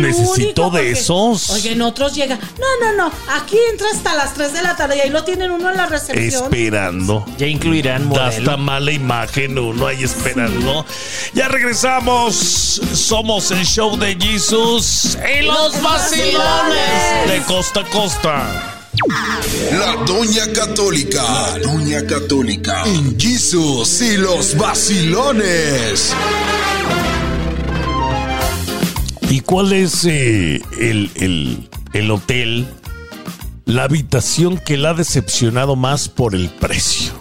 necesito 0.00 0.30
único 0.32 0.62
de 0.76 0.78
porque- 0.78 0.90
esos. 0.92 1.50
Oye, 1.50 1.72
en 1.72 1.82
otros 1.82 2.14
llega. 2.14 2.36
No, 2.36 2.86
no, 2.86 2.96
no. 2.96 3.12
Aquí 3.40 3.56
entra 3.70 3.86
hasta 3.94 4.14
las 4.14 4.34
3 4.34 4.52
de 4.52 4.62
la 4.62 4.76
tarde 4.76 4.96
y 4.96 5.00
ahí 5.00 5.10
lo 5.10 5.24
tienen 5.24 5.50
uno 5.50 5.70
en 5.70 5.76
la 5.76 5.86
recepción. 5.86 6.50
Esperando. 6.78 7.24
Ya 7.38 7.46
incluirán 7.46 8.02
Da 8.02 8.08
modelo. 8.08 8.26
hasta 8.28 8.56
mala 8.56 8.92
imagen 8.92 9.58
uno 9.58 9.86
ahí 9.88 10.04
esperando. 10.04 10.86
Ya 11.34 11.48
regresamos. 11.48 12.36
Somos 12.94 13.50
el 13.50 13.64
show 13.66 13.96
de 13.98 14.16
Jesus 14.16 15.18
y 15.38 15.42
los 15.42 15.82
vacilones 15.82 17.28
de 17.30 17.42
costa 17.46 17.80
a 17.80 17.84
costa. 17.84 18.74
La 19.72 19.96
Doña 20.06 20.52
Católica. 20.52 21.22
La 21.22 21.58
Doña 21.58 22.06
Católica. 22.06 22.84
En 22.86 23.18
Jesus 23.18 24.00
y 24.00 24.16
los 24.16 24.56
vacilones. 24.56 26.14
¿Y 29.30 29.40
cuál 29.40 29.72
es 29.72 30.04
eh, 30.04 30.62
el, 30.80 31.10
el- 31.16 31.68
el 31.94 32.10
hotel, 32.10 32.66
la 33.68 33.84
habitación 33.84 34.56
que 34.56 34.78
la 34.78 34.90
ha 34.90 34.94
decepcionado 34.94 35.76
más 35.76 36.08
por 36.08 36.34
el 36.34 36.48
precio? 36.48 37.12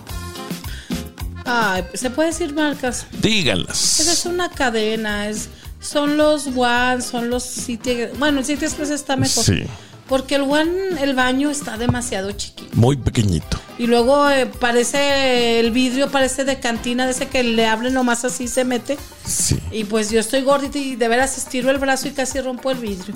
Ay, 1.44 1.84
¿se 1.94 2.10
puede 2.10 2.30
decir 2.30 2.54
marcas? 2.54 3.06
Esa 3.22 4.14
es 4.14 4.26
una 4.26 4.50
cadena, 4.50 5.28
es, 5.28 5.50
son 5.82 6.16
los 6.16 6.48
One, 6.48 7.02
son 7.02 7.30
los 7.30 7.44
City. 7.44 8.06
Bueno, 8.18 8.40
el 8.40 8.46
City 8.46 8.64
Express 8.64 8.92
está 8.92 9.18
mejor. 9.18 9.44
Sí. 9.44 9.64
Porque 10.08 10.36
el 10.36 10.44
One, 10.44 11.02
el 11.02 11.16
baño 11.16 11.50
está 11.50 11.78
demasiado 11.78 12.32
chiquito. 12.32 12.74
Muy 12.78 12.96
pequeñito. 12.96 13.60
Y 13.78 13.88
luego 13.88 14.30
eh, 14.30 14.46
parece, 14.46 15.60
el 15.60 15.72
vidrio 15.72 16.10
parece 16.10 16.46
de 16.46 16.62
cantina, 16.62 17.06
de 17.06 17.12
ese 17.12 17.28
que 17.28 17.44
le 17.44 17.68
hable 17.68 17.92
nomás 17.92 18.24
así 18.24 18.48
se 18.48 18.64
mete. 18.64 18.98
Sí. 19.26 19.60
Y 19.72 19.84
pues 19.84 20.12
yo 20.12 20.22
estoy 20.22 20.44
gordita 20.44 20.78
y 20.78 20.96
de 20.96 21.08
veras 21.10 21.38
estiro 21.38 21.72
el 21.72 21.78
brazo 21.78 22.08
y 22.08 22.12
casi 22.12 22.40
rompo 22.40 22.72
el 22.72 22.78
vidrio. 22.78 23.16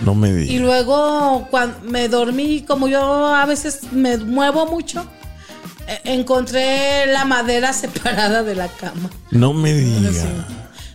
No 0.00 0.14
me 0.14 0.30
Y 0.30 0.32
digas. 0.32 0.62
luego 0.62 1.46
cuando 1.50 1.78
me 1.84 2.08
dormí, 2.08 2.62
como 2.62 2.88
yo 2.88 3.26
a 3.34 3.44
veces 3.46 3.92
me 3.92 4.16
muevo 4.16 4.66
mucho, 4.66 5.06
eh, 5.86 6.00
encontré 6.04 7.06
la 7.06 7.24
madera 7.24 7.72
separada 7.72 8.42
de 8.42 8.54
la 8.54 8.68
cama. 8.68 9.10
No 9.30 9.52
me 9.52 9.72
digas. 9.72 10.24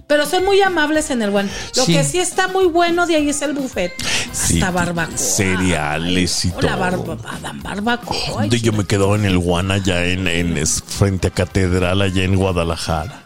Pero 0.07 0.25
son 0.25 0.45
muy 0.45 0.61
amables 0.61 1.09
en 1.09 1.21
el 1.21 1.31
buen. 1.31 1.49
Lo 1.75 1.83
Sí. 1.83 1.91
que 1.93 2.03
sí 2.05 2.17
está 2.19 2.47
muy 2.47 2.65
bueno 2.65 3.05
de 3.07 3.15
ahí 3.17 3.27
es 3.29 3.41
el 3.41 3.51
buffet. 3.53 3.91
Sí, 4.31 4.53
Hasta 4.61 4.71
barbacoa. 4.71 5.17
cereales 5.17 6.45
y 6.45 6.47
Ay, 6.47 6.53
La 6.61 6.69
todo. 6.71 6.79
barba, 6.79 7.39
dan 7.41 7.61
barbacoa. 7.61 8.45
Yo 8.47 8.71
me 8.71 8.85
quedo 8.85 9.15
en 9.15 9.25
el 9.25 9.37
One 9.45 9.73
allá 9.73 10.05
en, 10.05 10.65
frente 10.65 11.27
a 11.27 11.31
Catedral 11.31 12.01
allá 12.01 12.23
en 12.23 12.37
Guadalajara. 12.37 13.23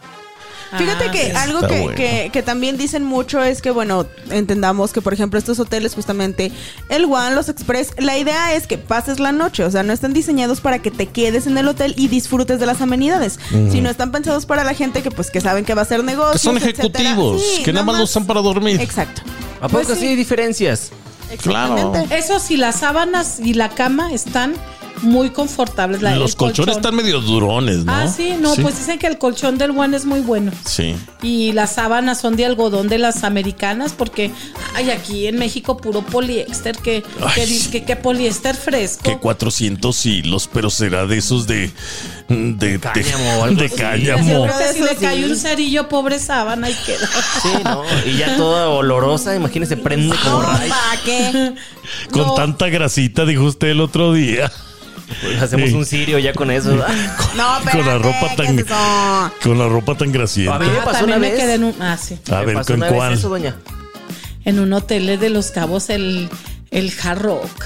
Fíjate 0.78 1.04
Ah, 1.06 1.10
que 1.10 1.32
algo 1.32 1.60
que, 1.60 1.80
bueno. 1.80 1.96
que- 1.96 2.30
que 2.32 2.42
también 2.42 2.76
dicen 2.78 3.04
mucho 3.04 3.42
es 3.42 3.60
que, 3.62 3.70
bueno, 3.70 4.06
entendamos 4.30 4.92
que, 4.92 5.00
por 5.02 5.12
ejemplo, 5.12 5.38
estos 5.38 5.58
hoteles, 5.58 5.94
justamente 5.94 6.50
el 6.88 7.04
One, 7.04 7.34
los 7.34 7.48
Express, 7.48 7.90
la 7.98 8.16
idea 8.18 8.54
es 8.54 8.66
que 8.66 8.78
pases 8.78 9.20
la 9.20 9.32
noche. 9.32 9.64
O 9.64 9.70
sea, 9.70 9.82
no 9.82 9.92
están 9.92 10.12
diseñados 10.12 10.60
para 10.60 10.78
que 10.80 10.90
te 10.90 11.06
quedes 11.06 11.46
en 11.46 11.58
el 11.58 11.68
hotel 11.68 11.94
y 11.96 12.08
disfrutes 12.08 12.58
de 12.60 12.66
las 12.66 12.80
amenidades, 12.80 13.38
sino 13.70 13.90
están 13.90 14.12
pensados 14.12 14.46
para 14.46 14.64
la 14.64 14.74
gente 14.74 15.02
que, 15.02 15.10
pues, 15.10 15.30
que 15.30 15.40
saben 15.40 15.64
que 15.64 15.74
va 15.74 15.82
a 15.82 15.84
hacer 15.84 16.02
negocio. 16.04 16.32
Que 16.32 16.38
son 16.38 16.56
ejecutivos, 16.56 17.42
que 17.64 17.72
nada 17.72 17.84
más 17.84 17.96
lo 17.98 18.04
usan 18.04 18.26
para 18.26 18.40
dormir. 18.40 18.80
Exacto. 18.80 19.22
¿A 19.60 19.68
poco 19.68 19.84
Pues 19.84 19.88
sí 19.88 19.94
sí. 20.04 20.06
hay 20.08 20.16
diferencias? 20.16 20.90
Claro. 21.42 21.74
Exactamente. 21.76 22.16
Eso 22.18 22.38
sí, 22.40 22.56
las 22.56 22.80
sábanas 22.80 23.40
y 23.40 23.54
la 23.54 23.70
cama 23.70 24.12
están 24.12 24.54
muy 25.02 25.30
confortables. 25.30 26.02
La- 26.02 26.16
Los 26.16 26.34
colchones 26.36 26.74
colchón. 26.74 26.76
están 26.76 26.96
medio 26.96 27.20
durones, 27.20 27.84
¿no? 27.84 27.92
Ah, 27.92 28.06
sí, 28.08 28.34
no, 28.40 28.54
pues 28.56 28.78
dicen 28.78 28.98
que 28.98 29.06
el 29.06 29.18
colchón 29.18 29.58
del 29.58 29.70
One 29.72 29.96
es 29.96 30.04
muy 30.04 30.20
bueno. 30.20 30.52
Sí. 30.64 30.94
Y 31.22 31.52
las 31.52 31.74
sábanas 31.74 32.20
son 32.20 32.36
de 32.36 32.46
algodón 32.46 32.88
de 32.88 32.98
las 32.98 33.24
americanas, 33.24 33.92
porque 33.92 34.30
hay 34.74 34.90
aquí 34.90 35.26
en 35.26 35.38
México 35.38 35.76
puro 35.76 36.02
poliéster, 36.02 36.76
que, 36.78 37.02
que, 37.02 37.40
Ay. 37.40 37.46
dice 37.46 37.70
que, 37.70 37.84
que 37.84 37.96
poliéster 37.96 38.54
fresco. 38.56 39.02
Que 39.04 39.18
400 39.18 40.06
hilos, 40.06 40.48
pero 40.52 40.70
será 40.70 41.06
de 41.06 41.18
esos 41.18 41.46
de. 41.46 41.70
De, 42.28 42.80
cáñamo 42.80 43.46
de 43.60 43.68
cáñamo. 43.68 44.24
Siempre 44.24 44.52
que 44.68 44.72
si 44.72 44.80
le 44.80 44.88
sí. 44.90 44.96
cae 45.00 45.26
un 45.26 45.36
cerillo, 45.36 45.88
pobre 45.88 46.18
sábana, 46.18 46.70
y 46.70 46.74
queda. 46.74 47.06
Sí, 47.42 47.48
¿no? 47.64 47.82
Y 48.06 48.16
ya 48.16 48.36
toda 48.36 48.68
olorosa, 48.68 49.34
imagínese, 49.34 49.76
prende 49.76 50.16
como 50.16 50.40
No, 50.40 50.42
rayo. 50.52 50.68
¿para 50.70 51.02
qué? 51.04 51.52
Con 52.10 52.22
No. 52.28 52.34
tanta 52.34 52.68
grasita, 52.68 53.26
dijo 53.26 53.42
usted 53.44 53.68
el 53.68 53.80
otro 53.80 54.12
día. 54.14 54.50
Pues 55.20 55.42
hacemos 55.42 55.68
Sí. 55.70 55.74
un 55.76 55.84
sirio 55.86 56.18
ya 56.18 56.32
con 56.32 56.50
eso. 56.50 56.70
No, 57.36 57.46
con 57.70 57.86
la 57.86 57.98
ropa 57.98 58.28
¿qué 58.30 58.36
tan 58.42 58.58
es 58.58 58.64
con 59.42 59.58
la 59.58 59.68
ropa 59.68 59.96
tan 59.96 60.08
A 60.08 60.12
grasienta. 60.12 60.58
mí 60.58 60.66
me 60.66 60.78
Ah, 60.78 60.84
pasó 60.84 60.98
también 60.98 61.18
una 61.18 61.26
me 61.26 61.30
vez. 61.32 61.40
quedé 61.40 61.54
en 61.54 61.64
un. 61.64 61.74
Ah, 61.82 61.96
sí. 61.96 62.18
A 62.30 62.40
Me 62.40 62.46
ver, 62.46 62.54
pasó 62.56 62.66
¿con 62.72 62.76
una 62.76 62.86
vez 62.86 62.94
cuál? 62.96 63.12
eso, 63.14 63.28
doña. 63.28 63.56
En 64.44 64.58
un 64.58 64.72
hotel 64.72 65.18
de 65.20 65.30
los 65.30 65.50
cabos, 65.50 65.88
el, 65.90 66.28
el 66.70 66.92
Hard 67.02 67.22
Rock. 67.22 67.64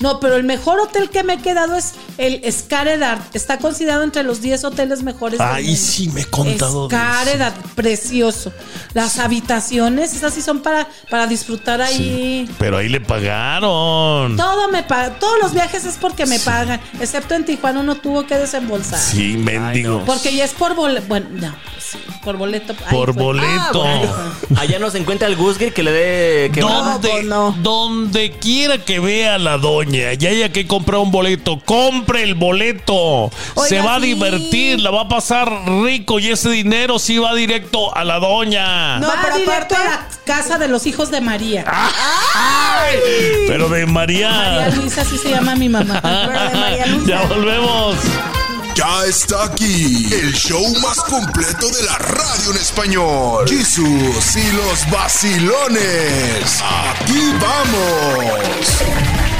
No, 0.00 0.20
pero 0.20 0.36
el 0.36 0.44
mejor 0.44 0.80
hotel 0.80 1.08
que 1.10 1.22
me 1.22 1.34
he 1.34 1.38
quedado 1.38 1.76
es 1.76 1.92
el 2.18 2.40
Scaredart. 2.52 3.34
Está 3.34 3.58
considerado 3.58 4.02
entre 4.02 4.22
los 4.22 4.40
10 4.40 4.64
hoteles 4.64 5.02
mejores. 5.02 5.38
del 5.38 5.48
Ay, 5.48 5.64
mundo. 5.66 5.80
sí, 5.80 6.08
me 6.08 6.20
he 6.22 6.26
contado. 6.26 6.88
Scaredart, 6.88 7.56
precioso. 7.74 8.52
Las 8.92 9.18
habitaciones, 9.18 10.14
esas 10.14 10.34
sí 10.34 10.42
son 10.42 10.60
para, 10.60 10.88
para 11.10 11.26
disfrutar 11.26 11.80
ahí. 11.80 12.48
Pero 12.58 12.78
ahí 12.78 12.88
le 12.88 13.00
pagaron. 13.00 14.36
Todo 14.36 14.68
me 14.68 14.82
paga, 14.82 15.18
todos 15.18 15.36
los 15.40 15.52
viajes 15.54 15.84
es 15.84 15.96
porque 15.96 16.26
me 16.26 16.38
pagan, 16.40 16.80
excepto 17.00 17.34
en 17.34 17.44
Tijuana 17.44 17.80
uno 17.80 17.96
tuvo 17.96 18.26
que 18.26 18.36
desembolsar. 18.36 18.98
Sí, 18.98 19.36
mendigo. 19.36 20.02
Porque 20.04 20.34
ya 20.34 20.44
es 20.44 20.52
por 20.52 20.74
boleto. 20.74 21.06
Bueno, 21.08 21.26
no, 21.32 21.54
pues 21.72 21.84
sí, 21.84 21.98
por 22.24 22.36
boleto. 22.36 22.74
Ahí 22.86 22.90
Por 22.96 23.12
boleto. 23.12 23.84
Ah, 23.84 23.98
bueno. 23.98 24.12
Allá 24.60 24.78
no 24.78 24.90
se 24.90 24.98
encuentra 24.98 25.28
el 25.28 25.36
Gusgir 25.36 25.72
que 25.72 25.82
le 25.82 25.92
dé 25.92 26.50
quebrada. 26.52 26.92
Donde, 26.94 27.08
pues 27.10 27.24
no. 27.24 27.54
donde 27.62 28.30
quiera 28.32 28.78
que 28.78 29.00
vea 29.00 29.34
a 29.36 29.38
la 29.38 29.58
doña 29.84 30.12
y 30.14 30.26
haya 30.26 30.52
que 30.52 30.66
comprar 30.66 31.00
un 31.00 31.10
boleto, 31.10 31.60
compre 31.64 32.22
el 32.22 32.34
boleto. 32.34 33.30
Oiga, 33.54 33.68
Se 33.68 33.80
va 33.80 33.96
a 33.96 34.00
sí. 34.00 34.06
divertir, 34.06 34.80
la 34.80 34.90
va 34.90 35.02
a 35.02 35.08
pasar 35.08 35.50
rico 35.82 36.18
y 36.18 36.30
ese 36.30 36.50
dinero 36.50 36.98
sí 36.98 37.18
va 37.18 37.34
directo 37.34 37.94
a 37.96 38.04
la 38.04 38.18
doña. 38.18 38.98
No, 38.98 39.08
Va 39.08 39.16
pero 39.22 39.36
directo 39.38 39.74
aparte- 39.74 39.76
a 39.76 39.84
la 39.84 40.08
casa 40.24 40.58
de 40.58 40.68
los 40.68 40.86
hijos 40.86 41.10
de 41.10 41.20
María. 41.20 41.64
Ay, 41.66 42.96
pero 43.46 43.68
de 43.68 43.86
María 43.86 44.30
María. 44.30 44.68
Luisa, 44.76 45.02
así 45.02 45.18
se 45.18 45.30
llama 45.30 45.54
mi 45.56 45.68
mamá. 45.68 46.00
Pero 46.02 46.42
de 46.50 46.54
María 46.56 46.86
Luisa. 46.86 47.06
ya 47.08 47.22
volvemos. 47.26 47.96
Ya 48.74 49.04
está 49.06 49.44
aquí 49.44 50.06
el 50.12 50.32
show 50.34 50.62
más 50.82 50.96
completo 51.02 51.68
de 51.68 51.82
la 51.84 51.96
radio 51.98 52.50
en 52.50 52.56
español. 52.56 53.48
Jesús 53.48 54.36
y 54.36 54.52
los 54.56 54.90
vacilones. 54.90 56.60
Aquí 56.62 57.20
vamos. 57.40 59.33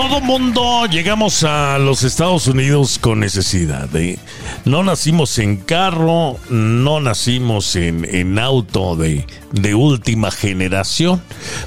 Todo 0.00 0.20
mundo 0.20 0.86
llegamos 0.86 1.42
a 1.42 1.76
los 1.76 2.04
Estados 2.04 2.46
Unidos 2.46 3.00
con 3.00 3.18
necesidad. 3.18 3.88
¿eh? 3.96 4.16
No 4.64 4.84
nacimos 4.84 5.40
en 5.40 5.56
carro, 5.56 6.36
no 6.50 7.00
nacimos 7.00 7.74
en, 7.74 8.04
en 8.04 8.38
auto 8.38 8.94
de, 8.94 9.26
de 9.50 9.74
última 9.74 10.30
generación. 10.30 11.20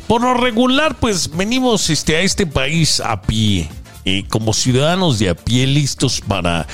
Por 0.08 0.22
lo 0.22 0.34
regular, 0.34 0.96
pues 0.98 1.36
venimos 1.36 1.89
este, 1.89 2.15
a 2.15 2.22
este 2.22 2.48
país 2.48 3.02
a 3.02 3.22
pie. 3.22 3.70
Eh, 4.06 4.26
como 4.30 4.54
ciudadanos 4.54 5.20
de 5.20 5.30
a 5.30 5.36
pie 5.36 5.68
listos 5.68 6.22
para 6.22 6.68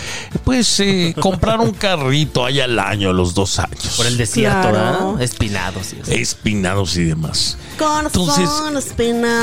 pues 0.44 0.80
eh, 0.80 1.13
comprar 1.20 1.60
un 1.60 1.72
carrito 1.72 2.46
allá 2.46 2.66
al 2.66 2.80
año, 2.80 3.10
a 3.10 3.13
los 3.13 3.34
dos 3.34 3.60
años. 3.60 3.94
Por 3.98 4.06
el 4.06 4.18
desierto, 4.18 4.70
Claro. 4.70 4.72
¿verdad? 5.13 5.22
Espinados. 5.22 5.94
y 5.94 6.00
eso. 6.02 6.12
espinados 6.12 6.96
y 6.98 7.04
demás. 7.04 7.58
Con 7.78 8.06
Entonces. 8.06 8.50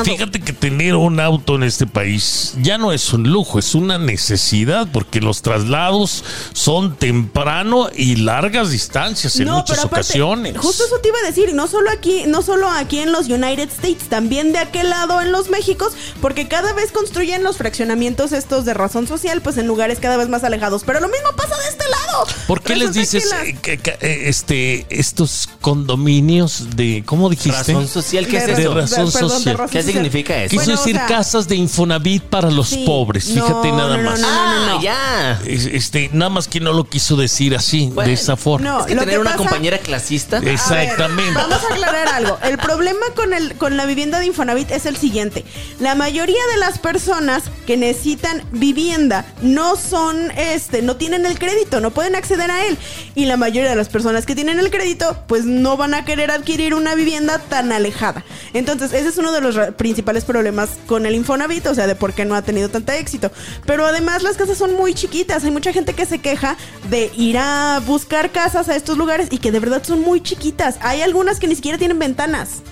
Fíjate 0.05 0.41
que 0.41 0.53
tener 0.53 0.97
un 0.97 1.21
auto 1.21 1.55
en 1.57 1.63
este 1.63 1.87
país 1.87 2.55
ya 2.61 2.79
no 2.79 2.93
es 2.93 3.13
un 3.13 3.25
lujo, 3.31 3.59
es 3.59 3.75
una 3.75 3.99
necesidad 3.99 4.89
porque 4.93 5.21
los 5.21 5.43
traslados 5.43 6.25
son 6.53 6.97
temprano 6.97 7.89
y 7.95 8.17
largas 8.17 8.71
distancias 8.71 9.37
en 9.37 9.49
muchas 9.49 9.77
pero 9.77 9.83
aparte, 9.83 10.07
ocasiones. 10.07 10.57
Justo 10.59 10.85
eso 10.85 10.99
te 11.01 11.09
iba 11.09 11.19
a 11.23 11.27
decir, 11.27 11.55
no 11.55 11.67
solo 11.67 11.91
aquí, 11.91 12.25
no 12.27 12.43
solo 12.43 12.69
aquí 12.71 12.99
en 13.01 13.13
los 13.13 13.27
United 13.29 13.69
States, 13.71 14.09
también 14.09 14.53
de 14.53 14.59
aquel 14.59 14.91
lado 14.91 15.21
en 15.21 15.33
los 15.33 15.49
Méxicos, 15.51 15.93
porque 16.21 16.49
cada 16.49 16.73
vez 16.73 16.93
construyen 16.93 17.43
los 17.43 17.57
fraccionamientos 17.79 18.31
estos 18.33 18.65
de 18.65 18.73
razón 18.73 19.09
social, 19.09 19.43
pues 19.43 19.59
en 19.59 19.67
lugares 19.67 19.99
cada 19.99 20.17
vez 20.17 20.29
más 20.29 20.45
alejados. 20.45 20.85
Pero 20.87 21.01
lo 21.01 21.09
mismo 21.09 21.29
pasa 21.37 21.57
de 21.57 21.69
este 21.71 21.85
lado. 21.91 22.25
¿Por 22.47 22.63
qué 22.63 22.77
les 22.77 22.93
dices 22.95 23.29
eh, 23.45 23.57
que- 23.61 23.79
que, 23.79 23.91
eh, 24.01 24.29
este 24.29 24.87
estos 24.91 25.49
condominios 25.61 26.77
de 26.77 27.03
cómo 27.05 27.29
dijiste? 27.29 27.73
Razón 27.73 27.89
social, 27.89 28.29
¿qué 28.29 28.37
es 28.37 28.47
de- 28.47 28.55
de 28.55 28.63
eso? 28.63 28.75
razón 28.75 29.11
perdón, 29.13 29.29
de 29.29 29.35
social. 29.35 29.59
razón 29.59 29.71
¿Qué 29.73 29.83
social. 29.83 29.95
significa 29.95 30.37
eso? 30.37 30.51
Quiso 30.51 30.65
Bueno, 30.67 30.75
o 30.81 30.85
decir 30.85 30.97
sea, 30.97 31.07
casas 31.07 31.49
de 31.49 31.57
Infonavit 31.57 32.23
para 32.23 32.49
los 32.51 32.69
Sí. 32.69 32.85
pobres, 32.87 33.29
No, 33.31 33.45
fíjate 33.45 33.73
nada 33.73 33.97
no, 33.97 34.03
no, 34.05 34.11
más. 34.11 34.21
no, 34.21 34.29
Ah, 34.31 34.79
ya. 34.81 35.41
Es- 35.47 35.67
Este, 35.67 36.11
nada 36.13 36.29
más 36.31 36.47
que 36.47 36.61
no 36.61 36.73
lo 36.73 36.85
quiso 36.85 37.17
decir 37.17 37.57
así, 37.57 37.91
Bueno, 37.93 38.07
de 38.09 38.15
esa 38.15 38.37
forma. 38.37 38.69
no. 38.71 38.81
Es 38.81 38.87
que 38.87 38.95
Lo 38.95 39.01
tener 39.01 39.15
que 39.17 39.21
una 39.21 39.31
pasa- 39.33 39.39
compañera 39.43 39.79
clasista. 39.79 40.37
A 40.37 40.41
ver, 40.41 40.51
Exactamente. 40.55 41.35
vamos 41.35 41.59
a 41.69 41.75
aclarar 41.75 42.09
algo. 42.09 42.39
El 42.45 42.59
problema 42.59 43.01
con, 43.17 43.33
el, 43.35 43.55
con 43.57 43.77
la 43.77 43.85
vivienda 43.87 44.21
de 44.21 44.27
Infonavit 44.27 44.71
es 44.71 44.87
el 44.87 44.97
siguiente. 44.97 45.45
La 45.81 45.95
mayoría 45.97 46.41
de 46.53 46.59
las 46.61 46.79
personas 46.79 47.43
que 47.67 47.77
necesitan 47.77 48.43
vivienda 48.53 49.25
no 49.43 49.77
son, 49.77 50.31
este, 50.33 50.83
no 50.83 50.97
tienen 50.97 51.27
el 51.27 51.39
crédito, 51.39 51.81
no 51.81 51.91
pueden 51.93 52.15
acceder 52.15 52.51
a 52.51 52.67
él. 52.67 52.79
Y 53.15 53.27
la 53.27 53.37
mayoría 53.37 53.71
de 53.71 53.77
las 53.77 53.89
personas 53.89 54.27
que 54.27 54.35
tienen 54.35 54.59
el 54.59 54.71
crédito, 54.71 55.17
pues 55.27 55.45
no 55.45 55.77
van 55.77 55.95
a 55.95 56.05
querer 56.05 56.31
adquirir 56.31 56.75
una 56.75 56.95
vivienda 56.95 57.39
tan 57.39 57.73
alejada. 57.73 58.25
Entonces, 58.53 58.93
ese 58.93 59.09
es 59.09 59.19
uno 59.19 59.33
de 59.33 59.41
los 59.41 59.57
principales 59.75 60.25
problemas 60.25 60.71
con 60.87 61.07
el 61.07 61.15
Infonavit, 61.15 61.67
o 61.67 61.75
sea, 61.75 61.87
de 61.87 61.95
por 61.95 62.13
qué 62.13 62.25
no 62.25 62.35
ha 62.35 62.43
tenido 62.43 62.69
tanto 62.69 62.93
éxito. 62.93 63.31
Pero 63.67 63.87
además 63.87 64.23
las 64.23 64.37
casas 64.37 64.59
son 64.59 64.75
muy 64.75 64.95
chiquitas. 64.95 65.45
Hay 65.45 65.51
mucha 65.51 65.73
gente 65.73 65.95
que 65.95 66.07
se 66.07 66.19
queja 66.19 66.57
de 66.91 67.11
ir 67.17 67.39
a 67.39 67.81
buscar 67.87 68.31
casas 68.31 68.69
a 68.69 68.77
estos 68.77 68.99
lugares 68.99 69.29
y 69.31 69.39
que 69.39 69.53
de 69.53 69.61
verdad 69.61 69.83
son 69.85 70.01
muy 70.01 70.23
chiquitas. 70.23 70.77
Hay 70.81 71.03
algunas 71.03 71.39
que 71.39 71.49
ni 71.49 71.55
siquiera 71.55 71.79
tienen 71.79 71.99
ventanas. 71.99 72.63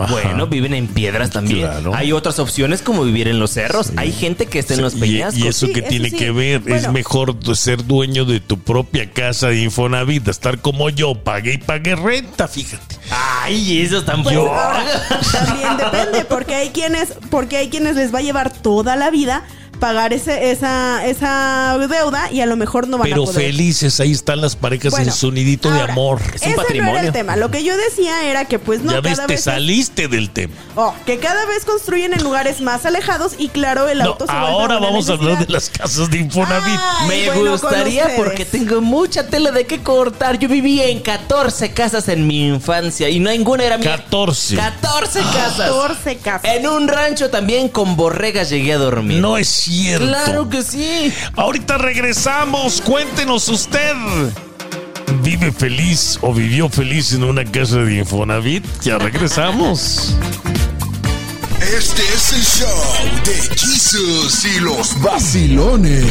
Ajá. 0.00 0.12
Bueno, 0.12 0.46
viven 0.46 0.74
en 0.74 0.86
piedras 0.86 1.30
también. 1.30 1.60
Claro. 1.60 1.94
Hay 1.94 2.12
otras 2.12 2.38
opciones 2.38 2.82
como 2.82 3.04
vivir 3.04 3.28
en 3.28 3.38
los 3.38 3.50
cerros. 3.52 3.92
Hay 3.96 4.12
gente 4.12 4.46
que 4.46 4.58
está 4.58 4.74
en 4.74 4.82
los 4.82 4.94
peñascos. 4.94 5.38
Y, 5.38 5.46
eso 5.46 5.66
Sí, 5.66 5.72
que 5.72 5.80
eso 5.80 5.88
tiene 5.88 6.10
sí. 6.10 6.16
que 6.16 6.30
ver, 6.30 6.62
es 6.66 6.90
mejor 6.90 7.36
ser 7.54 7.84
dueño 7.84 8.24
de 8.24 8.40
tu 8.40 8.58
propia 8.58 9.10
casa 9.10 9.48
de 9.48 9.62
Infonavit, 9.62 10.28
a 10.28 10.30
estar 10.30 10.60
como 10.60 10.88
yo, 10.88 11.14
pagué 11.14 11.54
y 11.54 11.58
pagué 11.58 11.96
renta, 11.96 12.48
fíjate. 12.48 12.96
Ay, 13.10 13.82
eso 13.82 14.02
tan 14.04 14.22
Pues 14.22 14.36
ahora 14.36 14.84
también 15.32 15.76
depende, 15.76 16.24
porque 16.24 16.54
hay 16.54 16.70
quienes, 16.70 17.14
porque 17.30 17.56
hay 17.56 17.68
quienes 17.68 17.96
les 17.96 18.14
va 18.14 18.20
a 18.20 18.22
llevar 18.22 18.50
toda 18.50 18.96
la 18.96 19.10
vida 19.10 19.44
pagar 19.80 20.12
ese, 20.12 20.50
esa, 20.52 21.04
esa 21.06 21.76
deuda 21.78 22.30
y 22.30 22.40
a 22.40 22.46
lo 22.46 22.56
mejor 22.56 22.86
no 22.86 22.98
van 22.98 23.08
Pero 23.08 23.22
a 23.22 23.26
poder. 23.26 23.46
felices, 23.46 23.98
ahí 24.00 24.12
están 24.12 24.40
las 24.40 24.54
parejas 24.54 24.92
Bueno, 24.92 25.06
en 25.06 25.12
su 25.12 25.32
nidito 25.32 25.72
de 25.72 25.80
amor. 25.82 26.20
Es 26.34 26.42
un 26.42 26.48
ese 26.48 26.48
no 26.48 26.52
era 26.52 26.62
patrimonio. 26.62 27.00
el 27.00 27.12
tema. 27.12 27.36
Lo 27.36 27.50
que 27.50 27.64
yo 27.64 27.76
decía 27.76 28.24
era 28.30 28.44
que 28.44 28.58
pues 28.58 28.82
no 28.82 28.92
ya 28.92 29.00
ves, 29.00 29.14
cada 29.16 29.26
te 29.26 29.32
vez 29.34 29.40
es- 29.40 29.44
saliste 29.44 30.06
del 30.08 30.30
tema. 30.30 30.54
Oh, 30.76 30.94
que 31.06 31.18
cada 31.18 31.44
vez 31.46 31.64
construyen 31.64 32.12
en 32.12 32.22
lugares 32.22 32.60
más 32.60 32.86
alejados 32.86 33.32
y 33.38 33.48
claro, 33.48 33.88
el 33.88 33.98
No, 33.98 34.04
auto 34.10 34.26
se 34.26 34.32
ahora 34.32 34.76
una 34.78 34.86
vamos 34.86 35.08
a 35.08 35.14
hablar 35.14 35.44
de 35.44 35.52
las 35.52 35.68
casas 35.70 36.10
de 36.10 36.18
Infonavit. 36.18 36.78
Ay, 37.00 37.08
Me 37.08 37.26
bueno, 37.34 37.50
gustaría 37.52 38.14
porque 38.16 38.44
tengo 38.44 38.80
mucha 38.80 39.26
tela 39.26 39.50
de 39.50 39.66
qué 39.66 39.82
cortar. 39.82 40.38
Yo 40.38 40.48
vivía 40.48 40.86
en 40.86 41.00
14 41.00 41.72
casas 41.72 42.08
en 42.08 42.26
mi 42.26 42.46
infancia 42.48 43.08
y 43.08 43.18
no 43.18 43.30
ninguna 43.30 43.64
era 43.64 43.78
mía. 43.78 43.96
14. 43.96 44.56
14 44.56 45.20
casas. 45.20 45.56
14 45.70 46.16
casas. 46.18 46.44
En 46.54 46.66
un 46.66 46.86
rancho 46.88 47.30
también 47.30 47.68
con 47.68 47.96
borregas 47.96 48.50
llegué 48.50 48.74
a 48.74 48.78
dormir. 48.78 49.20
No 49.20 49.38
es 49.38 49.48
cierto. 49.70 50.06
Claro 50.06 50.48
que 50.48 50.62
sí. 50.62 51.12
Ahorita 51.36 51.78
regresamos, 51.78 52.80
cuéntenos 52.80 53.48
usted. 53.48 53.94
¿Vive 55.22 55.52
feliz 55.52 56.18
o 56.22 56.32
vivió 56.32 56.68
feliz 56.68 57.12
en 57.12 57.24
una 57.24 57.44
casa 57.44 57.78
de 57.78 57.98
Infonavit? 57.98 58.64
Ya 58.82 58.98
regresamos. 58.98 60.16
Este 61.60 62.02
es 62.02 62.32
el 62.32 62.42
show 62.42 63.24
de 63.24 63.34
Jesús 63.56 64.44
y 64.44 64.60
los 64.60 65.00
vacilones. 65.00 66.06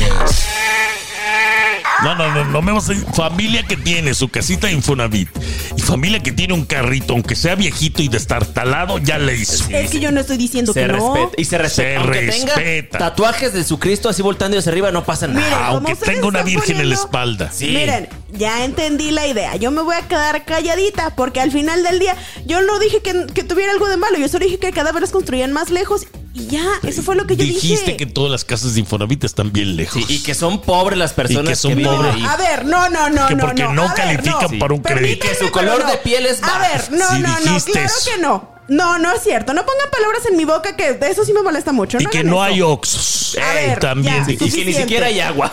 No, 2.04 2.16
no, 2.16 2.34
no, 2.34 2.46
no 2.46 2.62
me 2.62 2.72
vas 2.72 2.90
a 2.90 2.94
decir. 2.94 3.06
Familia 3.14 3.64
que 3.64 3.76
tiene 3.78 4.14
su 4.14 4.30
casita 4.30 4.68
de 4.68 4.74
Infonavit 4.74 5.30
y 5.76 5.82
familia 5.82 6.20
que 6.20 6.32
tiene 6.32 6.54
un 6.54 6.66
carrito, 6.66 7.14
aunque 7.14 7.36
sea 7.36 7.56
viejito 7.56 8.02
y 8.02 8.08
destartalado, 8.08 8.98
ya 9.00 9.18
le 9.18 9.36
hizo. 9.36 9.66
Es 9.70 9.90
que 9.92 10.00
yo 10.00 10.12
no 10.12 10.22
estoy 10.22 10.38
diciendo 10.38 10.74
Se 10.74 10.82
que 10.82 10.88
no. 10.88 11.32
Y 11.38 11.46
se 11.46 11.58
respeta. 11.58 11.90
Se 11.90 11.96
Aunque 11.98 12.22
respeta. 12.22 12.56
tenga 12.56 12.98
tatuajes 12.98 13.54
de 13.54 13.64
su 13.64 13.80
Cristo 13.80 14.10
así 14.10 14.22
voltando 14.22 14.58
hacia 14.58 14.72
arriba, 14.72 14.92
no 14.92 15.04
pasa 15.04 15.28
nada. 15.28 15.40
Miren, 15.40 15.60
como 15.60 15.88
Aunque 15.88 15.96
tenga 15.96 16.28
una 16.28 16.44
virgen 16.44 16.80
en 16.80 16.90
la 16.90 16.96
espalda. 16.96 17.52
Sí. 17.52 17.68
Miren, 17.68 18.08
ya 18.32 18.64
entendí 18.64 19.12
la 19.12 19.28
idea. 19.28 19.56
Yo 19.56 19.72
me 19.72 19.82
voy 19.82 19.96
a 19.96 20.08
quedar 20.08 20.46
calladita 20.46 21.16
porque 21.16 21.42
al 21.42 21.52
final 21.52 21.84
del 21.84 22.00
día 22.00 22.16
yo 22.46 22.62
no 22.62 22.80
dije 22.80 23.02
que, 23.02 23.28
que 23.34 23.44
tuviera 23.44 23.72
algo 23.72 23.88
de 23.88 23.98
malo. 23.98 24.18
Yo 24.18 24.28
solo 24.28 24.46
dije 24.46 24.60
que 24.60 24.72
cada 24.72 24.92
vez 24.92 25.02
las 25.02 25.12
construían 25.12 25.52
más 25.52 25.70
lejos 25.70 26.06
y 26.39 26.47
ya, 26.47 26.65
eso 26.84 27.02
fue 27.04 27.15
lo 27.15 27.28
que 27.28 27.36
yo 27.36 27.43
Dijiste 27.43 27.86
dije. 27.86 27.97
que 27.97 28.06
todas 28.06 28.32
las 28.32 28.45
casas 28.45 28.73
de 28.73 28.80
Infonavit 28.80 29.23
están 29.23 29.52
bien 29.52 29.75
lejos. 29.75 30.04
Sí, 30.08 30.15
y 30.15 30.23
que 30.23 30.34
son 30.34 30.62
pobres 30.62 30.97
las 30.97 31.13
personas 31.13 31.45
Y 31.45 31.47
que 31.49 31.56
son 31.56 31.75
viven 31.75 31.93
pobres. 31.95 32.15
ahí. 32.15 32.23
A 32.25 32.38
ver, 32.38 32.65
no, 32.65 32.89
no, 32.89 33.10
no, 33.10 33.28
Que 33.28 33.36
no. 33.36 33.45
porque 33.45 33.63
no 33.63 33.84
A 33.84 33.93
ver, 33.93 33.95
califican 33.95 34.52
no. 34.54 34.60
para 34.60 34.73
un 34.73 34.82
crédito. 34.82 35.25
Y 35.25 35.30
que 35.30 35.36
su 35.36 35.52
color 35.52 35.86
de 35.86 35.97
piel 35.97 36.25
es 36.25 36.41
A 36.43 36.47
bajo. 36.47 36.60
ver, 36.62 36.91
no, 36.99 37.10
Sí 37.10 37.19
no, 37.21 37.28
no, 37.30 37.38
dijiste 37.39 37.71
claro 37.73 37.88
eso. 37.88 38.12
que 38.15 38.21
no. 38.21 38.60
No, 38.69 39.00
no 39.00 39.12
es 39.12 39.23
cierto. 39.23 39.54
No 39.54 39.65
pongan 39.65 39.90
palabras 39.92 40.21
en 40.29 40.37
mi 40.37 40.46
boca 40.46 40.75
que 40.75 40.98
eso 41.10 41.25
sí 41.25 41.33
me 41.33 41.42
molesta 41.42 41.71
mucho. 41.71 41.98
y 42.00 42.04
no 42.04 42.10
que 42.12 42.23
no 42.23 42.35
eso. 42.35 42.44
hay 42.44 42.62
Oxxos. 42.62 43.37
A 43.42 43.62
Eh, 43.62 43.67
ver, 43.67 43.79
también 43.79 44.15
ya. 44.17 44.31
Y 44.31 44.35
dijiste. 44.35 44.60
que 44.60 44.65
ni 44.65 44.73
siquiera 44.73 45.08
hay 45.08 45.19
agua. 45.19 45.52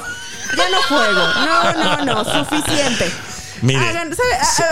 Ya 0.56 0.68
no 0.68 0.82
juego. 0.82 1.12
No, 1.34 2.04
no, 2.04 2.04
no. 2.04 2.24
Suficiente. 2.46 3.10
Mire, 3.62 3.78
Hagan, 3.80 4.14
¿sabe? 4.14 4.28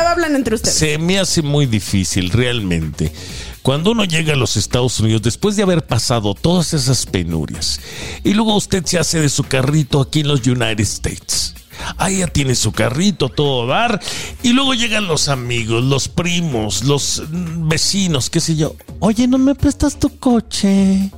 Ah, 0.07 0.11
Hablan 0.11 0.37
entre 0.37 0.55
ustedes. 0.57 0.77
Se 0.77 0.99
me 0.99 1.19
hace 1.19 1.41
muy 1.41 1.65
difícil, 1.65 2.31
realmente. 2.31 3.11
Cuando 3.65 3.93
uno 3.93 4.05
llega 4.05 4.35
a 4.35 4.37
los 4.37 4.59
Estados 4.59 5.01
Unidos, 5.01 5.23
después 5.23 5.57
de 5.57 5.63
haber 5.63 5.87
pasado 5.87 6.35
todas 6.35 6.75
esas 6.75 7.07
penurias, 7.07 7.81
y 8.23 8.35
luego 8.35 8.55
usted 8.55 8.85
se 8.85 8.99
hace 8.99 9.23
de 9.23 9.31
su 9.31 9.43
carrito 9.45 10.03
aquí 10.03 10.21
en 10.21 10.29
los 10.29 10.47
United 10.47 10.81
States. 10.81 11.55
Ahí 11.97 12.19
ya 12.19 12.27
tiene 12.27 12.57
su 12.57 12.73
carrito, 12.73 13.31
todo 13.31 13.67
dar. 13.67 14.03
Y 14.43 14.51
luego 14.51 14.75
llegan 14.75 15.07
los 15.07 15.29
amigos, 15.29 15.83
los 15.83 16.09
primos, 16.09 16.85
los 16.85 17.23
mm, 17.27 17.67
vecinos, 17.67 18.29
qué 18.29 18.41
sé 18.41 18.55
yo. 18.55 18.77
Oye, 19.01 19.27
¿no 19.27 19.39
me 19.39 19.55
prestas 19.55 19.99
tu 19.99 20.11
coche? 20.19 21.11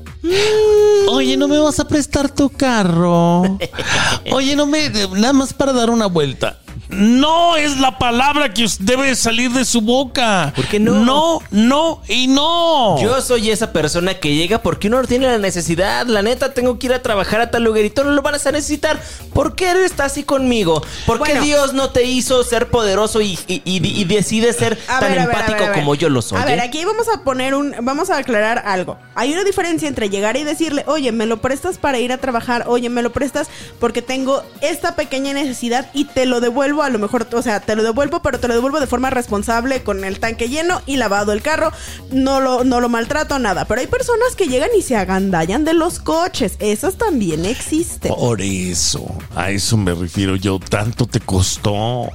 Oye, 1.09 1.37
¿no 1.37 1.49
me 1.49 1.59
vas 1.59 1.81
a 1.81 1.89
prestar 1.89 2.33
tu 2.33 2.49
carro? 2.49 3.59
Oye, 4.31 4.55
no 4.55 4.67
me... 4.67 4.89
Nada 4.89 5.33
más 5.33 5.53
para 5.53 5.73
dar 5.73 5.91
una 5.91 6.07
vuelta. 6.07 6.61
No 6.89 7.57
es 7.57 7.79
la 7.81 7.99
palabra 7.99 8.53
que 8.55 8.67
debe 8.81 9.15
salir 9.17 9.51
de 9.51 9.65
su 9.65 9.81
boca. 9.81 10.53
¿Por 10.55 10.67
qué 10.67 10.79
no? 10.79 11.05
No, 11.05 11.41
no 11.51 12.03
y 12.09 12.27
no. 12.29 13.01
Yo 13.01 13.21
soy 13.21 13.51
esa 13.51 13.73
persona 13.73 14.15
que 14.15 14.35
llega 14.35 14.63
porque 14.63 14.89
uno 14.89 15.03
no 15.03 15.09
tiene 15.09 15.27
la 15.27 15.39
necesidad. 15.39 16.07
La 16.07 16.23
neta, 16.23 16.55
tengo 16.55 16.79
que 16.79 16.87
ir 16.87 16.93
a 16.95 17.03
trabajar 17.03 17.41
a 17.41 17.51
tal 17.51 17.65
lugarito, 17.65 18.05
no 18.05 18.11
lo 18.13 18.23
vas 18.23 18.47
a 18.47 18.53
necesitar. 18.53 19.01
¿Por 19.33 19.55
qué 19.55 19.71
eres 19.71 19.99
así 19.99 20.23
conmigo? 20.23 20.83
¿Por 21.07 21.17
qué 21.23 21.33
Bueno. 21.33 21.43
Dios 21.43 21.73
no 21.75 21.91
te 21.91 22.05
hizo 22.05 22.43
ser 22.45 22.69
poderoso 22.69 23.21
y, 23.21 23.39
y- 23.49 23.63
y- 23.65 24.01
y 24.01 24.05
decide 24.05 24.53
ser 24.53 24.79
A 24.89 25.01
tan 25.01 25.13
ver, 25.13 25.21
empático 25.23 25.53
ver, 25.59 25.63
a 25.63 25.67
ver. 25.71 25.75
como 25.79 25.95
yo 25.95 26.09
lo 26.09 26.23
soy? 26.23 26.41
A 26.41 26.45
ver, 26.45 26.59
eh? 26.59 26.63
aquí 26.63 26.85
vamos 26.85 27.07
a 27.09 27.23
poner 27.25 27.55
un, 27.55 27.75
vamos 27.83 28.11
a 28.11 28.19
aclarar 28.19 28.63
algo. 28.67 28.97
Hay 29.15 29.33
una 29.33 29.45
diferencia 29.45 29.89
entre 29.89 30.09
llegar 30.09 30.37
y 30.37 30.45
decirle, 30.45 30.85
oye, 30.87 31.13
me 31.13 31.27
lo 31.27 31.39
prestas 31.41 31.79
para 31.79 31.99
ir 31.99 32.13
a 32.13 32.19
trabajar, 32.19 32.65
oye, 32.69 32.89
me 32.91 33.03
lo 33.03 33.11
prestas 33.13 33.49
porque 33.81 34.03
tengo 34.03 34.43
esta 34.61 34.95
pequeña 34.97 35.33
necesidad 35.33 35.91
y 35.93 36.05
te 36.05 36.27
lo 36.27 36.41
devuelvo 36.41 36.76
a 36.83 36.91
lo 36.91 36.99
mejor, 36.99 37.27
o 37.33 37.43
sea, 37.43 37.61
te 37.61 37.77
lo 37.77 37.83
devuelvo, 37.83 38.23
pero 38.23 38.41
te 38.41 38.49
lo 38.49 38.55
devuelvo 38.55 38.81
de 38.81 38.87
forma 38.87 39.11
responsable 39.11 39.83
con 39.83 40.05
el 40.05 40.21
tanque 40.21 40.49
lleno 40.49 40.83
y 40.87 40.97
lavado 40.97 41.33
el 41.33 41.43
carro, 41.43 41.73
no 42.11 42.41
lo, 42.41 42.65
no 42.65 42.81
lo 42.81 42.89
maltrato, 42.89 43.39
nada. 43.39 43.65
Pero 43.65 43.81
hay 43.81 43.87
personas 43.87 44.35
que 44.37 44.49
llegan 44.49 44.71
y 44.77 44.83
se 44.83 44.97
agandallan 44.97 45.65
de 45.65 45.75
los 45.75 45.99
coches, 45.99 46.57
esas 46.59 46.97
también 46.97 47.45
existen. 47.45 48.15
Por 48.15 48.41
eso, 48.41 49.07
a 49.35 49.51
eso 49.51 49.77
me 49.77 49.95
refiero 49.95 50.37
yo. 50.37 50.59
Tanto 50.59 51.07
te 51.07 51.21
costó. 51.21 52.11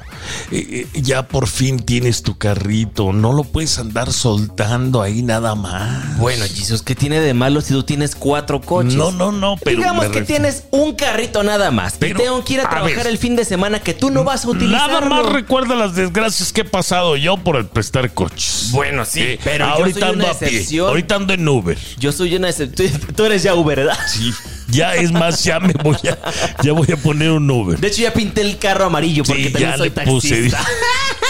Eh, 0.52 0.88
eh, 0.94 1.02
ya 1.02 1.28
por 1.28 1.48
fin 1.48 1.80
tienes 1.80 2.22
tu 2.24 2.38
carrito. 2.38 3.14
No 3.14 3.34
lo 3.34 3.44
puedes 3.44 3.78
andar 3.80 4.12
soltando 4.12 5.02
ahí 5.02 5.22
nada 5.22 5.56
más. 5.56 6.18
Bueno, 6.18 6.46
Jesús, 6.46 6.82
¿qué 6.82 6.96
tiene 6.96 7.20
de 7.20 7.34
malo 7.34 7.62
si 7.62 7.74
tú 7.74 7.84
tienes 7.84 8.16
cuatro 8.16 8.62
coches? 8.62 8.96
No, 8.96 9.12
no, 9.12 9.32
no, 9.32 9.58
pero 9.64 9.78
Digamos 9.78 10.08
que 10.08 10.22
tienes 10.22 10.64
un 10.72 10.96
carrito 10.96 11.44
nada 11.44 11.72
más. 11.72 11.96
Pero, 12.00 12.20
y 12.20 12.24
tengo 12.24 12.44
que 12.44 12.54
ir 12.56 12.62
a 12.62 12.66
a 12.66 12.70
trabajar 12.70 12.98
ver. 12.98 13.08
el 13.08 13.18
fin 13.18 13.36
de 13.36 13.46
semana 13.46 13.80
que 13.80 13.94
tú 13.94 14.10
no 14.12 14.24
vas 14.24 14.46
a 14.46 14.50
Nada 14.54 15.02
más 15.02 15.26
recuerda 15.28 15.76
las 15.76 15.96
desgracias 15.96 16.52
que 16.54 16.62
he 16.62 16.66
pasado 16.66 17.16
yo 17.18 17.38
por 17.38 17.56
el 17.56 17.66
prestar 17.66 18.14
coches. 18.14 18.70
Bueno, 18.72 19.06
sí, 19.06 19.22
Eh, 19.22 19.40
pero 19.44 19.66
yo 19.66 19.72
ahorita 19.74 20.00
soy 20.00 20.10
ando 20.10 20.26
una 20.26 20.34
a 20.34 20.40
pie. 20.40 20.80
Ahorita 20.80 21.16
ando 21.16 21.34
en 21.34 21.48
Uber. 21.48 21.78
Yo 21.98 22.12
soy 22.12 22.36
una 22.36 22.50
excepción. 22.50 22.92
Tú 23.16 23.26
eres 23.26 23.44
ya 23.44 23.56
Uber, 23.56 23.78
¿verdad? 23.80 23.98
Sí. 24.08 24.34
Ya 24.70 24.96
es 24.96 25.12
más, 25.12 25.44
ya 25.44 25.60
me 25.60 25.74
voy 25.74 25.98
a, 26.10 26.18
ya 26.64 26.72
voy 26.72 26.88
a 26.92 26.98
poner 26.98 27.32
un 27.32 27.50
Uber. 27.50 27.78
De 27.80 27.88
hecho, 27.90 28.02
ya 28.04 28.14
pinté 28.14 28.42
el 28.42 28.58
carro 28.58 28.86
amarillo 28.86 29.24
porque 29.24 29.44
Sí, 29.46 29.50
también 29.52 29.72
ya 29.72 29.78
soy 29.78 29.90
le 29.90 30.02
puse. 30.06 30.52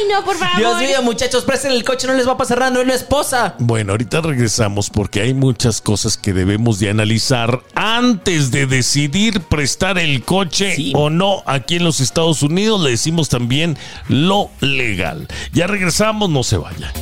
Ay, 0.00 0.08
no, 0.12 0.24
por 0.24 0.36
favor. 0.36 0.56
Dios 0.58 0.78
mío, 0.80 1.02
muchachos, 1.02 1.44
presten 1.44 1.72
el 1.72 1.84
coche, 1.84 2.06
no 2.06 2.14
les 2.14 2.26
va 2.28 2.32
a 2.32 2.36
pasar 2.36 2.58
nada, 2.58 2.70
no 2.70 2.80
es 2.80 2.86
la 2.86 2.94
esposa. 2.94 3.54
Bueno, 3.58 3.92
ahorita 3.92 4.20
regresamos 4.20 4.90
porque 4.90 5.20
hay 5.22 5.34
muchas 5.34 5.80
cosas 5.80 6.16
que 6.16 6.32
debemos 6.32 6.78
de 6.78 6.90
analizar 6.90 7.60
antes 7.74 8.50
de 8.50 8.66
decidir 8.66 9.40
prestar 9.42 9.98
el 9.98 10.22
coche 10.24 10.74
Sí. 10.76 10.92
o 10.94 11.10
no 11.10 11.42
aquí 11.46 11.76
en 11.76 11.84
los 11.84 12.00
Estados 12.00 12.42
Unidos. 12.42 12.80
Le 12.82 12.90
decimos 12.90 13.28
también 13.28 13.76
lo 14.08 14.50
legal. 14.60 15.26
Ya 15.52 15.66
regresamos, 15.66 16.30
no 16.30 16.42
se 16.42 16.56
vayan. 16.58 16.92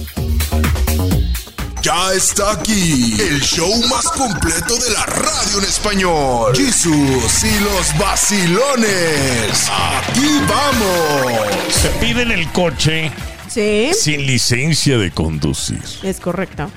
Ya 1.86 2.12
está 2.14 2.50
aquí 2.50 3.14
el 3.20 3.40
show 3.40 3.70
más 3.88 4.06
completo 4.06 4.74
de 4.76 4.90
la 4.90 5.06
radio 5.06 5.58
en 5.60 5.64
español. 5.64 6.56
Jesús 6.56 7.44
y 7.44 7.60
los 7.60 7.96
vacilones. 7.96 9.70
Aquí 9.70 10.26
vamos. 10.48 11.46
Se 11.72 11.88
piden 12.00 12.32
el 12.32 12.50
coche 12.50 13.12
Sí, 13.46 13.92
sin 13.96 14.26
licencia 14.26 14.98
de 14.98 15.12
conducir. 15.12 15.80
es 16.02 16.18
correcto. 16.18 16.68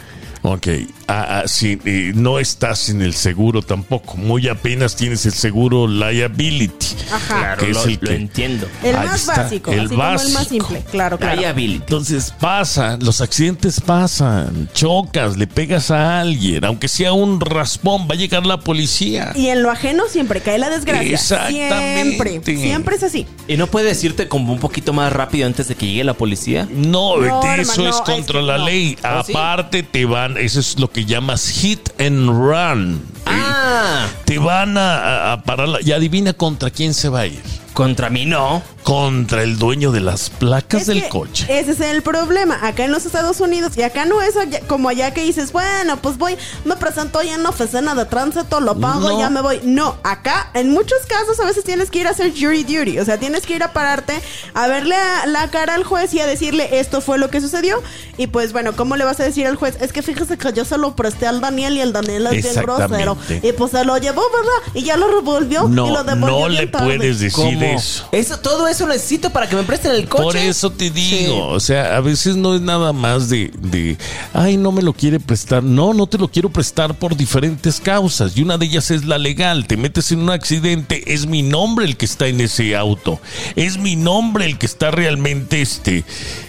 Ok, 0.43 0.67
ah, 1.09 1.41
ah, 1.43 1.47
sí, 1.47 1.77
eh, 1.85 2.11
no 2.15 2.39
estás 2.39 2.89
en 2.89 3.01
el 3.01 3.13
seguro 3.13 3.61
tampoco. 3.61 4.15
Muy 4.17 4.47
apenas 4.47 4.95
tienes 4.95 5.25
el 5.25 5.33
seguro 5.33 5.87
liability. 5.87 6.87
Ajá. 7.11 7.57
que 7.57 7.71
es 7.71 7.75
lo, 7.77 7.83
el 7.85 7.93
lo 7.93 7.99
que- 8.01 8.15
entiendo. 8.15 8.67
El 8.83 8.95
más 8.95 9.21
está, 9.21 9.43
básico, 9.43 9.71
el 9.71 9.79
así 9.79 9.89
como 9.89 10.01
el 10.03 10.07
más 10.15 10.33
básico. 10.33 10.67
simple. 10.67 10.83
Claro, 10.91 11.17
claro. 11.17 11.39
Liability. 11.41 11.75
Entonces 11.81 12.33
pasa, 12.39 12.97
los 13.01 13.19
accidentes 13.21 13.81
pasan, 13.81 14.69
chocas, 14.73 15.35
le 15.37 15.47
pegas 15.47 15.89
a 15.91 16.19
alguien, 16.21 16.63
aunque 16.65 16.87
sea 16.87 17.13
un 17.13 17.39
raspón, 17.41 18.03
va 18.09 18.13
a 18.13 18.17
llegar 18.17 18.45
la 18.45 18.59
policía. 18.59 19.31
Y 19.35 19.47
en 19.47 19.63
lo 19.63 19.71
ajeno 19.71 20.03
siempre 20.09 20.41
cae 20.41 20.59
la 20.59 20.69
desgracia. 20.69 21.09
Exactamente. 21.11 22.29
Siempre. 22.29 22.57
Siempre 22.57 22.95
es 22.95 23.03
así. 23.03 23.25
¿Y 23.47 23.57
no 23.57 23.67
puedes 23.67 24.03
irte 24.03 24.27
como 24.27 24.53
un 24.53 24.59
poquito 24.59 24.93
más 24.93 25.11
rápido 25.11 25.47
antes 25.47 25.67
de 25.67 25.75
que 25.75 25.87
llegue 25.87 26.03
la 26.03 26.13
policía? 26.13 26.67
No, 26.71 27.15
eso 27.23 27.41
hermano, 27.43 27.89
es 27.89 27.95
es 27.95 28.01
contra 28.01 28.39
que 28.39 28.45
la 28.45 28.57
no. 28.59 28.65
ley. 28.65 28.97
¿Oh, 29.03 29.23
sí? 29.25 29.31
Aparte 29.31 29.83
te 29.83 30.05
van, 30.05 30.37
eso 30.37 30.59
es 30.59 30.77
lo 30.79 30.91
que 30.91 30.98
llamas 31.05 31.47
hit 31.61 31.89
and 31.99 32.29
run. 32.29 33.01
Ah, 33.25 34.07
Te 34.25 34.37
van 34.39 34.77
a, 34.77 34.95
a- 34.97 35.33
a 35.33 35.43
parar 35.43 35.67
la- 35.69 35.81
y 35.81 35.91
adivina 35.91 36.33
contra 36.33 36.69
quién 36.71 36.93
se 36.93 37.09
va 37.09 37.21
a 37.21 37.27
ir. 37.27 37.41
contra 37.73 38.09
mí 38.09 38.25
no. 38.25 38.61
Contra 38.83 39.43
el 39.43 39.59
dueño 39.59 39.91
de 39.91 39.99
las 39.99 40.29
placas 40.29 40.81
Es 40.81 40.87
del 40.87 41.03
que 41.03 41.09
coche. 41.09 41.45
Ese 41.49 41.71
es 41.71 41.79
el 41.81 42.01
problema. 42.01 42.57
Acá 42.65 42.85
en 42.85 42.91
los 42.91 43.05
Estados 43.05 43.39
Unidos, 43.39 43.73
y 43.77 43.83
acá 43.83 44.05
no 44.05 44.21
es 44.21 44.35
allá- 44.35 44.61
como 44.67 44.89
allá 44.89 45.13
que 45.13 45.23
dices, 45.23 45.51
bueno, 45.51 45.97
pues 45.97 46.17
voy, 46.17 46.37
me 46.65 46.75
presento 46.75 47.21
ya 47.21 47.35
en 47.35 47.43
la 47.43 47.49
oficina 47.49 47.93
de 47.93 48.05
tránsito, 48.05 48.59
lo 48.61 48.79
pago, 48.79 49.09
No. 49.09 49.19
ya 49.19 49.29
me 49.29 49.41
voy. 49.41 49.59
No, 49.63 49.97
acá 50.03 50.49
en 50.53 50.71
muchos 50.71 50.97
casos 51.07 51.39
a 51.39 51.45
veces 51.45 51.63
tienes 51.63 51.91
que 51.91 51.99
ir 51.99 52.07
a 52.07 52.11
hacer 52.11 52.31
jury 52.31 52.63
duty. 52.63 52.99
O 52.99 53.05
sea, 53.05 53.17
tienes 53.19 53.45
que 53.45 53.55
ir 53.55 53.63
a 53.63 53.73
pararte 53.73 54.19
a 54.53 54.67
verle 54.67 54.95
a- 54.95 55.25
la 55.27 55.49
cara 55.51 55.75
al 55.75 55.83
juez 55.83 56.13
y 56.13 56.19
a 56.21 56.25
decirle 56.25 56.79
esto 56.79 57.01
fue 57.01 57.17
lo 57.19 57.29
que 57.29 57.41
sucedió. 57.41 57.81
Y 58.17 58.27
pues 58.27 58.53
bueno, 58.53 58.75
¿cómo 58.75 58.95
le 58.95 59.03
vas 59.03 59.19
a 59.19 59.23
decir 59.23 59.45
al 59.45 59.55
juez? 59.55 59.77
Es 59.81 59.93
que 59.93 60.01
fíjese 60.01 60.37
que 60.37 60.51
yo 60.53 60.65
se 60.65 60.77
lo 60.77 60.95
presté 60.95 61.27
al 61.27 61.41
Daniel 61.41 61.77
y 61.77 61.81
el 61.81 61.93
Daniel 61.93 62.27
es 62.27 62.43
bien 62.43 62.55
grosero. 62.63 63.17
Y 63.43 63.51
pues 63.51 63.71
se 63.71 63.83
lo 63.85 63.97
llevó, 63.97 64.23
¿verdad? 64.31 64.73
Y 64.73 64.83
ya 64.83 64.97
lo 64.97 65.09
revolvió 65.13 65.67
y 65.69 65.75
lo 65.75 66.03
devolvió 66.03 66.15
no 66.15 66.37
bien 66.47 66.53
le 66.55 66.67
tarde. 66.67 66.97
puedes 66.97 67.19
decir 67.19 67.31
¿Cómo? 67.33 67.61
eso. 67.61 68.07
Eso, 68.11 68.39
todo 68.39 68.67
eso 68.79 68.87
necesito 68.87 69.29
para 69.31 69.47
que 69.49 69.55
me 69.55 69.63
presten 69.63 69.91
el 69.91 70.07
coche. 70.07 70.23
Por 70.23 70.37
eso 70.37 70.71
te 70.71 70.89
digo, 70.89 71.17
Sí. 71.19 71.29
o 71.55 71.59
sea, 71.59 71.97
a 71.97 71.99
veces 72.01 72.35
no 72.35 72.55
es 72.55 72.61
nada 72.61 72.93
más 72.93 73.29
de, 73.29 73.51
de, 73.59 73.97
ay, 74.33 74.55
no 74.57 74.71
me 74.71 74.81
lo 74.81 74.93
quiere 74.93 75.19
prestar. 75.19 75.61
No, 75.63 75.93
no 75.93 76.07
te 76.07 76.17
lo 76.17 76.27
quiero 76.29 76.49
prestar 76.49 76.93
por 76.95 77.15
diferentes 77.17 77.79
causas. 77.81 78.37
Y 78.37 78.41
una 78.41 78.57
de 78.57 78.65
ellas 78.67 78.89
es 78.91 79.05
la 79.05 79.17
legal. 79.17 79.67
Te 79.67 79.75
metes 79.77 80.11
en 80.11 80.19
un 80.19 80.29
accidente, 80.29 81.13
es 81.13 81.25
mi 81.25 81.41
nombre 81.41 81.85
el 81.85 81.97
que 81.97 82.05
está 82.05 82.27
en 82.27 82.39
ese 82.41 82.75
auto. 82.75 83.19
Es 83.55 83.77
mi 83.77 83.95
nombre 83.95 84.45
el 84.45 84.57
que 84.57 84.65
está 84.65 84.91
realmente 84.91 85.61
este. 85.61 86.05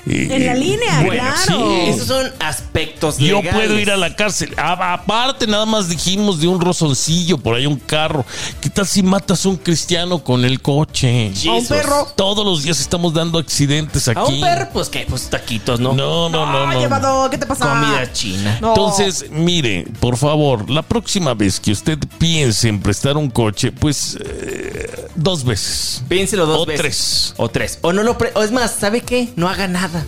eh, 0.06 0.28
En 0.30 0.46
la 0.46 0.54
línea, 0.54 1.02
claro. 1.04 1.36
sí. 1.46 1.90
Esos 1.90 2.06
son 2.06 2.26
aspectos 2.38 3.18
Yo 3.18 3.36
legales. 3.42 3.52
puedo 3.54 3.78
ir 3.78 3.90
a 3.90 3.96
la 3.96 4.14
cárcel. 4.14 4.54
A- 4.56 4.92
aparte, 4.94 5.46
nada 5.46 5.66
más 5.66 5.88
dijimos 5.88 6.40
de 6.40 6.46
un 6.48 6.60
rozoncillo, 6.60 7.38
por 7.38 7.56
ahí 7.56 7.66
un 7.66 7.76
carro. 7.78 8.24
¿Qué 8.60 8.70
tal 8.70 8.86
si 8.86 9.02
matas 9.02 9.44
a 9.44 9.48
un 9.48 9.56
cristiano 9.56 10.22
con 10.22 10.44
el 10.44 10.60
coche? 10.60 11.32
A 11.48 11.52
un 11.52 11.66
perro. 11.66 12.09
Todos 12.16 12.44
los 12.44 12.62
días 12.62 12.80
estamos 12.80 13.14
dando 13.14 13.38
accidentes 13.38 14.08
aquí. 14.08 14.18
A 14.20 14.24
un 14.24 14.40
perro, 14.40 14.68
pues 14.72 14.88
qué, 14.88 15.06
pues 15.08 15.28
taquitos, 15.30 15.80
¿no? 15.80 15.92
No, 15.92 16.28
no, 16.28 16.46
no, 16.46 16.66
no. 16.66 16.80
llevado, 16.80 17.28
¿qué 17.30 17.38
te 17.38 17.46
pasa? 17.46 17.68
Comida 17.68 18.12
china. 18.12 18.58
No. 18.60 18.68
Entonces, 18.68 19.26
mire, 19.30 19.86
por 20.00 20.16
favor, 20.16 20.68
la 20.70 20.82
próxima 20.82 21.34
vez 21.34 21.58
que 21.60 21.72
usted 21.72 21.98
piense 22.18 22.68
en 22.68 22.80
prestar 22.80 23.16
un 23.16 23.30
coche, 23.30 23.72
pues 23.72 24.18
eh, 24.24 25.08
dos 25.14 25.44
veces. 25.44 26.02
Piénselo 26.08 26.46
dos 26.46 26.60
O 26.62 26.66
veces. 26.66 26.80
tres. 26.80 27.34
O 27.38 27.48
tres. 27.48 27.78
O 27.82 27.92
no 27.92 28.02
lo 28.02 28.18
pre- 28.18 28.32
o 28.34 28.42
es 28.42 28.52
más, 28.52 28.72
¿sabe 28.78 29.00
qué? 29.00 29.32
No 29.36 29.48
haga 29.48 29.68
nada. 29.68 30.04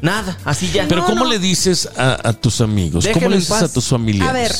Nada, 0.00 0.36
así 0.44 0.68
ya. 0.72 0.86
Pero 0.88 1.02
No, 1.02 1.06
¿cómo 1.06 1.24
no. 1.24 1.30
le 1.30 1.38
dices 1.38 1.88
a, 1.96 2.18
a 2.28 2.32
tus 2.32 2.60
amigos? 2.60 3.04
Déjelo 3.04 3.20
¿Cómo 3.26 3.30
le 3.30 3.36
dices 3.36 3.62
a 3.62 3.72
tus 3.72 3.86
familiares? 3.86 4.28
A 4.28 4.32
ver, 4.32 4.52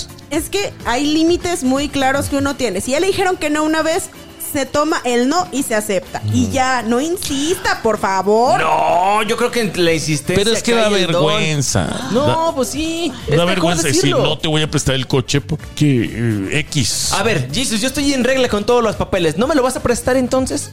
es 0.43 0.49
que 0.49 0.73
hay 0.85 1.05
límites 1.05 1.64
muy 1.64 1.89
claros 1.89 2.27
que 2.27 2.37
uno 2.37 2.55
tiene. 2.55 2.81
Si 2.81 2.93
ya 2.93 3.01
le 3.01 3.09
dijeron 3.09 3.37
que 3.37 3.51
no 3.51 3.64
una 3.64 3.83
vez, 3.83 4.11
se 4.53 4.67
toma 4.67 5.01
el 5.05 5.29
no 5.29 5.49
y 5.53 5.63
se 5.63 5.75
acepta. 5.75 6.23
Y 6.33 6.51
ya, 6.51 6.83
no 6.83 7.01
insista, 7.01 7.81
por 7.83 7.99
favor. 7.99 8.61
No, 8.61 9.23
yo 9.23 9.37
creo 9.37 9.51
que 9.51 9.73
la 9.75 9.93
insistencia. 9.93 10.45
Pero 10.45 10.57
es 10.57 10.63
que 10.63 10.75
da 10.75 10.89
vergüenza. 10.89 12.09
No, 12.13 12.53
pues 12.55 12.69
sí. 12.69 13.13
Da, 13.29 13.45
vergüenza 13.45 13.83
decir, 13.85 14.03
decirlo. 14.03 14.25
no 14.25 14.39
te 14.39 14.49
voy 14.49 14.63
a 14.63 14.71
prestar 14.71 14.95
el 14.95 15.07
coche 15.07 15.41
porque 15.41 16.11
eh, 16.51 16.59
X. 16.59 17.13
A 17.13 17.23
ver, 17.23 17.49
Jesus, 17.53 17.81
yo 17.81 17.89
estoy 17.89 18.13
en 18.13 18.25
regla 18.25 18.49
con 18.49 18.65
todos 18.65 18.83
los 18.83 18.97
papeles. 18.97 19.37
¿No 19.39 19.47
me 19.47 19.55
lo 19.55 19.63
vas 19.63 19.77
a 19.77 19.83
prestar 19.83 20.17
entonces? 20.17 20.71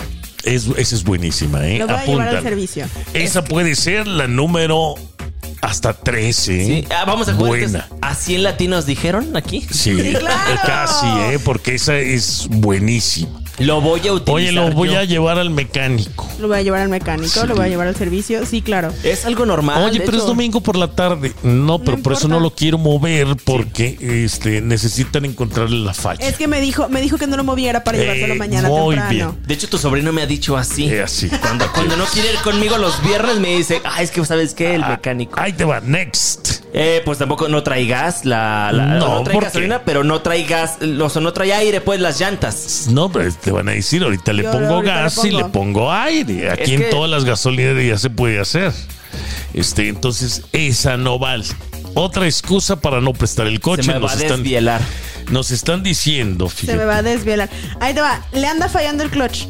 Es, 0.43 0.67
esa 0.77 0.95
es 0.95 1.03
buenísima, 1.03 1.67
¿eh? 1.67 1.79
Lo 1.79 1.87
voy 1.87 1.95
a 1.95 2.05
llevar 2.05 2.21
al 2.21 2.27
Apúntala. 2.27 2.41
servicio. 2.41 2.85
Esa 3.13 3.43
puede 3.43 3.75
ser 3.75 4.07
la 4.07 4.27
número 4.27 4.95
hasta 5.61 5.93
13. 5.93 6.65
Sí, 6.65 6.87
ah, 6.89 7.03
vamos 7.05 7.27
a 7.27 7.33
jugar. 7.33 7.49
Buena. 7.49 7.65
entonces, 7.65 7.91
¿Así 8.01 8.35
en 8.35 8.43
latinos 8.43 8.85
dijeron 8.85 9.35
aquí? 9.35 9.67
Sí, 9.71 10.13
claro. 10.17 10.61
casi, 10.65 11.05
¿eh? 11.33 11.39
Porque 11.43 11.75
esa 11.75 11.97
es 11.97 12.47
buenísima. 12.49 13.38
Lo 13.59 13.81
voy 13.81 14.07
a 14.07 14.13
utilizar. 14.13 14.33
Oye, 14.35 14.51
lo 14.51 14.71
voy 14.71 14.89
yo. 14.89 14.99
a 14.99 15.03
llevar 15.03 15.37
al 15.37 15.49
mecánico. 15.49 16.27
Lo 16.39 16.47
voy 16.47 16.57
a 16.57 16.61
llevar 16.61 16.81
al 16.81 16.89
mecánico, 16.89 17.45
lo 17.45 17.55
voy 17.55 17.65
a 17.65 17.67
llevar 17.67 17.87
al 17.87 17.95
servicio. 17.95 18.45
Sí, 18.45 18.61
claro. 18.61 18.93
Es 19.03 19.25
algo 19.25 19.45
normal. 19.45 19.83
Oye, 19.83 20.01
pero 20.05 20.17
es 20.17 20.25
domingo 20.25 20.61
por 20.61 20.77
la 20.77 20.87
tarde. 20.95 21.33
No, 21.43 21.79
pero 21.79 21.97
por 21.97 22.13
eso 22.13 22.27
no 22.27 22.39
lo 22.39 22.51
quiero 22.51 22.77
mover 22.77 23.27
porque 23.43 23.97
este 24.25 24.61
necesitan 24.61 25.25
encontrarle 25.25 25.77
la 25.79 25.93
falla. 25.93 26.25
Es 26.25 26.37
que 26.37 26.47
me 26.47 26.61
dijo, 26.61 26.87
me 26.89 27.01
dijo 27.01 27.17
que 27.17 27.27
no 27.27 27.35
lo 27.37 27.43
moviera 27.43 27.83
para 27.83 27.97
llevárselo 27.97 28.33
Eh, 28.33 28.37
mañana 28.37 28.69
muy 28.69 28.95
temprano. 28.95 29.09
bien. 29.33 29.47
De 29.47 29.53
hecho, 29.53 29.67
tu 29.67 29.77
sobrino 29.77 30.11
me 30.13 30.21
ha 30.21 30.25
dicho 30.25 30.55
así. 30.57 30.87
Eh, 30.89 31.01
así. 31.03 31.27
Cuando, 31.29 31.71
cuando 31.73 31.97
no 31.97 32.05
quiere 32.05 32.31
ir 32.31 32.39
conmigo 32.39 32.77
los 32.77 33.01
viernes, 33.03 33.39
me 33.39 33.55
dice, 33.57 33.81
ah, 33.83 34.01
es 34.01 34.11
que 34.11 34.23
sabes 34.25 34.53
qué, 34.53 34.75
el 34.75 34.83
Ah, 34.83 34.89
mecánico. 34.91 35.33
Ahí 35.39 35.53
te 35.53 35.65
va, 35.65 35.81
next. 35.81 36.58
Eh, 36.71 37.01
pues 37.03 37.17
tampoco 37.17 37.47
no 37.47 37.63
trae 37.63 37.87
gas, 37.87 38.25
la, 38.25 38.71
la- 38.71 38.85
No, 38.85 38.99
no, 39.19 39.23
trae 39.23 39.33
¿por 39.33 39.43
gasolina, 39.45 39.79
qué? 39.79 39.83
pero 39.85 40.03
no 40.03 40.21
trae 40.21 40.43
gas, 40.43 40.77
o 41.01 41.09
sea, 41.09 41.19
no 41.21 41.33
trae 41.33 41.51
aire, 41.51 41.81
pues 41.81 41.99
las 41.99 42.19
llantas. 42.19 42.85
No, 42.91 43.11
pero 43.11 43.31
te 43.33 43.51
van 43.51 43.69
a 43.69 43.71
decir, 43.71 44.03
ahorita 44.03 44.33
le 44.33 44.43
Yo 44.43 44.51
pongo 44.51 44.75
ahorita 44.75 44.95
le 44.95 45.01
gas 45.01 45.25
y 45.25 45.31
le 45.31 45.45
pongo 45.45 45.91
aire. 45.91 46.51
Aquí 46.51 46.61
Es 46.63 46.69
en 46.69 46.77
que- 46.81 46.89
todas 46.89 47.09
las 47.09 47.25
gasolinerías 47.25 47.99
se 48.01 48.11
puede 48.11 48.39
hacer. 48.39 48.71
Este, 49.53 49.87
entonces, 49.89 50.43
esa 50.51 50.95
no 50.97 51.17
vale. 51.17 51.43
Otra 51.95 52.25
excusa 52.27 52.79
para 52.79 53.01
no 53.01 53.13
prestar 53.13 53.47
el 53.47 53.59
coche. 53.59 53.81
Se 53.83 53.87
me 53.93 53.95
va 53.95 54.01
nos, 54.01 54.11
a 54.11 54.21
están, 54.21 54.37
desvielar. 54.43 54.81
nos 55.31 55.49
están 55.49 55.81
diciendo, 55.81 56.49
Se 56.49 56.67
me 56.67 56.73
fíjate. 56.73 56.85
va 56.85 56.97
a 56.97 57.01
desvielar. 57.01 57.49
Ahí 57.79 57.95
te 57.95 58.01
va. 58.01 58.21
Le 58.31 58.45
anda 58.47 58.69
fallando 58.69 59.03
el 59.03 59.09
clutch. 59.09 59.45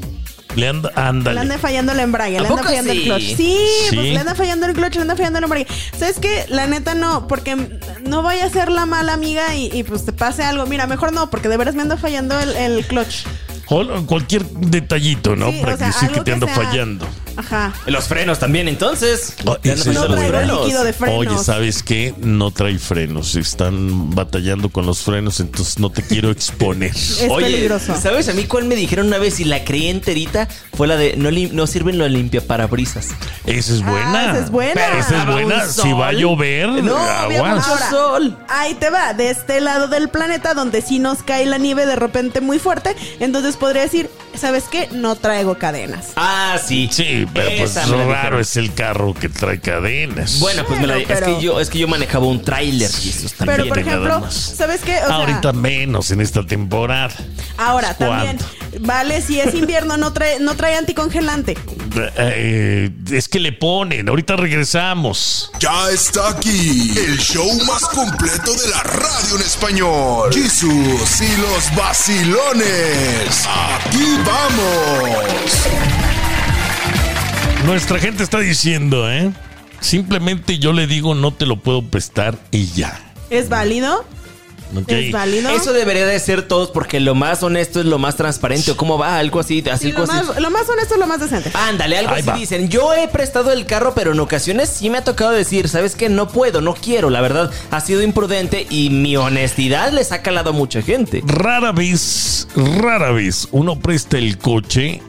Le 0.55 0.67
anda, 0.67 0.91
Le 1.33 1.39
anda 1.39 1.57
fallando 1.59 1.91
el 1.91 1.99
embrague, 1.99 2.37
¿A 2.37 2.41
le 2.41 2.47
anda 2.47 2.63
fallando 2.63 2.91
el 2.91 2.97
sí? 2.99 3.03
clutch. 3.05 3.21
Sí, 3.37 3.57
Sí. 3.89 3.95
pues 3.95 4.07
le 4.13 4.17
anda 4.19 4.35
fallando 4.35 4.65
el 4.65 4.73
clutch, 4.73 4.95
le 4.95 5.01
anda 5.01 5.15
fallando 5.15 5.37
el 5.37 5.43
embrague. 5.45 5.67
¿Sabes 5.97 6.19
qué? 6.19 6.45
La 6.49 6.65
neta 6.67 6.95
no, 6.95 7.27
porque 7.27 7.55
no 8.03 8.23
vaya 8.23 8.45
a 8.45 8.49
ser 8.49 8.69
la 8.71 8.85
mala 8.85 9.13
amiga 9.13 9.53
y, 9.55 9.69
y, 9.71 9.83
pues 9.83 10.05
te 10.05 10.11
pase 10.11 10.43
algo. 10.43 10.65
Mira, 10.65 10.87
mejor 10.87 11.13
no, 11.13 11.29
porque 11.29 11.49
de 11.49 11.57
veras 11.57 11.75
me 11.75 11.83
anda 11.83 11.97
fallando 11.97 12.39
el, 12.39 12.55
el 12.55 12.85
clutch. 12.85 13.25
O 13.67 13.85
cualquier 14.07 14.43
detallito, 14.45 15.35
¿no? 15.35 15.51
Sí, 15.51 15.59
para 15.61 15.75
o 15.75 15.77
sea, 15.77 15.91
que 16.11 16.17
te 16.17 16.23
que 16.23 16.31
ando 16.33 16.47
sea- 16.47 16.55
fallando. 16.55 17.07
Ajá. 17.39 17.73
Los 17.85 18.05
frenos 18.07 18.39
también, 18.39 18.67
entonces. 18.67 19.33
Oh, 19.45 19.57
Ya 19.63 19.73
ese 19.73 19.85
no 19.85 19.91
es 19.91 19.97
faltan 19.97 20.01
No 20.01 20.07
los 20.07 20.15
bueno. 20.15 20.29
traigo 20.29 20.47
frenos. 20.47 20.65
líquido 20.65 20.83
de 20.83 20.93
frenos. 20.93 21.19
Oye, 21.19 21.43
¿sabes 21.43 21.83
qué? 21.83 22.13
No 22.19 22.51
trae 22.51 22.77
frenos. 22.79 23.35
Están 23.35 24.13
batallando 24.15 24.69
con 24.69 24.85
los 24.85 25.01
frenos, 25.01 25.39
entonces 25.39 25.79
no 25.79 25.89
te 25.91 26.03
quiero 26.03 26.31
exponer. 26.31 26.91
Es 27.19 27.25
Oye, 27.29 27.45
peligroso. 27.47 27.95
¿sabes 27.99 28.29
a 28.29 28.33
mí 28.33 28.43
cuál 28.45 28.65
me 28.65 28.75
dijeron 28.75 29.07
una 29.07 29.17
vez 29.17 29.39
y 29.39 29.45
la 29.45 29.63
creí 29.63 29.87
enterita? 29.89 30.47
Fue 30.73 30.87
la 30.87 30.95
de 30.95 31.15
no, 31.17 31.29
no 31.31 31.67
sirven 31.67 31.97
los 31.97 32.09
limpiaparabrisas. 32.09 33.07
Esa 33.45 33.73
es 33.73 33.83
buena. 33.83 34.19
Ah, 34.19 34.31
esa 34.31 34.39
es 34.45 34.49
buena. 34.51 34.99
Esa 34.99 35.19
es 35.19 35.25
buena. 35.25 35.65
Si 35.67 35.91
va 35.93 36.07
a 36.09 36.13
llover, 36.13 36.69
No, 36.69 36.97
mucho 37.29 37.77
sol. 37.89 38.37
Ahí 38.47 38.73
te 38.75 38.89
va, 38.89 39.13
de 39.13 39.29
este 39.29 39.59
lado 39.61 39.87
del 39.87 40.09
planeta 40.09 40.53
donde 40.53 40.81
sí 40.81 40.99
nos 40.99 41.23
cae 41.23 41.45
la 41.45 41.57
nieve 41.57 41.85
de 41.85 41.95
repente 41.95 42.41
muy 42.41 42.59
fuerte, 42.59 42.95
entonces 43.19 43.57
podría 43.57 43.81
decir, 43.83 44.09
¿sabes 44.35 44.65
qué? 44.71 44.87
No 44.91 45.15
traigo 45.15 45.57
cadenas. 45.57 46.09
Ah, 46.15 46.57
sí. 46.63 46.89
Sí, 46.91 47.25
pero 47.33 47.49
pues 47.57 47.71
Esa 47.71 47.85
la 47.87 47.97
raro 47.97 48.07
dijeron. 48.15 48.39
es 48.41 48.57
el 48.57 48.73
carro 48.73 49.13
que 49.13 49.29
trae 49.29 49.59
cadenas. 49.59 50.39
Bueno, 50.39 50.63
pues 50.65 50.79
me 50.81 50.87
la 50.87 50.95
Bueno, 50.95 51.09
es 51.13 51.19
pero- 51.19 51.37
que 51.37 51.43
yo 51.43 51.59
es 51.59 51.69
que 51.69 51.79
yo 51.79 51.87
manejaba 51.87 52.25
un 52.25 52.41
tráiler 52.43 52.89
y 53.03 53.09
eso 53.09 53.27
también. 53.37 53.57
Pero 53.57 53.69
por 53.69 53.79
ejemplo. 53.79 54.31
¿sabes 54.31 54.81
qué? 54.81 54.97
O 55.03 55.07
sea, 55.07 55.15
Ahorita 55.15 55.53
menos 55.53 56.11
en 56.11 56.21
esta 56.21 56.45
temporada. 56.45 57.13
ahora 57.57 57.93
también, 57.95 58.37
¿Cuánto? 58.37 58.85
vale, 58.87 59.21
si 59.21 59.39
es 59.39 59.53
invierno 59.53 59.97
no 59.97 60.13
trae, 60.13 60.39
no 60.39 60.55
trae 60.55 60.75
anticongelante. 60.77 61.57
Eh, 62.17 62.89
es 63.11 63.27
que 63.27 63.39
le 63.39 63.51
ponen. 63.51 64.07
Ahorita 64.09 64.35
regresamos. 64.35 65.51
Ya 65.59 65.89
está 65.91 66.29
aquí 66.29 66.93
el 66.97 67.17
show 67.19 67.49
más 67.65 67.81
completo 67.83 68.53
de 68.53 68.67
la 68.69 68.83
radio 68.83 69.35
en 69.35 69.41
español. 69.41 70.33
Jesús 70.33 71.21
y 71.21 71.37
los 71.41 71.75
vacilones. 71.75 73.45
Aquí 73.47 74.17
vamos. 74.25 76.28
Nuestra 77.65 77.99
gente 77.99 78.23
está 78.23 78.39
diciendo, 78.39 79.11
¿eh? 79.11 79.31
Simplemente 79.81 80.59
yo 80.59 80.73
le 80.73 80.87
digo 80.87 81.15
no 81.15 81.33
te 81.33 81.45
lo 81.45 81.57
puedo 81.57 81.81
prestar 81.83 82.37
y 82.51 82.67
ya. 82.67 82.99
¿Es 83.29 83.49
válido? 83.49 84.05
¿Es 84.87 85.11
válido? 85.11 85.49
Eso 85.49 85.73
debería 85.73 86.05
de 86.05 86.19
ser 86.19 86.43
todos 86.47 86.69
porque 86.69 86.99
lo 86.99 87.15
más 87.15 87.41
honesto 87.41 87.79
es 87.79 87.85
lo 87.87 87.97
más 87.97 88.15
transparente. 88.15 88.71
¿O 88.71 88.77
cómo 88.77 88.97
va? 88.97 89.17
Algo 89.17 89.39
así. 89.39 89.61
Sí, 89.63 89.69
Así 89.69 89.91
lo, 89.91 90.05
más, 90.05 90.39
lo 90.39 90.51
más 90.51 90.69
honesto 90.69 90.93
es 90.93 90.99
lo 90.99 91.07
más 91.07 91.19
decente. 91.19 91.51
Ándale, 91.55 91.97
algo 91.97 92.11
Ahí 92.13 92.19
así 92.19 92.29
va. 92.29 92.35
dicen. 92.35 92.69
Yo 92.69 92.93
he 92.93 93.07
prestado 93.07 93.51
el 93.51 93.65
carro, 93.65 93.93
pero 93.95 94.11
en 94.11 94.19
ocasiones 94.19 94.69
sí 94.69 94.89
me 94.89 94.99
ha 94.99 95.03
tocado 95.03 95.31
decir, 95.31 95.69
¿sabes 95.69 95.95
qué? 95.95 96.07
No 96.09 96.27
puedo, 96.27 96.61
no 96.61 96.75
quiero. 96.75 97.09
La 97.09 97.21
verdad, 97.21 97.51
ha 97.71 97.81
sido 97.81 98.03
imprudente 98.03 98.67
y 98.69 98.89
mi 98.91 99.17
honestidad 99.17 99.91
les 99.91 100.11
ha 100.11 100.21
calado 100.21 100.51
a 100.51 100.53
mucha 100.53 100.81
gente. 100.83 101.23
Rara 101.25 101.71
vez, 101.71 102.47
rara 102.55 103.11
vez 103.11 103.47
uno 103.51 103.79
presta 103.79 104.17
el 104.19 104.37
coche 104.37 105.01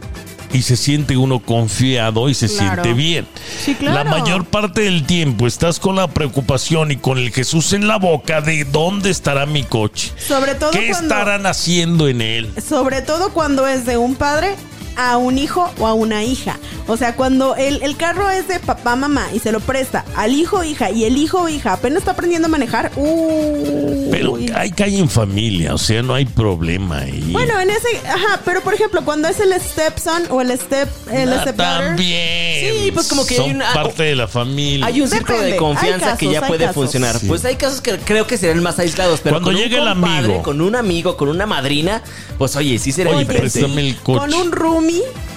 y 0.53 0.63
se 0.63 0.77
siente 0.77 1.17
uno 1.17 1.39
confiado 1.41 2.29
y 2.29 2.35
se 2.35 2.49
Claro. 2.49 2.83
siente 2.83 2.93
bien. 2.95 3.27
Sí, 3.65 3.75
claro. 3.75 3.95
La 4.05 4.05
mayor 4.05 4.45
parte 4.45 4.83
del 4.83 5.05
tiempo 5.07 5.47
estás 5.47 5.79
con 5.79 5.97
la 5.97 6.09
preocupación 6.09 6.91
y 6.91 6.97
con 6.97 7.19
el 7.19 7.31
Jesús 7.33 7.73
en 7.73 7.87
la 7.87 7.97
boca 7.99 8.41
de 8.41 8.65
dónde 8.65 9.11
estará 9.11 9.47
mi 9.47 9.63
coche. 9.63 10.13
Sobre 10.19 10.55
todo 10.55 10.71
¿Qué 10.73 10.89
cuando 10.89 11.09
estarán 11.15 11.47
haciendo 11.47 12.09
en 12.09 12.21
él? 12.23 12.53
sobre 12.67 13.03
todo 13.03 13.33
cuando 13.33 13.67
es 13.67 13.87
de 13.87 13.97
un 13.97 14.15
padre 14.17 14.57
a 15.01 15.17
un 15.17 15.39
hijo 15.39 15.71
o 15.79 15.87
a 15.87 15.95
una 15.95 16.23
hija. 16.25 16.59
O 16.87 16.97
sea, 16.97 17.15
cuando 17.17 17.55
el, 17.57 17.83
el 17.83 17.97
carro 17.97 18.29
es 18.31 18.49
de 18.49 18.59
papá, 18.61 18.97
mamá 18.97 19.29
y 19.33 19.39
se 19.39 19.53
lo 19.53 19.61
presta 19.61 20.05
al 20.17 20.33
hijo 20.35 20.59
o 20.59 20.65
hija 20.65 20.91
y 20.91 21.05
el 21.05 21.17
hijo 21.17 21.43
o 21.43 21.49
hija 21.49 21.73
apenas 21.75 21.99
está 22.01 22.11
aprendiendo 22.13 22.47
a 22.47 22.51
manejar, 22.51 22.91
uh, 22.97 24.09
Pero 24.11 24.37
hay 24.55 24.71
que 24.73 24.85
hay 24.85 24.99
en 24.99 25.09
familia, 25.09 25.75
o 25.75 25.79
sea, 25.79 26.03
no 26.03 26.15
hay 26.15 26.25
problema 26.25 26.99
ahí. 27.01 27.29
Bueno, 27.33 27.61
en 27.61 27.71
ese, 27.71 27.89
ajá, 28.09 28.41
pero 28.45 28.61
por 28.63 28.75
ejemplo, 28.75 29.05
cuando 29.05 29.29
es 29.29 29.39
el 29.41 29.53
stepson 29.61 30.25
o 30.31 30.41
el 30.41 30.51
step, 30.59 30.89
el 31.13 31.33
Ah, 31.33 31.43
stepdaughter, 31.43 31.87
también. 31.89 32.75
Sí, 32.85 32.91
pues 32.93 33.07
como 33.09 33.25
que 33.25 33.35
hay 33.35 33.41
son 33.41 33.57
una- 33.57 33.73
parte 33.73 34.03
de 34.03 34.17
la 34.17 34.27
familia. 34.29 34.87
Hay 34.87 35.01
un 35.01 35.09
círculo 35.09 35.39
de 35.41 35.57
confianza 35.57 36.13
hay 36.13 36.19
que 36.19 36.31
ya 36.31 36.41
hay 36.41 36.49
puede 36.49 36.65
casos. 36.65 36.75
funcionar. 36.75 37.19
Sí. 37.19 37.27
Pues 37.29 37.45
hay 37.45 37.57
casos 37.57 37.81
que 37.81 37.97
creo 37.99 38.27
que 38.27 38.37
serán 38.37 38.63
más 38.63 38.79
aislados, 38.79 39.21
pero 39.23 39.41
Cuando 39.41 39.53
llega 39.53 39.79
el 39.81 39.89
amigo. 39.89 40.43
con 40.43 40.61
un 40.61 40.75
amigo, 40.75 41.17
con 41.17 41.29
una 41.29 41.47
madrina, 41.47 42.03
pues 42.39 42.57
oye, 42.57 42.79
sí 42.79 42.91
será 42.93 43.11
Oye, 43.11 43.21
diferente. 43.21 43.51
préstame 43.51 43.89
el 43.89 43.97
coche. 43.97 44.19
con 44.19 44.35
un 44.35 44.51
roomie, 44.53 44.90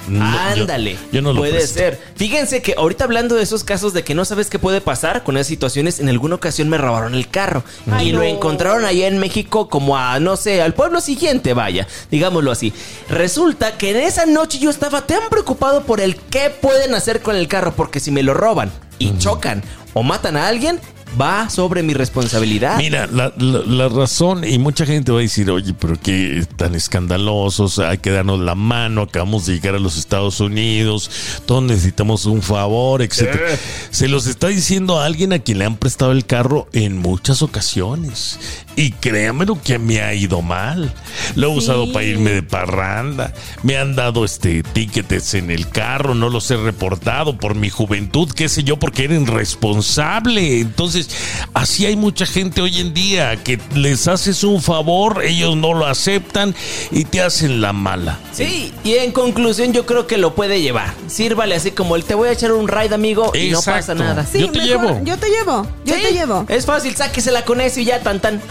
No, 0.07 0.21
Ándale. 0.25 0.97
yo 1.13 1.21
no 1.21 1.31
lo 1.31 1.39
Puede 1.39 1.53
presto. 1.53 1.79
ser. 1.79 1.99
Fíjense 2.15 2.61
que 2.61 2.75
ahorita 2.77 3.05
hablando 3.05 3.35
de 3.35 3.43
esos 3.43 3.63
casos 3.63 3.93
de 3.93 4.03
que 4.03 4.13
no 4.13 4.25
sabes 4.25 4.49
qué 4.49 4.59
puede 4.59 4.81
pasar 4.81 5.23
con 5.23 5.37
esas 5.37 5.47
situaciones, 5.47 5.99
en 6.01 6.09
alguna 6.09 6.35
ocasión 6.35 6.67
me 6.67 6.77
robaron 6.77 7.15
el 7.15 7.29
carro. 7.29 7.63
Ay, 7.89 8.09
y 8.09 8.11
lo 8.11 8.17
no. 8.19 8.23
encontraron 8.25 8.83
allá 8.83 9.07
en 9.07 9.17
México 9.17 9.69
como 9.69 9.97
a, 9.97 10.19
no 10.19 10.35
sé, 10.35 10.61
al 10.61 10.73
pueblo 10.73 10.99
siguiente, 10.99 11.53
vaya. 11.53 11.87
Digámoslo 12.11 12.51
así. 12.51 12.73
Resulta 13.09 13.77
que 13.77 13.91
en 13.91 13.97
esa 13.97 14.25
noche 14.25 14.59
yo 14.59 14.69
estaba 14.69 15.05
tan 15.07 15.29
preocupado 15.29 15.83
por 15.83 16.01
el 16.01 16.15
qué 16.17 16.49
pueden 16.49 16.93
hacer 16.95 17.21
con 17.21 17.35
el 17.35 17.47
carro. 17.47 17.73
Porque 17.73 17.99
si 18.01 18.11
me 18.11 18.23
lo 18.23 18.33
roban 18.33 18.71
y 18.99 19.17
chocan 19.17 19.63
o 19.93 20.03
matan 20.03 20.35
a 20.35 20.47
alguien, 20.47 20.79
va 21.19 21.49
sobre 21.49 21.83
mi 21.83 21.93
responsabilidad. 21.93 22.77
Mira, 22.77 23.07
la, 23.07 23.33
la- 23.37 23.63
la 23.65 23.89
razón, 23.89 24.43
y 24.43 24.57
mucha 24.59 24.85
gente 24.85 25.11
va 25.11 25.19
a 25.19 25.21
decir, 25.21 25.49
oye, 25.51 25.73
pero 25.73 25.95
qué 26.01 26.45
tan 26.57 26.75
escandalosos, 26.75 27.79
hay 27.79 27.97
que 27.99 28.11
darnos 28.11 28.39
la 28.39 28.55
mano, 28.55 29.01
acabamos 29.03 29.45
de 29.45 29.53
llegar 29.53 29.75
a 29.75 29.79
los 29.79 29.97
Estados 29.97 30.39
Unidos, 30.39 31.09
todos 31.45 31.63
necesitamos 31.63 32.25
un 32.25 32.41
favor, 32.41 33.01
etcétera. 33.01 33.57
Se 33.91 34.07
los 34.07 34.27
está 34.27 34.47
diciendo 34.47 34.99
a 34.99 35.05
alguien 35.05 35.33
a 35.33 35.39
quien 35.39 35.59
le 35.59 35.65
han 35.65 35.75
prestado 35.77 36.11
el 36.11 36.25
carro 36.25 36.67
en 36.73 36.97
muchas 36.97 37.41
ocasiones. 37.41 38.39
Y 38.75 38.91
créanmelo 38.91 39.61
que 39.61 39.77
me 39.77 40.01
ha 40.01 40.13
ido 40.15 40.41
mal. 40.41 40.91
Lo 41.35 41.47
he 41.49 41.51
Sí. 41.51 41.57
usado 41.59 41.91
para 41.93 42.05
irme 42.05 42.31
de 42.31 42.41
parranda. 42.43 43.31
Me 43.61 43.77
han 43.77 43.95
dado 43.95 44.25
este 44.25 44.63
tickets 44.63 45.35
en 45.35 45.51
el 45.51 45.69
carro, 45.69 46.15
no 46.15 46.29
los 46.29 46.49
he 46.49 46.57
reportado 46.57 47.37
por 47.37 47.53
mi 47.55 47.69
juventud, 47.69 48.31
qué 48.31 48.49
sé 48.49 48.63
yo, 48.63 48.77
porque 48.77 49.03
era 49.03 49.13
irresponsable. 49.15 50.59
Entonces, 50.59 51.09
así 51.53 51.85
hay 51.85 51.95
mucha 51.95 52.25
gente 52.25 52.61
hoy 52.61 52.79
en 52.79 52.93
día 52.93 53.35
que 53.43 53.59
les 53.75 54.07
haces 54.07 54.43
un 54.43 54.61
favor, 54.61 55.23
ellos 55.23 55.55
no 55.55 55.73
lo 55.73 55.85
aceptan 55.85 56.55
y 56.91 57.05
te 57.05 57.21
hacen 57.21 57.61
la 57.61 57.73
mala. 57.73 58.17
Sí, 58.31 58.73
y 58.83 58.93
en 58.93 59.11
conclusión 59.11 59.73
yo 59.73 59.85
creo 59.85 60.07
que 60.07 60.17
lo 60.17 60.33
puede 60.35 60.61
llevar. 60.61 60.93
Sírvale 61.07 61.55
así 61.55 61.71
como 61.71 61.95
el 61.95 62.03
te 62.05 62.15
voy 62.15 62.29
a 62.29 62.31
echar 62.31 62.51
un 62.53 62.67
ride, 62.67 62.95
amigo, 62.95 63.31
y 63.35 63.49
no 63.51 63.61
pasa 63.61 63.93
nada. 63.93 64.25
Sí, 64.25 64.39
Yo 64.39 64.51
te 64.51 64.59
mejor- 64.59 64.67
llevo. 64.67 65.01
Yo 65.05 65.17
te 65.17 65.27
llevo. 65.29 65.67
Yo 65.85 65.95
Sí, 65.95 66.01
te 66.01 66.11
llevo. 66.13 66.45
Es 66.49 66.65
fácil, 66.65 66.95
sáquesela 66.95 67.45
con 67.45 67.61
eso 67.61 67.79
y 67.79 67.85
ya 67.85 67.99
tan 68.01 68.19
tan. 68.19 68.41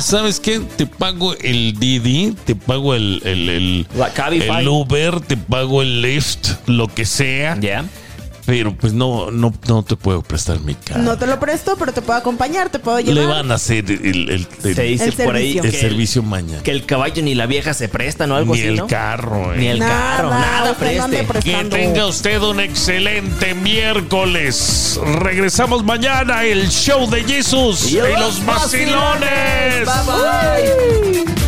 ¿Sabes 0.00 0.40
qué? 0.40 0.60
Te 0.60 0.86
pago 0.86 1.34
el 1.34 1.78
Didi, 1.78 2.36
te 2.44 2.54
pago 2.54 2.94
el, 2.94 3.20
el, 3.24 3.48
el, 3.48 3.86
Uber, 4.68 5.20
te 5.20 5.36
pago 5.36 5.82
el 5.82 6.02
Lyft, 6.02 6.48
lo 6.66 6.88
que 6.88 7.04
sea. 7.04 7.58
Ya. 7.60 7.84
Pero 8.46 8.74
pues 8.76 8.92
no, 8.92 9.32
no, 9.32 9.52
no 9.66 9.82
te 9.82 9.96
puedo 9.96 10.22
prestar 10.22 10.60
mi 10.60 10.74
carro. 10.76 11.02
No 11.02 11.18
te 11.18 11.26
lo 11.26 11.38
presto, 11.40 11.76
pero 11.76 11.92
te 11.92 12.00
puedo 12.00 12.16
acompañar, 12.18 12.70
te 12.70 12.78
puedo 12.78 13.00
llevar. 13.00 13.14
Le 13.16 13.26
van 13.26 13.50
a 13.50 13.54
hacer 13.56 13.90
el, 13.90 14.30
el, 14.30 14.46
el- 14.62 14.74
Se 14.74 14.82
dice 14.84 15.04
El 15.06 15.12
por 15.14 15.34
ahí 15.34 15.60
servicio. 15.72 16.20
el 16.22 16.28
mañana. 16.28 16.62
que 16.62 16.70
el 16.70 16.86
caballo 16.86 17.22
ni 17.22 17.34
la 17.34 17.46
vieja 17.46 17.74
se 17.74 17.88
prestan 17.88 18.30
o 18.30 18.36
algo 18.36 18.54
Ni 18.54 18.60
así, 18.60 18.68
el 18.68 18.76
¿no? 18.76 18.86
carro, 18.86 19.52
eh. 19.52 19.58
Ni 19.58 19.66
el 19.66 19.80
carro, 19.80 20.30
nada 20.30 20.74
preste. 20.74 21.26
Que 21.42 21.64
tenga 21.64 22.06
usted 22.06 22.40
un 22.40 22.60
excelente 22.60 23.54
miércoles. 23.54 25.00
Regresamos 25.18 25.84
mañana 25.84 26.44
el 26.44 26.68
show 26.68 27.10
de 27.10 27.24
Jesús 27.24 27.90
y, 27.90 27.96
los 27.96 28.44
vacilones. 28.46 29.84
Bye 29.84 30.04
bye. 30.06 31.24
Uy. 31.24 31.45